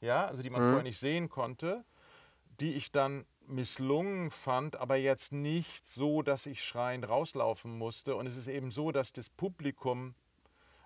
ja, 0.00 0.26
also 0.26 0.42
die 0.42 0.50
man 0.50 0.62
Mhm. 0.62 0.66
vorher 0.66 0.82
nicht 0.82 0.98
sehen 0.98 1.28
konnte, 1.28 1.84
die 2.60 2.74
ich 2.74 2.92
dann 2.92 3.26
misslungen 3.46 4.30
fand, 4.30 4.76
aber 4.76 4.96
jetzt 4.96 5.32
nicht 5.32 5.86
so, 5.86 6.22
dass 6.22 6.46
ich 6.46 6.62
schreiend 6.62 7.08
rauslaufen 7.08 7.76
musste. 7.76 8.14
Und 8.16 8.26
es 8.26 8.36
ist 8.36 8.48
eben 8.48 8.70
so, 8.70 8.92
dass 8.92 9.12
das 9.12 9.28
Publikum 9.28 10.14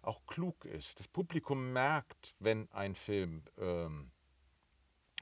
auch 0.02 0.20
klug 0.26 0.64
ist. 0.64 0.98
Das 0.98 1.08
Publikum 1.08 1.72
merkt, 1.72 2.34
wenn 2.38 2.70
ein 2.72 2.94
Film 2.94 3.42
ähm, 3.58 4.10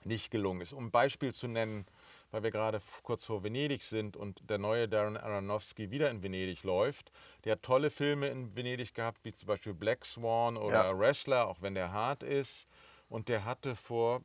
nicht 0.04 0.30
gelungen 0.30 0.60
ist. 0.60 0.72
Um 0.72 0.86
ein 0.86 0.90
Beispiel 0.90 1.32
zu 1.34 1.48
nennen, 1.48 1.86
weil 2.32 2.42
wir 2.42 2.50
gerade 2.50 2.80
kurz 3.04 3.24
vor 3.24 3.44
Venedig 3.44 3.84
sind 3.84 4.16
und 4.16 4.50
der 4.50 4.58
neue 4.58 4.88
Darren 4.88 5.16
Aronofsky 5.16 5.90
wieder 5.92 6.10
in 6.10 6.22
Venedig 6.22 6.64
läuft. 6.64 7.12
Der 7.44 7.52
hat 7.52 7.62
tolle 7.62 7.90
Filme 7.90 8.28
in 8.28 8.56
Venedig 8.56 8.94
gehabt, 8.94 9.20
wie 9.22 9.32
zum 9.32 9.46
Beispiel 9.46 9.74
Black 9.74 10.04
Swan 10.04 10.56
oder 10.56 10.86
Ja. 10.86 10.98
Wrestler, 10.98 11.46
auch 11.46 11.62
wenn 11.62 11.74
der 11.74 11.92
hart 11.92 12.22
ist. 12.24 12.66
Und 13.08 13.28
der 13.28 13.44
hatte 13.44 13.76
vor 13.76 14.22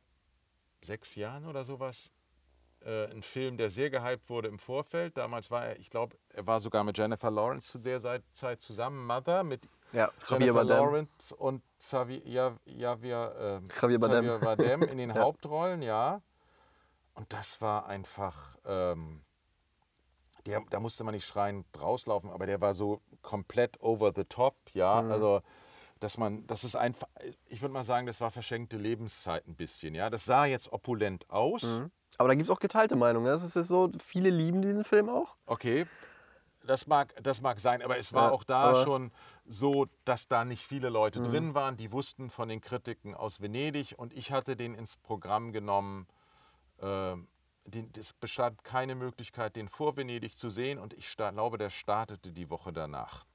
sechs 0.82 1.14
Jahren 1.14 1.46
oder 1.46 1.64
sowas 1.64 2.10
äh, 2.80 3.06
einen 3.06 3.22
Film, 3.22 3.56
der 3.56 3.70
sehr 3.70 3.90
gehypt 3.90 4.30
wurde 4.30 4.48
im 4.48 4.58
Vorfeld. 4.58 5.16
Damals 5.16 5.50
war 5.50 5.66
er, 5.66 5.78
ich 5.78 5.90
glaube, 5.90 6.16
er 6.30 6.46
war 6.46 6.60
sogar 6.60 6.84
mit 6.84 6.96
Jennifer 6.96 7.30
Lawrence 7.30 7.72
zu 7.72 7.78
der 7.78 8.00
Zeit- 8.32 8.60
zusammen, 8.60 9.04
Mother, 9.04 9.42
mit 9.44 9.68
Ja, 9.92 10.10
Javier 10.28 10.46
Jennifer 10.46 10.52
Bardem. 10.54 10.68
Lawrence 10.76 11.34
und 11.36 11.62
Xavier, 11.80 12.22
ja, 12.24 12.56
Javier, 12.66 13.34
ähm, 13.38 13.68
Javier 13.82 13.98
Bardem. 13.98 14.24
Xavier 14.24 14.38
Bardem 14.38 14.82
in 14.84 14.98
den 14.98 15.10
Ja. 15.14 15.16
Hauptrollen, 15.22 15.82
ja. 15.82 16.22
Und 17.18 17.32
das 17.32 17.60
war 17.60 17.86
einfach, 17.86 18.56
ähm, 18.64 19.22
der, 20.46 20.62
da 20.70 20.78
musste 20.78 21.02
man 21.02 21.14
nicht 21.14 21.26
schreiend 21.26 21.66
rauslaufen, 21.80 22.30
aber 22.30 22.46
der 22.46 22.60
war 22.60 22.74
so 22.74 23.02
komplett 23.22 23.80
over 23.82 24.12
the 24.14 24.22
top, 24.22 24.54
ja. 24.72 25.02
Mhm. 25.02 25.10
Also, 25.10 25.42
dass 25.98 26.16
man, 26.16 26.46
das 26.46 26.62
ist 26.62 26.76
einfach, 26.76 27.08
ich 27.46 27.60
würde 27.60 27.74
mal 27.74 27.82
sagen, 27.82 28.06
das 28.06 28.20
war 28.20 28.30
verschenkte 28.30 28.76
Lebenszeit 28.76 29.48
ein 29.48 29.56
bisschen, 29.56 29.96
ja. 29.96 30.10
Das 30.10 30.26
sah 30.26 30.44
jetzt 30.44 30.72
opulent 30.72 31.28
aus. 31.28 31.64
Mhm. 31.64 31.90
Aber 32.18 32.28
da 32.28 32.34
gibt 32.36 32.48
es 32.48 32.54
auch 32.54 32.60
geteilte 32.60 32.94
Meinungen. 32.94 33.26
ne? 33.26 33.32
Das 33.32 33.42
ist 33.42 33.66
so, 33.66 33.90
viele 33.98 34.30
lieben 34.30 34.62
diesen 34.62 34.84
Film 34.84 35.08
auch. 35.08 35.34
Okay, 35.46 35.86
das 36.64 36.86
mag, 36.86 37.14
das 37.22 37.40
mag 37.40 37.58
sein, 37.58 37.82
aber 37.82 37.98
es 37.98 38.12
war 38.12 38.26
Ja, 38.26 38.30
auch 38.30 38.44
da 38.44 38.84
schon 38.84 39.10
so, 39.44 39.86
dass 40.04 40.28
da 40.28 40.44
nicht 40.44 40.64
viele 40.64 40.88
Leute 40.88 41.18
Mhm. 41.18 41.24
drin 41.24 41.54
waren. 41.54 41.76
Die 41.76 41.90
wussten 41.90 42.30
von 42.30 42.48
den 42.48 42.60
Kritiken 42.60 43.14
aus 43.14 43.40
Venedig 43.40 43.94
und 43.98 44.12
ich 44.12 44.30
hatte 44.30 44.54
den 44.54 44.74
ins 44.74 44.96
Programm 44.96 45.52
genommen. 45.52 46.06
Ähm, 46.80 47.28
es 47.96 48.12
bestand 48.14 48.64
keine 48.64 48.94
Möglichkeit, 48.94 49.56
den 49.56 49.68
vor 49.68 49.96
Venedig 49.96 50.36
zu 50.36 50.50
sehen 50.50 50.78
und 50.78 50.94
ich 50.94 51.16
glaube, 51.16 51.58
der 51.58 51.70
startete 51.70 52.32
die 52.32 52.48
Woche 52.50 52.72
danach. 52.72 53.26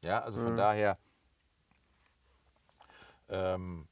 Ja, 0.00 0.22
also 0.22 0.38
von 0.38 0.54
Mhm. 0.54 0.56
daher, 0.56 0.96
ähm, 3.28 3.88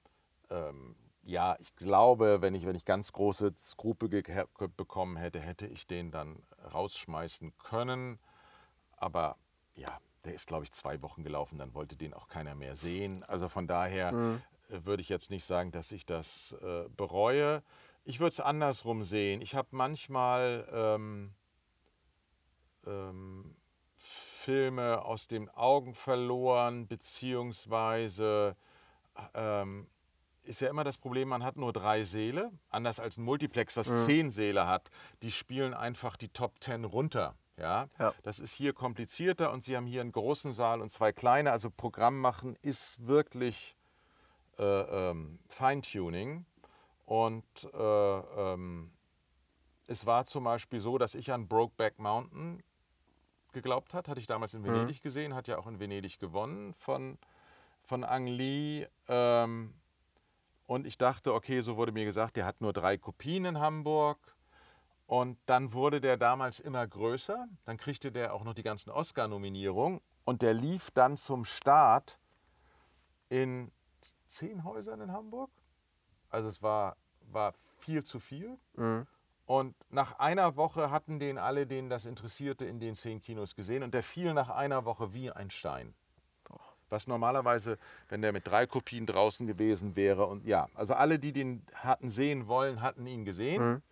ähm, 0.50 0.96
ja, 1.22 1.56
ich 1.60 1.74
glaube, 1.76 2.40
wenn 2.40 2.54
ich, 2.54 2.64
wenn 2.66 2.74
ich 2.74 2.84
ganz 2.84 3.12
große 3.12 3.52
Skrupel 3.56 4.08
bekommen 4.76 5.16
hätte, 5.16 5.40
hätte 5.40 5.66
ich 5.66 5.86
den 5.86 6.10
dann 6.10 6.42
rausschmeißen 6.72 7.56
können. 7.58 8.18
Aber 8.96 9.36
ja, 9.74 10.00
der 10.24 10.34
ist, 10.34 10.46
glaube 10.46 10.64
ich, 10.64 10.72
zwei 10.72 11.00
Wochen 11.02 11.22
gelaufen, 11.22 11.58
dann 11.58 11.74
wollte 11.74 11.96
den 11.96 12.14
auch 12.14 12.28
keiner 12.28 12.54
mehr 12.54 12.76
sehen. 12.76 13.22
Also 13.24 13.48
von 13.48 13.66
daher 13.66 14.10
Mhm. 14.10 14.42
äh, 14.68 14.84
würde 14.84 15.02
ich 15.02 15.08
jetzt 15.08 15.30
nicht 15.30 15.44
sagen, 15.44 15.72
dass 15.72 15.92
ich 15.92 16.06
das 16.06 16.52
äh, 16.62 16.88
bereue. 16.96 17.62
Ich 18.10 18.18
würde 18.18 18.30
es 18.32 18.40
andersrum 18.40 19.04
sehen. 19.04 19.40
Ich 19.40 19.54
habe 19.54 19.68
manchmal 19.70 20.68
ähm, 20.72 21.32
ähm, 22.84 23.54
Filme 23.94 25.04
aus 25.04 25.28
den 25.28 25.48
Augen 25.50 25.94
verloren, 25.94 26.88
beziehungsweise 26.88 28.56
ähm, 29.32 29.86
ist 30.42 30.60
ja 30.60 30.68
immer 30.68 30.82
das 30.82 30.98
Problem, 30.98 31.28
man 31.28 31.44
hat 31.44 31.56
nur 31.56 31.72
drei 31.72 32.02
Säle, 32.02 32.50
anders 32.68 32.98
als 32.98 33.16
ein 33.16 33.22
Multiplex, 33.22 33.76
was 33.76 33.88
Mhm. 33.88 34.06
zehn 34.06 34.30
Säle 34.30 34.66
hat. 34.66 34.90
Die 35.22 35.30
spielen 35.30 35.72
einfach 35.72 36.16
die 36.16 36.30
Top 36.30 36.58
Ten 36.58 36.84
runter. 36.84 37.36
Ja? 37.56 37.88
Ja. 38.00 38.12
Das 38.24 38.40
ist 38.40 38.52
hier 38.52 38.72
komplizierter 38.72 39.52
und 39.52 39.62
sie 39.62 39.76
haben 39.76 39.86
hier 39.86 40.00
einen 40.00 40.10
großen 40.10 40.52
Saal 40.52 40.80
und 40.80 40.88
zwei 40.88 41.12
kleine. 41.12 41.52
Also 41.52 41.70
Programm 41.70 42.18
machen 42.20 42.56
ist 42.60 43.06
wirklich 43.06 43.76
äh, 44.58 44.64
ähm, 44.64 45.38
Feintuning. 45.46 46.44
Und 47.10 47.44
äh, 47.74 48.18
ähm, 48.52 48.92
es 49.88 50.06
war 50.06 50.26
zum 50.26 50.44
Beispiel 50.44 50.78
so, 50.78 50.96
dass 50.96 51.16
ich 51.16 51.32
an 51.32 51.48
Brokeback 51.48 51.98
Mountain 51.98 52.62
geglaubt 53.50 53.94
hat, 53.94 54.06
hatte 54.06 54.20
ich 54.20 54.28
damals 54.28 54.54
in 54.54 54.60
Mhm. 54.60 54.66
Venedig 54.66 55.02
gesehen, 55.02 55.34
hat 55.34 55.48
ja 55.48 55.58
auch 55.58 55.66
in 55.66 55.80
Venedig 55.80 56.20
gewonnen 56.20 56.72
von, 56.74 57.18
von 57.82 58.04
Ang 58.04 58.28
Lee. 58.28 58.86
Ähm, 59.08 59.74
und 60.66 60.86
ich 60.86 60.98
dachte, 60.98 61.34
okay, 61.34 61.62
so 61.62 61.76
wurde 61.76 61.90
mir 61.90 62.04
gesagt, 62.04 62.36
der 62.36 62.46
hat 62.46 62.60
nur 62.60 62.72
drei 62.72 62.96
Kopien 62.96 63.44
in 63.44 63.58
Hamburg. 63.58 64.36
Und 65.08 65.36
dann 65.46 65.72
wurde 65.72 66.00
der 66.00 66.16
damals 66.16 66.60
immer 66.60 66.86
größer. 66.86 67.48
Dann 67.64 67.76
kriegte 67.76 68.12
der 68.12 68.34
auch 68.34 68.44
noch 68.44 68.54
die 68.54 68.62
ganzen 68.62 68.90
Oscar-Nominierungen. 68.90 70.00
Und 70.24 70.42
der 70.42 70.54
lief 70.54 70.92
dann 70.92 71.16
zum 71.16 71.44
Start 71.44 72.20
in 73.30 73.72
zehn 74.28 74.62
Häusern 74.62 75.00
in 75.00 75.10
Hamburg. 75.10 75.50
Also 76.30 76.48
es 76.48 76.62
war, 76.62 76.96
war 77.32 77.54
viel 77.78 78.04
zu 78.04 78.20
viel. 78.20 78.56
Mhm. 78.76 79.06
Und 79.46 79.74
nach 79.90 80.18
einer 80.20 80.54
Woche 80.54 80.90
hatten 80.90 81.18
den 81.18 81.36
alle, 81.36 81.66
denen 81.66 81.90
das 81.90 82.04
interessierte, 82.04 82.64
in 82.64 82.78
den 82.78 82.94
zehn 82.94 83.20
Kinos 83.20 83.56
gesehen. 83.56 83.82
Und 83.82 83.94
der 83.94 84.04
fiel 84.04 84.32
nach 84.32 84.48
einer 84.48 84.84
Woche 84.84 85.12
wie 85.12 85.30
ein 85.30 85.50
Stein. 85.50 85.92
Was 86.88 87.06
normalerweise, 87.06 87.78
wenn 88.08 88.22
der 88.22 88.32
mit 88.32 88.46
drei 88.46 88.66
Kopien 88.66 89.06
draußen 89.06 89.46
gewesen 89.46 89.96
wäre. 89.96 90.26
Und 90.26 90.44
ja, 90.44 90.68
also 90.74 90.94
alle, 90.94 91.18
die 91.18 91.32
den 91.32 91.64
hatten 91.74 92.10
sehen 92.10 92.46
wollen, 92.46 92.80
hatten 92.80 93.06
ihn 93.06 93.24
gesehen. 93.24 93.62
Mhm. 93.62 93.82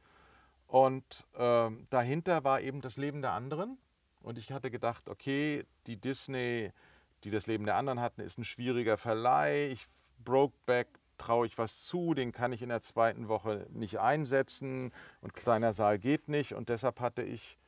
Und 0.69 1.25
ähm, 1.37 1.87
dahinter 1.91 2.45
war 2.45 2.61
eben 2.61 2.81
das 2.81 2.97
Leben 2.97 3.23
der 3.23 3.33
anderen. 3.33 3.79
Und 4.21 4.37
ich 4.39 4.53
hatte 4.53 4.71
gedacht, 4.71 5.09
okay, 5.09 5.65
die 5.87 5.97
Disney, 5.97 6.73
die 7.25 7.31
das 7.31 7.47
Leben 7.47 7.65
der 7.65 7.77
anderen 7.77 8.01
hatten, 8.01 8.21
ist 8.21 8.39
ein 8.39 8.45
schwieriger 8.45 8.97
Verleih. 8.97 9.71
Ich 9.73 9.87
Brokeback 10.25 10.89
traue 11.19 11.47
ich 11.47 11.59
was 11.59 11.85
zu, 11.85 12.15
den 12.15 12.33
kann 12.33 12.53
ich 12.53 12.63
in 12.63 12.69
der 12.69 12.81
zweiten 12.81 13.29
Woche 13.29 13.67
nicht 13.71 13.99
einsetzen 13.99 14.93
und 15.21 15.35
kleiner 15.35 15.73
Saal 15.73 15.99
geht 15.99 16.29
nicht. 16.29 16.55
Und 16.55 16.69
deshalb 16.69 17.01
hatte 17.01 17.23
ich 17.23 17.59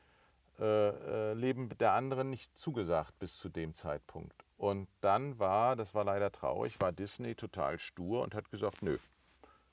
äh, 0.59 0.89
äh, 0.89 1.33
Leben 1.33 1.69
der 1.79 1.93
anderen 1.93 2.29
nicht 2.29 2.55
zugesagt 2.57 3.17
bis 3.19 3.37
zu 3.37 3.49
dem 3.49 3.73
Zeitpunkt. 3.73 4.45
Und 4.57 4.87
dann 5.01 5.39
war, 5.39 5.75
das 5.75 5.95
war 5.95 6.03
leider 6.03 6.31
traurig, 6.31 6.79
war 6.79 6.91
Disney 6.91 7.33
total 7.33 7.79
stur 7.79 8.21
und 8.21 8.35
hat 8.35 8.51
gesagt, 8.51 8.83
nö, 8.83 8.99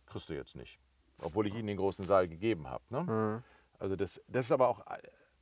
kriegst 0.06 0.30
du 0.30 0.34
jetzt 0.34 0.56
nicht. 0.56 0.78
Obwohl 1.20 1.46
ich 1.46 1.54
ihnen 1.54 1.66
den 1.66 1.76
großen 1.76 2.06
Saal 2.06 2.26
gegeben 2.26 2.68
habe. 2.68 2.84
Ne? 2.88 3.02
Mhm. 3.02 3.42
Also 3.78 3.96
das, 3.96 4.20
das 4.28 4.46
ist 4.46 4.52
aber 4.52 4.68
auch, 4.68 4.82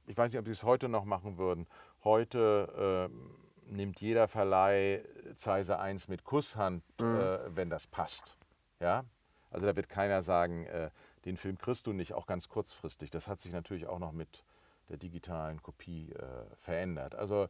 ich 0.06 0.16
weiß 0.16 0.32
nicht, 0.32 0.40
ob 0.40 0.46
sie 0.46 0.52
es 0.52 0.64
heute 0.64 0.88
noch 0.88 1.04
machen 1.04 1.38
würden. 1.38 1.68
Heute 2.02 3.08
ähm, 3.10 3.35
nimmt 3.66 4.00
jeder 4.00 4.28
Verleih 4.28 5.02
Zeise 5.34 5.78
1 5.78 6.08
mit 6.08 6.24
Kusshand, 6.24 6.82
äh, 7.00 7.38
wenn 7.48 7.70
das 7.70 7.86
passt. 7.86 8.36
Ja? 8.80 9.04
Also 9.50 9.66
da 9.66 9.76
wird 9.76 9.88
keiner 9.88 10.22
sagen, 10.22 10.66
äh, 10.66 10.90
den 11.24 11.36
Film 11.36 11.58
kriegst 11.58 11.86
du 11.86 11.92
nicht, 11.92 12.14
auch 12.14 12.26
ganz 12.26 12.48
kurzfristig. 12.48 13.10
Das 13.10 13.28
hat 13.28 13.40
sich 13.40 13.52
natürlich 13.52 13.86
auch 13.86 13.98
noch 13.98 14.12
mit 14.12 14.44
der 14.88 14.96
digitalen 14.96 15.62
Kopie 15.62 16.12
äh, 16.12 16.54
verändert. 16.56 17.14
Also 17.14 17.48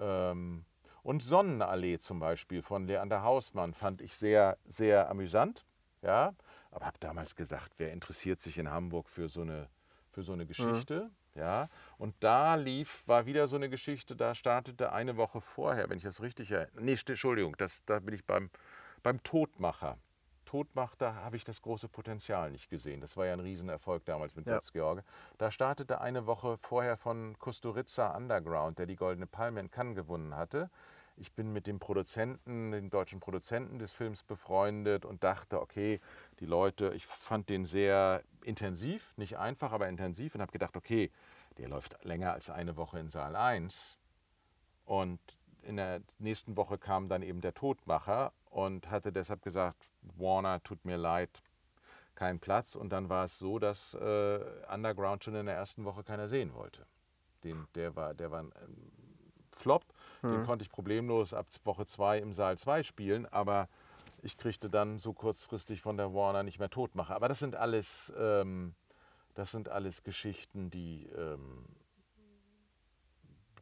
ähm, 0.00 0.64
und 1.02 1.22
Sonnenallee 1.22 1.98
zum 1.98 2.18
Beispiel 2.18 2.62
von 2.62 2.86
Leander 2.86 3.22
Hausmann 3.22 3.74
fand 3.74 4.00
ich 4.00 4.16
sehr, 4.16 4.56
sehr 4.64 5.10
amüsant. 5.10 5.64
Ja, 6.02 6.34
aber 6.70 6.86
habe 6.86 6.98
damals 6.98 7.36
gesagt, 7.36 7.74
wer 7.78 7.92
interessiert 7.92 8.38
sich 8.38 8.58
in 8.58 8.70
Hamburg 8.70 9.08
für 9.08 9.28
so 9.28 9.42
eine, 9.42 9.68
für 10.10 10.22
so 10.22 10.32
eine 10.32 10.46
Geschichte? 10.46 11.10
Ja, 11.34 11.68
und 11.98 12.14
da 12.20 12.54
lief, 12.54 13.02
war 13.06 13.26
wieder 13.26 13.48
so 13.48 13.56
eine 13.56 13.68
Geschichte, 13.68 14.16
da 14.16 14.34
startete 14.34 14.92
eine 14.92 15.16
Woche 15.16 15.40
vorher, 15.40 15.88
wenn 15.90 15.98
ich 15.98 16.04
das 16.04 16.22
richtig 16.22 16.50
erinnere. 16.50 16.82
Nee, 16.82 16.96
Entschuldigung, 17.06 17.56
das, 17.56 17.84
da 17.86 18.00
bin 18.00 18.14
ich 18.14 18.24
beim, 18.24 18.50
beim 19.02 19.22
Todmacher. 19.22 19.98
Todmacher, 20.44 21.16
habe 21.16 21.36
ich 21.36 21.44
das 21.44 21.62
große 21.62 21.88
Potenzial 21.88 22.50
nicht 22.52 22.70
gesehen. 22.70 23.00
Das 23.00 23.16
war 23.16 23.26
ja 23.26 23.32
ein 23.32 23.40
Riesenerfolg 23.40 24.04
damals 24.04 24.36
mit 24.36 24.46
Ja. 24.46 24.60
George. 24.72 25.02
Da 25.38 25.50
startete 25.50 26.00
eine 26.00 26.26
Woche 26.26 26.58
vorher 26.58 26.96
von 26.96 27.36
Kusturica 27.38 28.16
Underground, 28.16 28.78
der 28.78 28.86
die 28.86 28.96
Goldene 28.96 29.26
Palme 29.26 29.60
in 29.60 29.70
Cannes 29.70 29.96
gewonnen 29.96 30.36
hatte. 30.36 30.70
Ich 31.16 31.32
bin 31.32 31.52
mit 31.52 31.66
dem 31.66 31.78
Produzenten, 31.78 32.72
dem 32.72 32.90
deutschen 32.90 33.20
Produzenten 33.20 33.78
des 33.78 33.92
Films 33.92 34.22
befreundet 34.22 35.04
und 35.04 35.22
dachte, 35.22 35.60
okay, 35.60 36.00
die 36.40 36.46
Leute, 36.46 36.92
ich 36.94 37.06
fand 37.06 37.48
den 37.48 37.64
sehr 37.64 38.22
intensiv, 38.42 39.12
nicht 39.16 39.38
einfach, 39.38 39.72
aber 39.72 39.88
intensiv 39.88 40.34
und 40.34 40.40
habe 40.40 40.52
gedacht, 40.52 40.76
okay, 40.76 41.10
der 41.58 41.68
läuft 41.68 42.02
länger 42.04 42.32
als 42.32 42.50
eine 42.50 42.76
Woche 42.76 42.98
in 42.98 43.08
Saal 43.08 43.36
1. 43.36 43.98
Und 44.84 45.20
in 45.62 45.76
der 45.76 46.02
nächsten 46.18 46.56
Woche 46.56 46.78
kam 46.78 47.08
dann 47.08 47.22
eben 47.22 47.40
der 47.40 47.54
Todmacher 47.54 48.32
und 48.50 48.90
hatte 48.90 49.12
deshalb 49.12 49.42
gesagt, 49.42 49.90
Warner, 50.02 50.62
tut 50.62 50.84
mir 50.84 50.96
leid, 50.96 51.42
kein 52.14 52.38
Platz. 52.38 52.74
Und 52.74 52.90
dann 52.90 53.08
war 53.08 53.24
es 53.24 53.38
so, 53.38 53.58
dass 53.58 53.94
äh, 53.94 54.40
Underground 54.72 55.24
schon 55.24 55.34
in 55.34 55.46
der 55.46 55.56
ersten 55.56 55.84
Woche 55.84 56.04
keiner 56.04 56.28
sehen 56.28 56.54
wollte. 56.54 56.86
Den, 57.42 57.66
der, 57.74 57.96
war, 57.96 58.14
der 58.14 58.30
war 58.30 58.40
ein 58.40 58.52
Flop. 59.52 59.84
Den 60.22 60.44
konnte 60.44 60.62
ich 60.62 60.70
problemlos 60.70 61.34
ab 61.34 61.46
Woche 61.64 61.84
2 61.84 62.18
im 62.18 62.32
Saal 62.32 62.56
2 62.56 62.82
spielen, 62.82 63.26
aber 63.26 63.68
ich 64.22 64.38
kriegte 64.38 64.70
dann 64.70 64.98
so 64.98 65.12
kurzfristig 65.12 65.82
von 65.82 65.98
der 65.98 66.14
Warner 66.14 66.42
nicht 66.42 66.58
mehr 66.58 66.70
Todmacher. 66.70 67.14
Aber 67.14 67.28
das 67.28 67.38
sind 67.38 67.56
alles, 67.56 68.12
ähm, 68.18 68.74
das 69.34 69.50
sind 69.50 69.68
alles 69.68 70.02
Geschichten, 70.02 70.70
die, 70.70 71.06
ähm, 71.16 71.66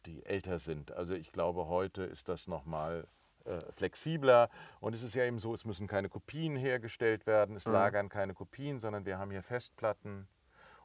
die 0.06 0.24
älter 0.24 0.58
sind. 0.58 0.92
Also 0.92 1.14
ich 1.14 1.32
glaube, 1.32 1.66
heute 1.68 2.02
ist 2.02 2.28
das 2.28 2.46
nochmal 2.46 3.06
äh, 3.44 3.60
flexibler. 3.72 4.50
Und 4.80 4.94
es 4.94 5.02
ist 5.02 5.14
ja 5.14 5.24
eben 5.24 5.38
so, 5.38 5.52
es 5.54 5.64
müssen 5.64 5.88
keine 5.88 6.08
Kopien 6.08 6.56
hergestellt 6.56 7.26
werden, 7.26 7.56
es 7.56 7.64
lagern 7.64 8.08
keine 8.08 8.34
Kopien, 8.34 8.78
sondern 8.78 9.04
wir 9.04 9.18
haben 9.18 9.30
hier 9.30 9.42
Festplatten. 9.42 10.28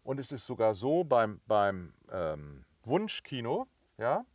Und 0.03 0.19
es 0.19 0.31
ist 0.31 0.47
sogar 0.47 0.73
so 0.73 1.03
beim, 1.03 1.41
beim 1.45 1.93
ähm, 2.11 2.65
Wunschkino, 2.83 3.67
ja, 3.97 4.25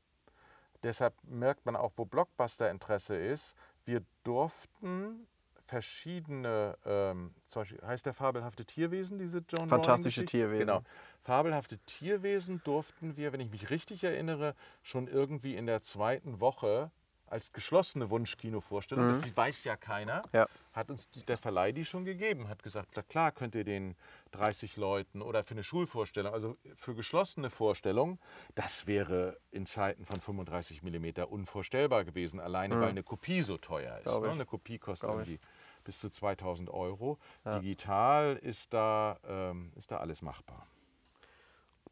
deshalb 0.82 1.14
merkt 1.24 1.64
man 1.66 1.76
auch, 1.76 1.92
wo 1.96 2.04
Blockbuster-Interesse 2.04 3.16
ist. 3.16 3.56
Wir 3.84 4.04
durften 4.22 5.26
verschiedene, 5.72 6.76
ähm, 6.84 7.32
zum 7.48 7.62
Beispiel, 7.62 7.80
heißt 7.82 8.04
der 8.04 8.12
fabelhafte 8.12 8.66
Tierwesen, 8.66 9.18
diese 9.18 9.42
John 9.48 9.70
Fantastische? 9.70 10.26
Tierwesen. 10.26 10.66
Genau. 10.66 10.82
Fabelhafte 11.22 11.78
Tierwesen 11.86 12.60
durften 12.62 13.16
wir, 13.16 13.32
wenn 13.32 13.40
ich 13.40 13.50
mich 13.50 13.70
richtig 13.70 14.04
erinnere, 14.04 14.54
schon 14.82 15.08
irgendwie 15.08 15.56
in 15.56 15.64
der 15.64 15.80
zweiten 15.80 16.40
Woche 16.40 16.90
als 17.32 17.52
geschlossene 17.52 18.10
Wunschkino-Vorstellung, 18.10 19.08
das 19.08 19.34
weiß 19.34 19.64
ja 19.64 19.74
keiner, 19.74 20.22
Ja. 20.32 20.46
hat 20.74 20.90
uns 20.90 21.08
der 21.26 21.38
Verleih 21.38 21.72
die 21.72 21.84
schon 21.86 22.04
gegeben, 22.04 22.48
hat 22.48 22.62
gesagt, 22.62 22.90
klar 23.08 23.32
könnt 23.32 23.54
ihr 23.54 23.64
den 23.64 23.96
30 24.32 24.76
Leuten 24.76 25.22
oder 25.22 25.42
für 25.42 25.54
eine 25.54 25.62
Schulvorstellung, 25.62 26.34
also 26.34 26.58
für 26.76 26.94
geschlossene 26.94 27.48
Vorstellungen, 27.48 28.18
das 28.54 28.86
wäre 28.86 29.38
in 29.50 29.64
Zeiten 29.64 30.04
von 30.04 30.20
35 30.20 30.82
mm 30.82 31.24
unvorstellbar 31.28 32.04
gewesen, 32.04 32.38
alleine 32.38 32.78
weil 32.78 32.90
eine 32.90 33.02
Kopie 33.02 33.40
so 33.42 33.56
teuer 33.56 33.98
ist. 33.98 34.06
Ne? 34.06 34.26
ich. 34.26 34.30
Eine 34.32 34.44
Kopie 34.46 34.78
kostet 34.78 35.08
Glaub 35.08 35.22
ich. 35.22 35.28
irgendwie 35.28 35.46
bis 35.84 35.98
zu 36.00 36.10
2000 36.10 36.68
Euro. 36.68 37.18
Digital 37.46 38.36
ist 38.36 38.72
da, 38.74 39.18
ähm, 39.26 39.72
ist 39.76 39.90
da 39.90 39.96
alles 39.96 40.20
machbar. 40.20 40.66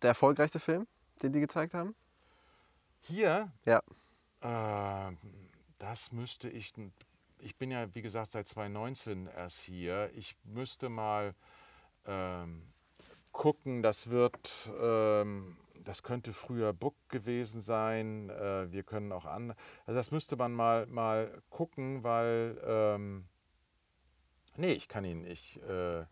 Der 0.02 0.08
erfolgreichste 0.10 0.60
Film, 0.60 0.86
den 1.22 1.32
die 1.32 1.40
gezeigt 1.40 1.72
haben? 1.72 1.94
Hier 3.00 3.50
Ja. 3.64 3.82
Äh, 4.40 5.12
das 5.78 6.12
müsste 6.12 6.48
ich. 6.48 6.72
Ich 7.38 7.56
bin 7.56 7.70
ja, 7.70 7.94
wie 7.94 8.02
gesagt, 8.02 8.30
seit 8.30 8.48
2019 8.48 9.26
erst 9.26 9.58
hier. 9.60 10.10
Ich 10.14 10.36
müsste 10.44 10.88
mal 10.88 11.34
ähm, 12.06 12.62
gucken. 13.32 13.82
Das 13.82 14.10
wird. 14.10 14.70
Ähm, 14.80 15.56
das 15.84 16.02
könnte 16.02 16.34
früher 16.34 16.72
Book 16.74 16.94
gewesen 17.08 17.62
sein. 17.62 18.28
Äh, 18.28 18.70
wir 18.70 18.82
können 18.82 19.12
auch 19.12 19.24
an. 19.24 19.54
Also 19.86 19.98
das 19.98 20.10
müsste 20.10 20.36
man 20.36 20.52
mal, 20.52 20.86
mal 20.86 21.42
gucken, 21.50 22.02
weil. 22.02 22.60
Ähm, 22.64 23.24
nee, 24.56 24.72
ich 24.72 24.88
kann 24.88 25.04
ihn 25.04 25.22
nicht. 25.22 25.56
Äh, 25.62 26.04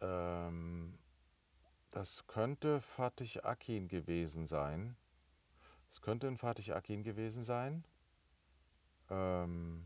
ähm, 0.00 0.98
das 1.90 2.24
könnte 2.26 2.80
Fatih 2.80 3.40
Akin 3.42 3.88
gewesen 3.88 4.46
sein. 4.46 4.96
Es 6.00 6.02
könnte 6.02 6.28
ein 6.28 6.38
Fatih 6.38 6.72
Akin 6.72 7.02
gewesen 7.02 7.44
sein. 7.44 7.84
Ähm, 9.10 9.84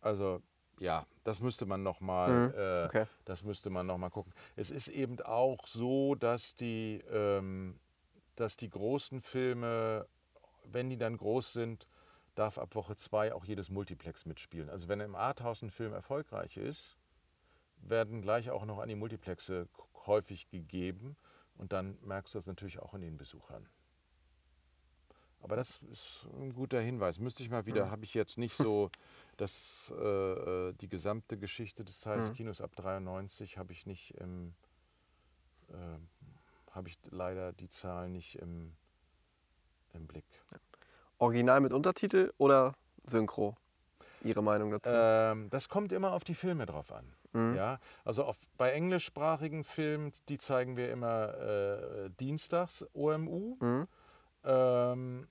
also 0.00 0.40
ja, 0.78 1.08
das 1.24 1.40
müsste 1.40 1.66
man 1.66 1.82
noch 1.82 2.00
mal, 2.00 2.54
Mhm, 2.54 2.54
äh, 2.54 2.84
okay. 2.86 3.06
das 3.24 3.42
müsste 3.42 3.68
man 3.68 3.88
noch 3.88 3.98
mal 3.98 4.10
gucken. 4.10 4.32
Es 4.54 4.70
ist 4.70 4.86
eben 4.86 5.20
auch 5.22 5.66
so, 5.66 6.14
dass 6.14 6.54
die, 6.54 7.02
ähm, 7.10 7.80
dass 8.36 8.56
die 8.56 8.70
großen 8.70 9.20
Filme, 9.20 10.06
wenn 10.62 10.88
die 10.88 10.96
dann 10.96 11.16
groß 11.16 11.52
sind, 11.52 11.88
darf 12.36 12.58
ab 12.58 12.76
Woche 12.76 12.94
zwei 12.94 13.34
auch 13.34 13.44
jedes 13.44 13.70
Multiplex 13.70 14.24
mitspielen. 14.24 14.70
Also 14.70 14.86
wenn 14.86 15.00
im 15.00 15.16
Arthouse 15.16 15.62
ein 15.62 15.72
Film 15.72 15.94
erfolgreich 15.94 16.56
ist, 16.56 16.96
werden 17.78 18.22
gleich 18.22 18.50
auch 18.50 18.66
noch 18.66 18.78
an 18.78 18.88
die 18.88 18.94
Multiplexe 18.94 19.66
häufig 20.06 20.48
gegeben 20.48 21.16
und 21.60 21.72
dann 21.74 21.98
merkst 22.02 22.34
du 22.34 22.38
das 22.38 22.46
natürlich 22.46 22.78
auch 22.80 22.94
in 22.94 23.02
den 23.02 23.18
Besuchern. 23.18 23.68
Aber 25.42 25.56
das 25.56 25.78
ist 25.92 26.26
ein 26.38 26.54
guter 26.54 26.80
Hinweis. 26.80 27.18
Müsste 27.18 27.42
ich 27.42 27.50
mal 27.50 27.66
wieder, 27.66 27.90
habe 27.90 28.04
ich 28.04 28.14
jetzt 28.14 28.38
nicht 28.38 28.54
so, 28.54 28.90
das, 29.36 29.92
äh, 29.94 30.02
äh, 30.02 30.72
die 30.74 30.88
gesamte 30.88 31.38
Geschichte 31.38 31.84
des 31.84 32.00
Zeiss-Kinos 32.00 32.60
ab 32.60 32.74
93 32.76 33.58
habe 33.58 33.72
ich 33.72 33.86
nicht 33.86 34.14
im, 34.18 34.54
äh, 35.68 35.74
habe 36.72 36.88
ich 36.88 36.98
leider 37.10 37.52
die 37.52 37.68
Zahlen 37.68 38.12
nicht 38.12 38.36
im, 38.36 38.72
im 39.92 40.06
Blick. 40.06 40.26
Original 41.18 41.60
mit 41.60 41.74
Untertitel 41.74 42.32
oder 42.38 42.74
Synchro? 43.04 43.56
Ihre 44.22 44.42
Meinung 44.42 44.70
dazu? 44.70 44.90
Ähm, 44.92 45.50
das 45.50 45.68
kommt 45.68 45.92
immer 45.92 46.12
auf 46.12 46.24
die 46.24 46.34
Filme 46.34 46.64
drauf 46.64 46.90
an. 46.92 47.04
Ja, 47.54 47.78
also 48.04 48.24
auf, 48.24 48.36
bei 48.56 48.72
englischsprachigen 48.72 49.64
Filmen, 49.64 50.12
die 50.28 50.38
zeigen 50.38 50.76
wir 50.76 50.90
immer 50.90 51.34
äh, 51.38 52.10
dienstags 52.18 52.84
OMU. 52.92 53.56
Ähm, 54.44 55.28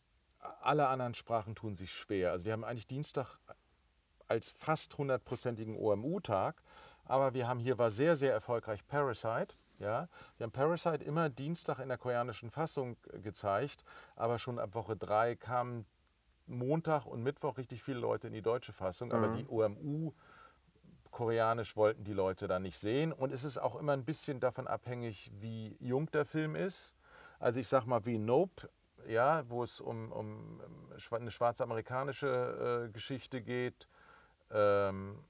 alle 0.62 0.88
anderen 0.88 1.14
Sprachen 1.14 1.56
tun 1.56 1.76
sich 1.76 1.94
schwer. 1.94 2.32
Also 2.32 2.46
wir 2.46 2.54
haben 2.54 2.64
eigentlich 2.64 2.88
Dienstag 2.88 3.38
als 4.28 4.50
fast 4.50 4.98
hundertprozentigen 4.98 5.76
OMU-Tag, 5.76 6.62
aber 7.04 7.34
wir 7.34 7.48
haben 7.48 7.60
hier 7.60 7.78
war 7.78 7.92
sehr, 7.92 8.16
sehr 8.16 8.32
erfolgreich 8.32 8.86
Parasite. 8.88 9.56
Ja, 9.80 10.08
wir 10.38 10.44
haben 10.44 10.52
Parasite 10.52 11.04
immer 11.04 11.30
Dienstag 11.30 11.80
in 11.80 11.88
der 11.88 11.98
koreanischen 11.98 12.52
Fassung 12.52 12.98
gezeigt, 13.24 13.84
aber 14.16 14.38
schon 14.38 14.60
ab 14.60 14.76
Woche 14.76 14.96
drei 14.98 15.36
kamen 15.36 15.86
Montag 16.48 17.06
und 17.06 17.24
Mittwoch 17.24 17.58
richtig 17.58 17.84
viele 17.84 18.00
Leute 18.00 18.28
in 18.28 18.34
die 18.34 18.42
deutsche 18.42 18.74
Fassung, 18.74 19.12
aber 19.14 19.30
die 19.30 19.48
OMU 19.48 20.14
koreanisch 21.12 21.76
wollten 21.76 22.04
die 22.04 22.14
Leute 22.14 22.48
da 22.48 22.60
nicht 22.60 22.80
sehen. 22.80 23.12
Und 23.12 23.32
es 23.32 23.44
ist 23.44 23.58
auch 23.58 23.76
immer 23.76 23.94
ein 23.94 24.06
bisschen 24.06 24.40
davon 24.40 24.68
abhängig, 24.68 25.32
wie 25.40 25.76
jung 25.80 26.10
der 26.12 26.26
Film 26.26 26.56
ist. 26.56 26.94
Also 27.40 27.60
ich 27.60 27.68
sag 27.68 27.86
mal 27.86 28.06
wie 28.06 28.18
Nope, 28.18 28.70
ja, 29.08 29.44
wo 29.50 29.64
es 29.64 29.80
um, 29.80 30.12
um 30.12 30.62
eine 31.12 31.32
schwarze 31.32 31.64
amerikanische 31.64 32.88
äh, 32.88 32.92
Geschichte 32.92 33.42
geht. 33.42 33.88
Ähm, 34.52 35.24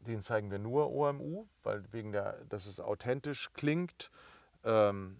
den 0.00 0.20
zeigen 0.20 0.50
wir 0.50 0.58
nur 0.58 0.90
OMU, 0.90 1.46
weil 1.62 1.84
wegen 1.92 2.12
der, 2.12 2.44
dass 2.48 2.66
es 2.66 2.80
authentisch 2.80 3.52
klingt. 3.52 4.10
Ähm, 4.64 5.16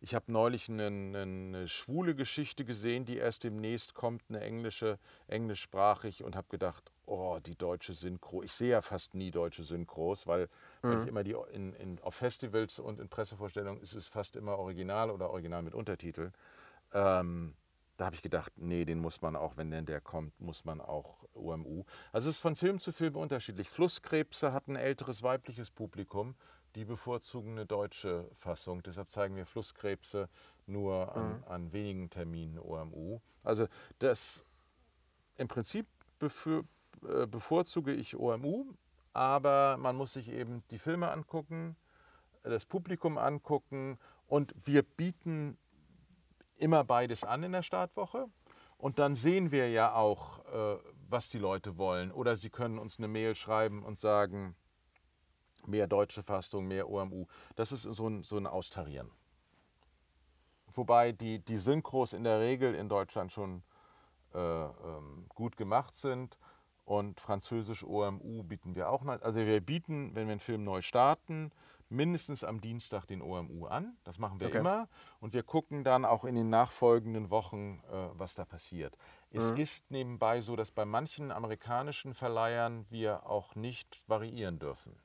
ich 0.00 0.14
habe 0.14 0.30
neulich 0.30 0.68
eine, 0.68 0.86
eine, 0.86 1.68
schwule 1.68 2.14
Geschichte 2.14 2.64
gesehen, 2.64 3.04
die 3.04 3.16
erst 3.16 3.44
demnächst 3.44 3.94
kommt, 3.94 4.22
eine 4.28 4.40
englische, 4.40 4.98
englischsprachig 5.26 6.22
und 6.22 6.36
habe 6.36 6.46
gedacht, 6.48 6.92
oh, 7.06 7.38
die 7.44 7.56
deutsche 7.56 7.94
Synchro. 7.94 8.42
Ich 8.42 8.52
sehe 8.52 8.70
ja 8.70 8.82
fast 8.82 9.14
nie 9.14 9.30
deutsche 9.30 9.64
Synchros, 9.64 10.26
weil 10.26 10.48
wenn 10.82 11.02
ich 11.02 11.08
immer 11.08 11.24
die 11.24 11.34
in, 11.52 11.72
in, 11.74 11.98
auf 12.02 12.14
Festivals 12.14 12.78
und 12.78 13.00
in 13.00 13.08
Pressevorstellungen 13.08 13.82
ist 13.82 13.94
es 13.94 14.06
fast 14.06 14.36
immer 14.36 14.58
Original 14.58 15.10
oder 15.10 15.30
Original 15.30 15.62
mit 15.62 15.74
Untertiteln. 15.74 16.32
Ähm, 16.92 17.54
da 17.96 18.06
habe 18.06 18.14
ich 18.14 18.22
gedacht, 18.22 18.52
nee, 18.56 18.84
den 18.84 19.00
muss 19.00 19.20
man 19.22 19.34
auch, 19.34 19.56
wenn 19.56 19.72
denn 19.72 19.84
der 19.84 20.00
kommt, 20.00 20.40
muss 20.40 20.64
man 20.64 20.80
auch 20.80 21.24
OMU. 21.34 21.84
Also 22.12 22.28
es 22.28 22.36
ist 22.36 22.40
von 22.40 22.54
Film 22.54 22.78
zu 22.78 22.92
Film 22.92 23.16
unterschiedlich. 23.16 23.68
Flusskrebse 23.68 24.52
hat 24.52 24.68
ein 24.68 24.76
älteres 24.76 25.24
weibliches 25.24 25.72
Publikum, 25.72 26.36
die 26.78 26.84
bevorzugen 26.84 27.52
eine 27.52 27.66
deutsche 27.66 28.30
Fassung. 28.38 28.84
Deshalb 28.84 29.10
zeigen 29.10 29.34
wir 29.34 29.46
Flusskrebse 29.46 30.28
nur 30.68 31.12
an, 31.16 31.42
an 31.48 31.72
wenigen 31.72 32.08
Terminen 32.08 32.56
OMU. 32.56 33.18
Also 33.42 33.66
das 33.98 34.44
im 35.38 35.48
Prinzip 35.48 35.88
befür, 36.20 36.62
äh, 37.02 37.26
bevorzuge 37.26 37.92
ich 37.92 38.16
OMU, 38.16 38.66
aber 39.12 39.76
man 39.76 39.96
muss 39.96 40.12
sich 40.12 40.28
eben 40.28 40.62
die 40.70 40.78
Filme 40.78 41.10
angucken, 41.10 41.74
das 42.44 42.64
Publikum 42.64 43.18
angucken 43.18 43.98
und 44.28 44.54
wir 44.64 44.84
bieten 44.84 45.58
immer 46.58 46.84
beides 46.84 47.24
an 47.24 47.42
in 47.42 47.50
der 47.50 47.64
Startwoche. 47.64 48.28
Und 48.76 49.00
dann 49.00 49.16
sehen 49.16 49.50
wir 49.50 49.68
ja 49.68 49.94
auch, 49.94 50.44
äh, 50.44 50.78
was 51.08 51.28
die 51.28 51.38
Leute 51.38 51.76
wollen. 51.76 52.12
Oder 52.12 52.36
sie 52.36 52.50
können 52.50 52.78
uns 52.78 52.98
eine 52.98 53.08
Mail 53.08 53.34
schreiben 53.34 53.82
und 53.82 53.98
sagen, 53.98 54.54
mehr 55.68 55.86
deutsche 55.86 56.22
Fassung, 56.22 56.66
mehr 56.66 56.88
OMU. 56.88 57.26
Das 57.56 57.72
ist 57.72 57.82
so 57.82 58.08
ein, 58.08 58.24
so 58.24 58.36
ein 58.36 58.46
Austarieren. 58.46 59.10
Wobei 60.74 61.12
die, 61.12 61.40
die 61.40 61.56
Synchros 61.56 62.12
in 62.12 62.24
der 62.24 62.40
Regel 62.40 62.74
in 62.74 62.88
Deutschland 62.88 63.32
schon 63.32 63.62
äh, 64.34 64.38
ähm, 64.38 65.26
gut 65.34 65.56
gemacht 65.56 65.94
sind. 65.94 66.38
Und 66.84 67.20
Französisch 67.20 67.84
OMU 67.84 68.42
bieten 68.44 68.74
wir 68.74 68.88
auch 68.90 69.02
noch. 69.02 69.20
Also 69.20 69.40
wir 69.40 69.60
bieten, 69.60 70.14
wenn 70.14 70.26
wir 70.26 70.32
einen 70.32 70.40
Film 70.40 70.64
neu 70.64 70.80
starten, 70.80 71.52
mindestens 71.90 72.44
am 72.44 72.60
Dienstag 72.60 73.06
den 73.06 73.22
OMU 73.22 73.66
an. 73.66 73.96
Das 74.04 74.18
machen 74.18 74.40
wir 74.40 74.46
Okay. 74.48 74.58
immer. 74.58 74.88
Und 75.20 75.32
wir 75.34 75.42
gucken 75.42 75.84
dann 75.84 76.04
auch 76.04 76.24
in 76.24 76.34
den 76.34 76.48
nachfolgenden 76.48 77.30
Wochen, 77.30 77.82
äh, 77.90 78.08
was 78.12 78.34
da 78.34 78.44
passiert. 78.44 78.96
Es 79.30 79.50
ist 79.50 79.90
nebenbei 79.90 80.40
so, 80.40 80.56
dass 80.56 80.70
bei 80.70 80.84
manchen 80.84 81.30
amerikanischen 81.30 82.14
Verleihern 82.14 82.86
wir 82.88 83.26
auch 83.26 83.54
nicht 83.54 84.02
variieren 84.06 84.58
dürfen. 84.58 84.96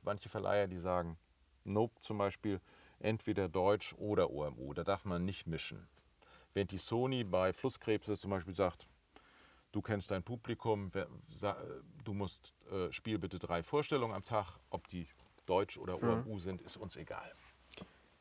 Gibt 0.00 0.06
manche 0.06 0.30
Verleiher, 0.30 0.66
die 0.66 0.78
sagen, 0.78 1.18
Nope 1.64 2.00
zum 2.00 2.16
Beispiel, 2.16 2.58
entweder 3.00 3.50
Deutsch 3.50 3.94
oder 3.98 4.30
OMU. 4.30 4.72
Da 4.72 4.82
darf 4.82 5.04
man 5.04 5.26
nicht 5.26 5.46
mischen. 5.46 5.86
Während 6.54 6.70
die 6.70 6.78
Sony 6.78 7.22
bei 7.22 7.52
Flusskrebse 7.52 8.16
zum 8.16 8.30
Beispiel 8.30 8.54
sagt, 8.54 8.88
du 9.72 9.82
kennst 9.82 10.10
dein 10.10 10.22
Publikum, 10.22 10.90
du 12.02 12.14
musst 12.14 12.54
äh, 12.72 12.90
spiel 12.92 13.18
bitte 13.18 13.38
drei 13.38 13.62
Vorstellungen 13.62 14.14
am 14.14 14.24
Tag, 14.24 14.58
ob 14.70 14.88
die 14.88 15.06
Deutsch 15.44 15.76
oder 15.76 16.02
OMU 16.02 16.38
sind, 16.38 16.62
ist 16.62 16.78
uns 16.78 16.96
egal. 16.96 17.30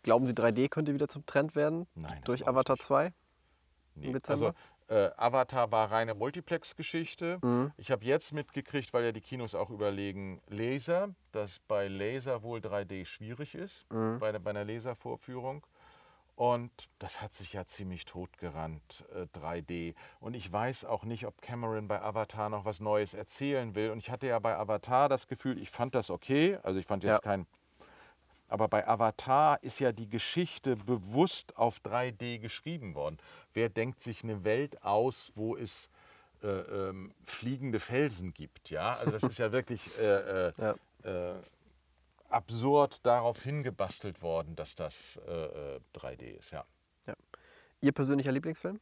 Glauben 0.03 0.25
Sie, 0.25 0.33
3D 0.33 0.67
könnte 0.67 0.93
wieder 0.93 1.07
zum 1.07 1.25
Trend 1.25 1.55
werden? 1.55 1.87
Nein, 1.95 2.21
Durch 2.25 2.45
Avatar 2.45 2.75
nicht. 2.75 2.83
2? 2.83 3.13
Nee. 3.95 4.11
Dezember? 4.11 4.47
Also 4.47 4.59
äh, 4.89 5.09
Avatar 5.17 5.71
war 5.71 5.91
reine 5.91 6.13
Multiplex-Geschichte. 6.15 7.39
Mhm. 7.41 7.71
Ich 7.77 7.91
habe 7.91 8.03
jetzt 8.05 8.33
mitgekriegt, 8.33 8.93
weil 8.93 9.05
ja 9.05 9.11
die 9.11 9.21
Kinos 9.21 9.55
auch 9.55 9.69
überlegen, 9.69 10.41
Laser, 10.47 11.09
dass 11.31 11.59
bei 11.67 11.87
Laser 11.87 12.43
wohl 12.43 12.59
3D 12.59 13.05
schwierig 13.05 13.55
ist, 13.55 13.85
Mhm. 13.91 14.19
bei, 14.19 14.37
bei 14.39 14.49
einer 14.49 14.65
Laservorführung. 14.65 15.65
Und 16.35 16.71
das 16.99 17.21
hat 17.21 17.33
sich 17.33 17.51
ja 17.51 17.65
ziemlich 17.65 18.05
totgerannt, 18.05 19.03
äh, 19.13 19.25
3D. 19.37 19.93
Und 20.21 20.35
ich 20.35 20.49
weiß 20.49 20.85
auch 20.85 21.03
nicht, 21.03 21.25
ob 21.27 21.41
Cameron 21.41 21.89
bei 21.89 22.01
Avatar 22.01 22.49
noch 22.49 22.63
was 22.63 22.79
Neues 22.79 23.13
erzählen 23.13 23.75
will. 23.75 23.91
Und 23.91 23.97
ich 23.97 24.09
hatte 24.09 24.27
ja 24.27 24.39
bei 24.39 24.55
Avatar 24.57 25.09
das 25.09 25.27
Gefühl, 25.27 25.61
ich 25.61 25.69
fand 25.69 25.95
das 25.95 26.09
okay. 26.09 26.57
Also 26.63 26.79
ich 26.79 26.85
fand 26.85 27.03
jetzt 27.03 27.11
Ja. 27.15 27.19
kein 27.19 27.45
aber 28.49 28.67
bei 28.67 28.87
Avatar 28.87 29.61
ist 29.63 29.79
ja 29.79 29.91
die 29.91 30.09
Geschichte 30.09 30.75
bewusst 30.75 31.55
auf 31.57 31.79
3D 31.79 32.39
geschrieben 32.39 32.95
worden. 32.95 33.17
Wer 33.53 33.69
denkt 33.69 34.01
sich 34.01 34.23
eine 34.23 34.43
Welt 34.43 34.83
aus, 34.83 35.31
wo 35.35 35.55
es 35.55 35.89
äh, 36.41 36.47
ähm, 36.47 37.13
fliegende 37.25 37.79
Felsen 37.79 38.33
gibt? 38.33 38.69
Ja, 38.69 38.95
also 38.95 39.11
das 39.11 39.23
ist 39.23 39.37
ja 39.37 39.51
wirklich 39.51 39.95
äh, 39.97 40.47
äh, 40.47 40.53
Ja. 40.59 40.75
äh, 41.03 41.41
absurd 42.29 43.05
darauf 43.05 43.41
hingebastelt 43.41 44.21
worden, 44.21 44.55
dass 44.55 44.75
das 44.75 45.19
äh, 45.27 45.75
äh, 45.75 45.79
3D 45.95 46.23
ist. 46.37 46.51
Ja. 46.51 46.65
ja. 47.07 47.13
Ihr 47.81 47.91
persönlicher 47.91 48.31
Lieblingsfilm? 48.31 48.79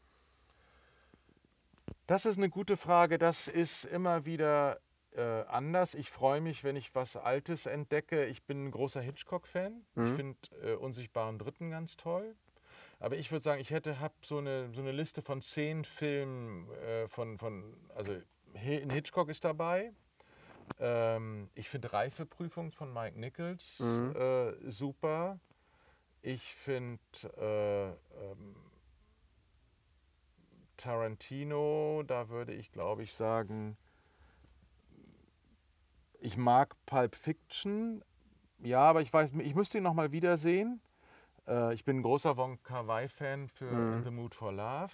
Das 2.07 2.25
ist 2.25 2.37
eine 2.37 2.49
gute 2.49 2.77
Frage. 2.77 3.17
Das 3.17 3.47
ist 3.47 3.85
immer 3.85 4.25
wieder 4.25 4.79
äh, 5.17 5.43
anders. 5.47 5.95
Ich 5.95 6.09
freue 6.09 6.39
mich, 6.41 6.63
wenn 6.63 6.75
ich 6.75 6.93
was 6.95 7.17
Altes 7.17 7.65
entdecke. 7.65 8.25
Ich 8.25 8.43
bin 8.43 8.65
ein 8.67 8.71
großer 8.71 9.01
Hitchcock-Fan. 9.01 9.83
Ich 9.95 10.13
finde 10.15 10.37
äh, 10.63 10.75
Unsichtbaren 10.75 11.39
Dritten 11.39 11.71
ganz 11.71 11.97
toll. 11.97 12.35
Aber 12.99 13.15
ich 13.17 13.31
würde 13.31 13.43
sagen, 13.43 13.61
ich 13.61 13.71
hätte 13.71 13.99
hab 13.99 14.13
so 14.25 14.37
eine, 14.39 14.71
so 14.73 14.81
eine 14.81 14.91
Liste 14.91 15.21
von 15.21 15.41
zehn 15.41 15.85
Filmen 15.85 16.71
äh, 16.71 17.07
von, 17.07 17.37
von, 17.37 17.75
also 17.95 18.15
Hitchcock 18.53 19.29
ist 19.29 19.43
dabei. 19.43 19.91
Ähm, 20.79 21.49
ich 21.55 21.69
finde 21.69 21.93
Reifeprüfung 21.93 22.71
von 22.71 22.91
Mike 22.93 23.19
Nichols 23.19 23.79
äh, 24.15 24.71
super. 24.71 25.39
Ich 26.21 26.55
finde 26.55 26.99
äh, 27.37 27.89
ähm, 28.23 28.55
Tarantino, 30.75 32.03
da 32.05 32.29
würde 32.29 32.53
ich 32.53 32.71
glaube 32.71 33.03
ich 33.03 33.13
sagen, 33.13 33.77
ich 36.27 36.35
mag 36.35 36.75
Pulp 36.85 37.15
Fiction. 37.15 38.03
Ja, 38.59 38.81
aber 38.81 39.01
ich 39.01 39.13
weiß, 39.13 39.31
ich 39.39 39.55
müsste 39.55 39.77
ihn 39.77 39.83
noch 39.85 39.93
mal 39.93 40.11
wiedersehen. 40.11 40.81
Äh, 41.47 41.73
ich 41.73 41.85
bin 41.85 41.99
ein 41.99 42.03
großer 42.03 42.35
Wong 42.35 42.61
Kar-wai-Fan 42.63 43.47
für 43.47 43.69
In 43.95 44.03
the 44.03 44.11
Mood 44.11 44.35
for 44.35 44.51
Love. 44.51 44.91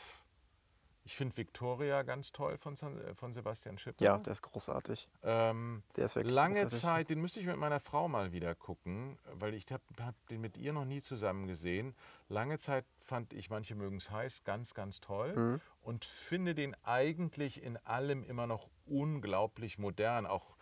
Ich 1.06 1.18
finde 1.18 1.36
Victoria 1.36 2.04
ganz 2.04 2.32
toll 2.32 2.58
von, 2.58 2.74
äh, 2.76 3.16
von 3.16 3.34
Sebastian 3.34 3.78
Schipper. 3.80 4.06
Ja, 4.06 4.18
der 4.20 4.32
ist 4.34 4.42
großartig. 4.44 5.10
Ähm, 5.24 5.82
Der 5.96 6.06
ist 6.06 6.16
wirklich 6.16 6.34
lange 6.36 6.62
großartig. 6.62 6.80
Zeit, 6.82 7.10
den 7.10 7.20
müsste 7.20 7.40
ich 7.40 7.46
mit 7.48 7.58
meiner 7.58 7.80
Frau 7.80 8.08
mal 8.08 8.32
wieder 8.32 8.54
gucken, 8.54 9.18
weil 9.34 9.54
ich 9.56 9.66
habe 9.72 9.84
hab 10.02 10.16
den 10.28 10.40
mit 10.40 10.56
ihr 10.56 10.72
noch 10.72 10.86
nie 10.86 11.02
zusammen 11.02 11.48
gesehen. 11.48 11.96
Lange 12.30 12.58
Zeit 12.60 12.86
fand 13.02 13.34
ich, 13.34 13.50
manche 13.50 13.74
mögen 13.76 13.98
es 13.98 14.12
heiß, 14.12 14.44
ganz, 14.44 14.74
ganz 14.76 15.02
toll 15.02 15.36
Mhm. 15.36 15.62
und 15.82 16.06
finde 16.06 16.54
den 16.54 16.76
eigentlich 16.84 17.62
in 17.64 17.78
allem 17.78 18.24
immer 18.24 18.46
noch 18.46 18.70
unglaublich 18.86 19.80
modern. 19.80 20.26
Auch 20.26 20.56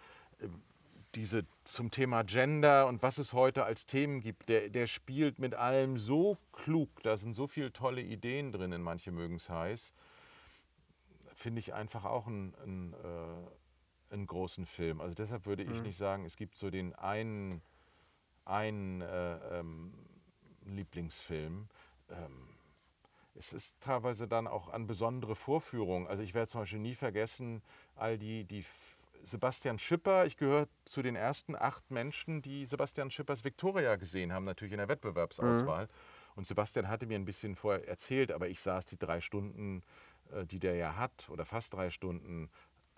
diese 1.15 1.45
zum 1.65 1.91
Thema 1.91 2.23
Gender 2.23 2.87
und 2.87 3.03
was 3.03 3.17
es 3.17 3.33
heute 3.33 3.65
als 3.65 3.85
Themen 3.85 4.21
gibt, 4.21 4.47
der, 4.47 4.69
der 4.69 4.87
spielt 4.87 5.39
mit 5.39 5.55
allem 5.55 5.97
so 5.97 6.37
klug, 6.53 6.89
da 7.03 7.17
sind 7.17 7.33
so 7.33 7.47
viele 7.47 7.73
tolle 7.73 8.01
Ideen 8.01 8.51
drin 8.51 8.71
in 8.71 8.81
manche 8.81 9.11
mögen 9.11 9.35
es 9.35 9.49
heiß 9.49 9.93
finde 11.41 11.59
ich 11.59 11.73
einfach 11.73 12.05
auch 12.05 12.27
einen, 12.27 12.53
einen, 12.61 12.93
äh, 12.93 14.13
einen 14.13 14.27
großen 14.27 14.65
Film. 14.65 15.01
Also 15.01 15.15
deshalb 15.15 15.45
würde 15.45 15.63
ich 15.63 15.81
nicht 15.81 15.97
sagen, 15.97 16.25
es 16.25 16.37
gibt 16.37 16.55
so 16.55 16.69
den 16.69 16.93
einen, 16.95 17.61
einen 18.45 19.01
äh, 19.01 19.59
ähm, 19.59 19.93
Lieblingsfilm. 20.65 21.67
Ähm, 22.09 22.47
es 23.35 23.53
ist 23.53 23.73
teilweise 23.81 24.27
dann 24.27 24.47
auch 24.47 24.69
an 24.69 24.87
besondere 24.87 25.35
Vorführungen. 25.35 26.07
Also 26.07 26.21
ich 26.21 26.33
werde 26.33 26.49
zum 26.49 26.61
Beispiel 26.61 26.79
nie 26.79 26.95
vergessen, 26.95 27.61
all 27.95 28.17
die, 28.17 28.43
die 28.43 28.63
Sebastian 29.23 29.79
Schipper, 29.79 30.25
ich 30.25 30.37
gehöre 30.37 30.67
zu 30.85 31.01
den 31.01 31.15
ersten 31.15 31.55
acht 31.55 31.89
Menschen, 31.91 32.41
die 32.41 32.65
Sebastian 32.65 33.11
Schippers 33.11 33.43
Victoria 33.43 33.95
gesehen 33.95 34.33
haben, 34.33 34.45
natürlich 34.45 34.73
in 34.73 34.79
der 34.79 34.89
Wettbewerbsauswahl. 34.89 35.87
Und 36.35 36.47
Sebastian 36.47 36.87
hatte 36.87 37.05
mir 37.05 37.15
ein 37.15 37.25
bisschen 37.25 37.55
vorher 37.55 37.87
erzählt, 37.87 38.31
aber 38.31 38.47
ich 38.47 38.61
saß 38.61 38.85
die 38.85 38.97
drei 38.97 39.21
Stunden, 39.21 39.83
äh, 40.31 40.45
die 40.45 40.59
der 40.59 40.75
ja 40.75 40.95
hat, 40.95 41.29
oder 41.29 41.45
fast 41.45 41.73
drei 41.73 41.89
Stunden, 41.89 42.49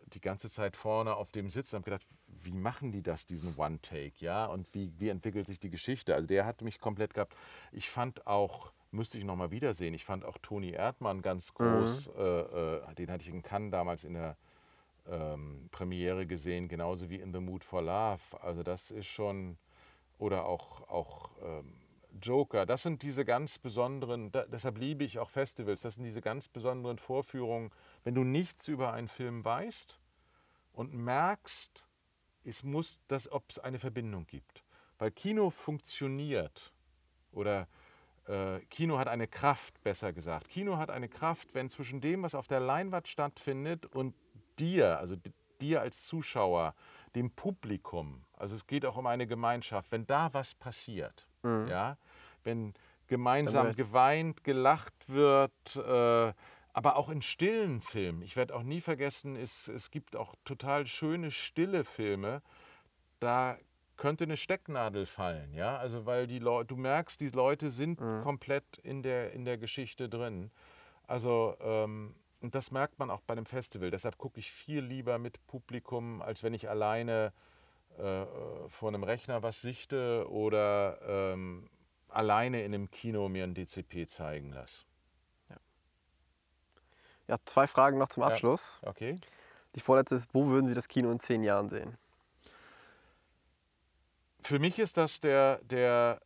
die 0.08 0.22
ganze 0.22 0.50
Zeit 0.50 0.76
vorne 0.76 1.16
auf 1.16 1.32
dem 1.32 1.50
Sitz 1.50 1.74
und 1.74 1.78
habe 1.78 1.86
gedacht, 1.86 2.08
wie 2.28 2.52
machen 2.52 2.92
die 2.92 3.02
das, 3.02 3.26
diesen 3.26 3.56
One-Take, 3.56 4.14
ja? 4.20 4.46
Und 4.46 4.74
wie, 4.74 4.94
wie 5.00 5.10
entwickelt 5.10 5.48
sich 5.48 5.60
die 5.60 5.70
Geschichte? 5.70 6.14
Also 6.14 6.28
der 6.28 6.46
hat 6.46 6.62
mich 6.62 6.80
komplett 6.80 7.14
gehabt. 7.14 7.36
Ich 7.72 7.90
fand 7.90 8.28
auch, 8.28 8.72
müsste 8.92 9.18
ich 9.18 9.24
nochmal 9.24 9.52
wiedersehen, 9.52 9.94
ich 9.94 10.06
fand 10.06 10.26
auch 10.26 10.38
Toni 10.40 10.72
Erdmann 10.72 11.22
ganz 11.22 11.54
groß. 11.54 12.08
Äh, 12.16 12.22
äh, 12.22 12.96
den 12.96 13.12
hatte 13.12 13.24
ich 13.24 13.30
in 13.30 13.42
Cannes 13.42 13.72
damals 13.72 14.04
in 14.04 14.14
der 14.14 14.38
ähm, 15.08 15.70
Premiere 15.72 16.26
gesehen, 16.26 16.68
genauso 16.68 17.10
wie 17.10 17.20
In 17.20 17.34
the 17.34 17.40
Mood 17.40 17.64
for 17.64 17.82
Love. 17.82 18.42
Also 18.42 18.64
das 18.64 18.92
ist 18.92 19.08
schon, 19.08 19.58
oder 20.18 20.46
auch, 20.46 20.88
auch 20.90 21.32
ähm, 21.42 21.74
Joker, 22.22 22.66
das 22.66 22.84
sind 22.84 23.02
diese 23.02 23.26
ganz 23.26 23.58
besonderen, 23.58 24.32
da, 24.32 24.46
deshalb 24.46 24.78
liebe 24.78 25.04
ich 25.04 25.20
auch 25.20 25.30
Festivals, 25.30 25.82
das 25.82 25.96
sind 25.96 26.04
diese 26.04 26.22
ganz 26.22 26.48
besonderen 26.48 27.00
Vorführungen, 27.00 27.72
wenn 28.04 28.16
du 28.16 28.24
nichts 28.24 28.68
über 28.68 28.94
einen 28.94 29.08
Film 29.08 29.44
weißt 29.44 30.00
und 30.74 30.94
merkst, 30.94 31.88
es 32.44 32.64
muss, 32.64 33.00
dass, 33.08 33.32
ob 33.32 33.50
es 33.50 33.60
eine 33.60 33.80
Verbindung 33.80 34.28
gibt. 34.28 34.64
Weil 35.00 35.12
Kino 35.12 35.50
funktioniert 35.50 36.74
oder 37.32 37.68
äh, 38.28 38.60
Kino 38.70 39.00
hat 39.00 39.08
eine 39.08 39.28
Kraft, 39.28 39.82
besser 39.84 40.14
gesagt. 40.14 40.50
Kino 40.50 40.78
hat 40.78 40.90
eine 40.90 41.10
Kraft, 41.10 41.54
wenn 41.54 41.70
zwischen 41.70 42.00
dem, 42.00 42.24
was 42.24 42.36
auf 42.36 42.48
der 42.48 42.60
Leinwand 42.60 43.08
stattfindet 43.08 43.86
und 43.86 44.14
dir, 44.60 45.00
also 45.00 45.16
dir 45.62 45.82
als 45.82 46.04
Zuschauer, 46.06 46.76
dem 47.16 47.32
Publikum, 47.32 48.24
also 48.38 48.56
es 48.56 48.66
geht 48.68 48.86
auch 48.86 48.98
um 48.98 49.08
eine 49.08 49.28
Gemeinschaft, 49.28 49.92
wenn 49.92 50.06
da 50.08 50.34
was 50.34 50.56
passiert, 50.56 51.28
ja, 51.70 51.98
wenn 52.44 52.74
gemeinsam 53.08 53.68
geweint, 53.76 54.44
gelacht 54.44 54.94
wird, 55.08 55.76
äh, 55.76 56.34
aber 56.76 56.96
auch 56.96 57.10
in 57.10 57.22
stillen 57.22 57.82
Filmen. 57.82 58.24
Ich 58.24 58.36
werde 58.36 58.56
auch 58.56 58.64
nie 58.64 58.82
vergessen, 58.82 59.36
es, 59.36 59.68
es 59.68 59.92
gibt 59.92 60.16
auch 60.16 60.34
total 60.44 60.88
schöne 60.88 61.30
stille 61.30 61.84
Filme, 61.84 62.42
da 63.20 63.58
könnte 63.96 64.24
eine 64.24 64.38
Stecknadel 64.38 65.06
fallen, 65.06 65.54
ja, 65.54 65.78
also 65.78 66.06
weil 66.08 66.26
die 66.26 66.40
Leute, 66.40 66.68
du 66.68 66.78
merkst, 66.78 67.22
die 67.22 67.30
Leute 67.30 67.70
sind 67.70 68.00
komplett 68.24 68.80
in 68.82 69.04
der, 69.04 69.34
in 69.34 69.46
der 69.46 69.58
Geschichte 69.58 70.10
drin. 70.10 70.50
Also 71.06 71.56
ähm, 71.62 72.16
und 72.44 72.56
das 72.56 72.72
merkt 72.72 73.00
man 73.00 73.10
auch 73.10 73.22
bei 73.22 73.32
einem 73.32 73.46
Festival. 73.46 73.90
Deshalb 73.90 74.18
gucke 74.18 74.40
ich 74.40 74.52
viel 74.52 74.82
lieber 74.82 75.18
mit 75.18 75.46
Publikum, 75.48 76.22
als 76.22 76.44
wenn 76.44 76.54
ich 76.54 76.70
alleine 76.70 77.32
äh, 77.98 78.26
vor 78.68 78.90
einem 78.90 79.04
Rechner 79.04 79.42
was 79.44 79.62
sichte 79.62 80.30
oder 80.30 81.00
ähm, 81.08 81.70
alleine 82.10 82.64
in 82.64 82.74
einem 82.74 82.92
Kino 82.92 83.30
mir 83.30 83.46
ein 83.46 83.54
DCP 83.54 84.08
zeigen 84.08 84.52
lasse. 84.52 84.84
Ja, 87.30 87.38
zwei 87.46 87.68
Fragen 87.68 87.98
noch 87.98 88.10
zum 88.10 88.22
Ja. 88.22 88.30
Abschluss. 88.30 88.80
Okay? 88.82 89.16
Die 89.76 89.80
vorletzte 89.80 90.16
ist, 90.16 90.34
wo 90.34 90.48
würden 90.48 90.68
Sie 90.68 90.76
das 90.76 90.90
Kino 90.90 91.10
in 91.12 91.22
zehn 91.22 91.42
Jahren 91.42 91.70
sehen? 91.70 91.98
Für 94.42 94.60
mich 94.60 94.78
ist 94.78 94.98
das 94.98 95.22
der, 95.22 95.60
der 95.64 96.20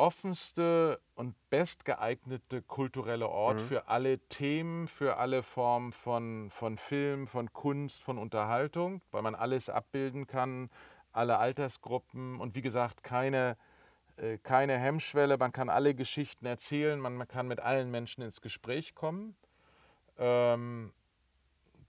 offenste 0.00 0.98
und 1.14 1.34
bestgeeignete 1.50 2.62
kulturelle 2.62 3.28
Ort 3.28 3.60
für 3.60 3.88
alle 3.88 4.18
Themen, 4.18 4.88
für 4.88 5.18
alle 5.18 5.42
Formen 5.42 5.92
von, 5.92 6.48
von 6.48 6.78
Film, 6.78 7.26
von 7.26 7.52
Kunst, 7.52 8.02
von 8.02 8.16
Unterhaltung, 8.16 9.02
weil 9.10 9.20
man 9.20 9.34
alles 9.34 9.68
abbilden 9.68 10.26
kann, 10.26 10.70
alle 11.12 11.36
Altersgruppen 11.36 12.40
und 12.40 12.54
wie 12.54 12.62
gesagt, 12.62 13.02
keine, 13.02 13.58
äh, 14.16 14.38
keine 14.38 14.78
Hemmschwelle, 14.78 15.36
man 15.36 15.52
kann 15.52 15.68
alle 15.68 15.94
Geschichten 15.94 16.46
erzählen, 16.46 16.98
man, 16.98 17.14
man 17.16 17.28
kann 17.28 17.46
mit 17.46 17.60
allen 17.60 17.90
Menschen 17.90 18.22
ins 18.22 18.40
Gespräch 18.40 18.94
kommen. 18.94 19.36
Ähm, 20.18 20.94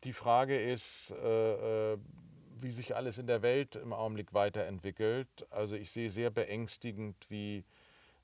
die 0.04 0.14
Frage 0.14 0.62
ist, 0.62 1.12
äh, 1.12 1.94
äh, 1.94 1.98
wie 2.60 2.72
sich 2.72 2.94
alles 2.94 3.18
in 3.18 3.28
der 3.28 3.42
Welt 3.42 3.78
im 3.78 3.94
Augenblick 3.94 4.34
weiterentwickelt. 4.34 5.48
Also 5.50 5.78
ich 5.78 5.92
sehe 5.92 6.10
sehr 6.10 6.30
beängstigend, 6.30 7.16
wie, 7.30 7.64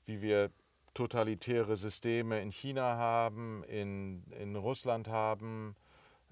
wie 0.08 0.22
wir 0.22 0.50
totalitäre 0.94 1.76
Systeme 1.76 2.40
in 2.40 2.50
China 2.50 2.96
haben, 2.96 3.62
in, 3.64 4.24
in 4.32 4.56
Russland 4.56 5.06
haben, 5.06 5.76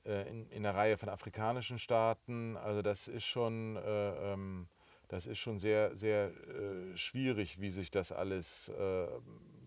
äh, 0.05 0.29
in, 0.29 0.51
in 0.51 0.67
einer 0.67 0.77
Reihe 0.77 0.99
von 0.99 1.09
afrikanischen 1.09 1.79
Staaten. 1.79 2.57
Also 2.57 2.83
das 2.83 3.07
ist 3.07 3.25
schon, 3.25 3.77
äh, 3.77 4.33
ähm, 4.33 4.67
das 5.09 5.27
ist 5.27 5.39
schon 5.39 5.59
sehr, 5.59 5.95
sehr 5.95 6.31
äh, 6.31 6.97
schwierig, 6.97 7.61
wie 7.61 7.71
sich 7.71 7.91
das 7.91 8.11
alles 8.11 8.69
äh, 8.71 9.07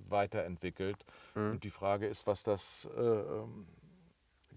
weiterentwickelt. 0.10 1.06
Mhm. 1.36 1.52
Und 1.52 1.64
die 1.64 1.70
Frage 1.70 2.08
ist, 2.08 2.28
was 2.28 2.44
das 2.44 2.90
äh, 2.98 3.02
ähm, 3.02 3.68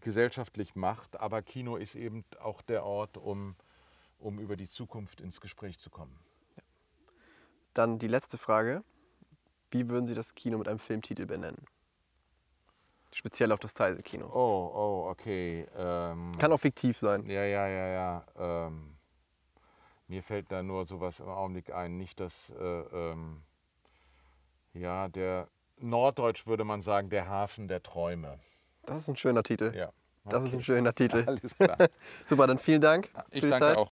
gesellschaftlich 0.00 0.74
macht. 0.74 1.20
Aber 1.20 1.42
Kino 1.42 1.76
ist 1.76 1.94
eben 1.94 2.24
auch 2.40 2.62
der 2.62 2.84
Ort, 2.84 3.16
um, 3.16 3.54
um 4.18 4.40
über 4.40 4.56
die 4.56 4.66
Zukunft 4.66 5.20
ins 5.20 5.40
Gespräch 5.40 5.78
zu 5.78 5.90
kommen. 5.90 6.18
Dann 7.74 7.98
die 7.98 8.08
letzte 8.08 8.38
Frage. 8.38 8.82
Wie 9.72 9.88
würden 9.88 10.06
Sie 10.06 10.14
das 10.14 10.34
Kino 10.34 10.58
mit 10.58 10.68
einem 10.68 10.78
Filmtitel 10.78 11.26
benennen? 11.26 11.64
Speziell 13.10 13.52
auf 13.52 13.60
das 13.60 13.74
Teise-Kino. 13.74 14.26
Oh, 14.26 14.70
oh, 14.74 15.10
okay. 15.10 15.66
Ähm, 15.76 16.32
Kann 16.38 16.52
auch 16.52 16.60
fiktiv 16.60 16.96
sein. 16.96 17.28
Ja, 17.28 17.44
ja, 17.44 17.66
ja, 17.66 17.86
ja. 17.86 18.24
Ähm, 18.66 18.96
mir 20.08 20.22
fällt 20.22 20.52
da 20.52 20.62
nur 20.62 20.86
sowas 20.86 21.20
im 21.20 21.28
Augenblick 21.28 21.72
ein. 21.72 21.96
Nicht 21.96 22.20
das, 22.20 22.50
äh, 22.58 22.64
ähm, 22.64 23.42
ja, 24.74 25.08
der 25.08 25.48
Norddeutsch 25.78 26.46
würde 26.46 26.64
man 26.64 26.80
sagen, 26.80 27.10
der 27.10 27.28
Hafen 27.28 27.68
der 27.68 27.82
Träume. 27.82 28.38
Das 28.84 29.02
ist 29.02 29.08
ein 29.08 29.16
schöner 29.16 29.42
Titel. 29.42 29.74
Ja. 29.74 29.90
Das 30.24 30.44
ist 30.44 30.54
ein 30.54 30.62
schöner 30.62 30.94
Titel. 30.94 31.24
Alles 31.26 31.56
klar. 31.56 31.76
Super, 32.26 32.46
dann 32.46 32.58
vielen 32.58 32.80
Dank. 32.80 33.10
Ich 33.30 33.40
danke 33.40 33.58
Zeit. 33.58 33.76
auch. 33.76 33.90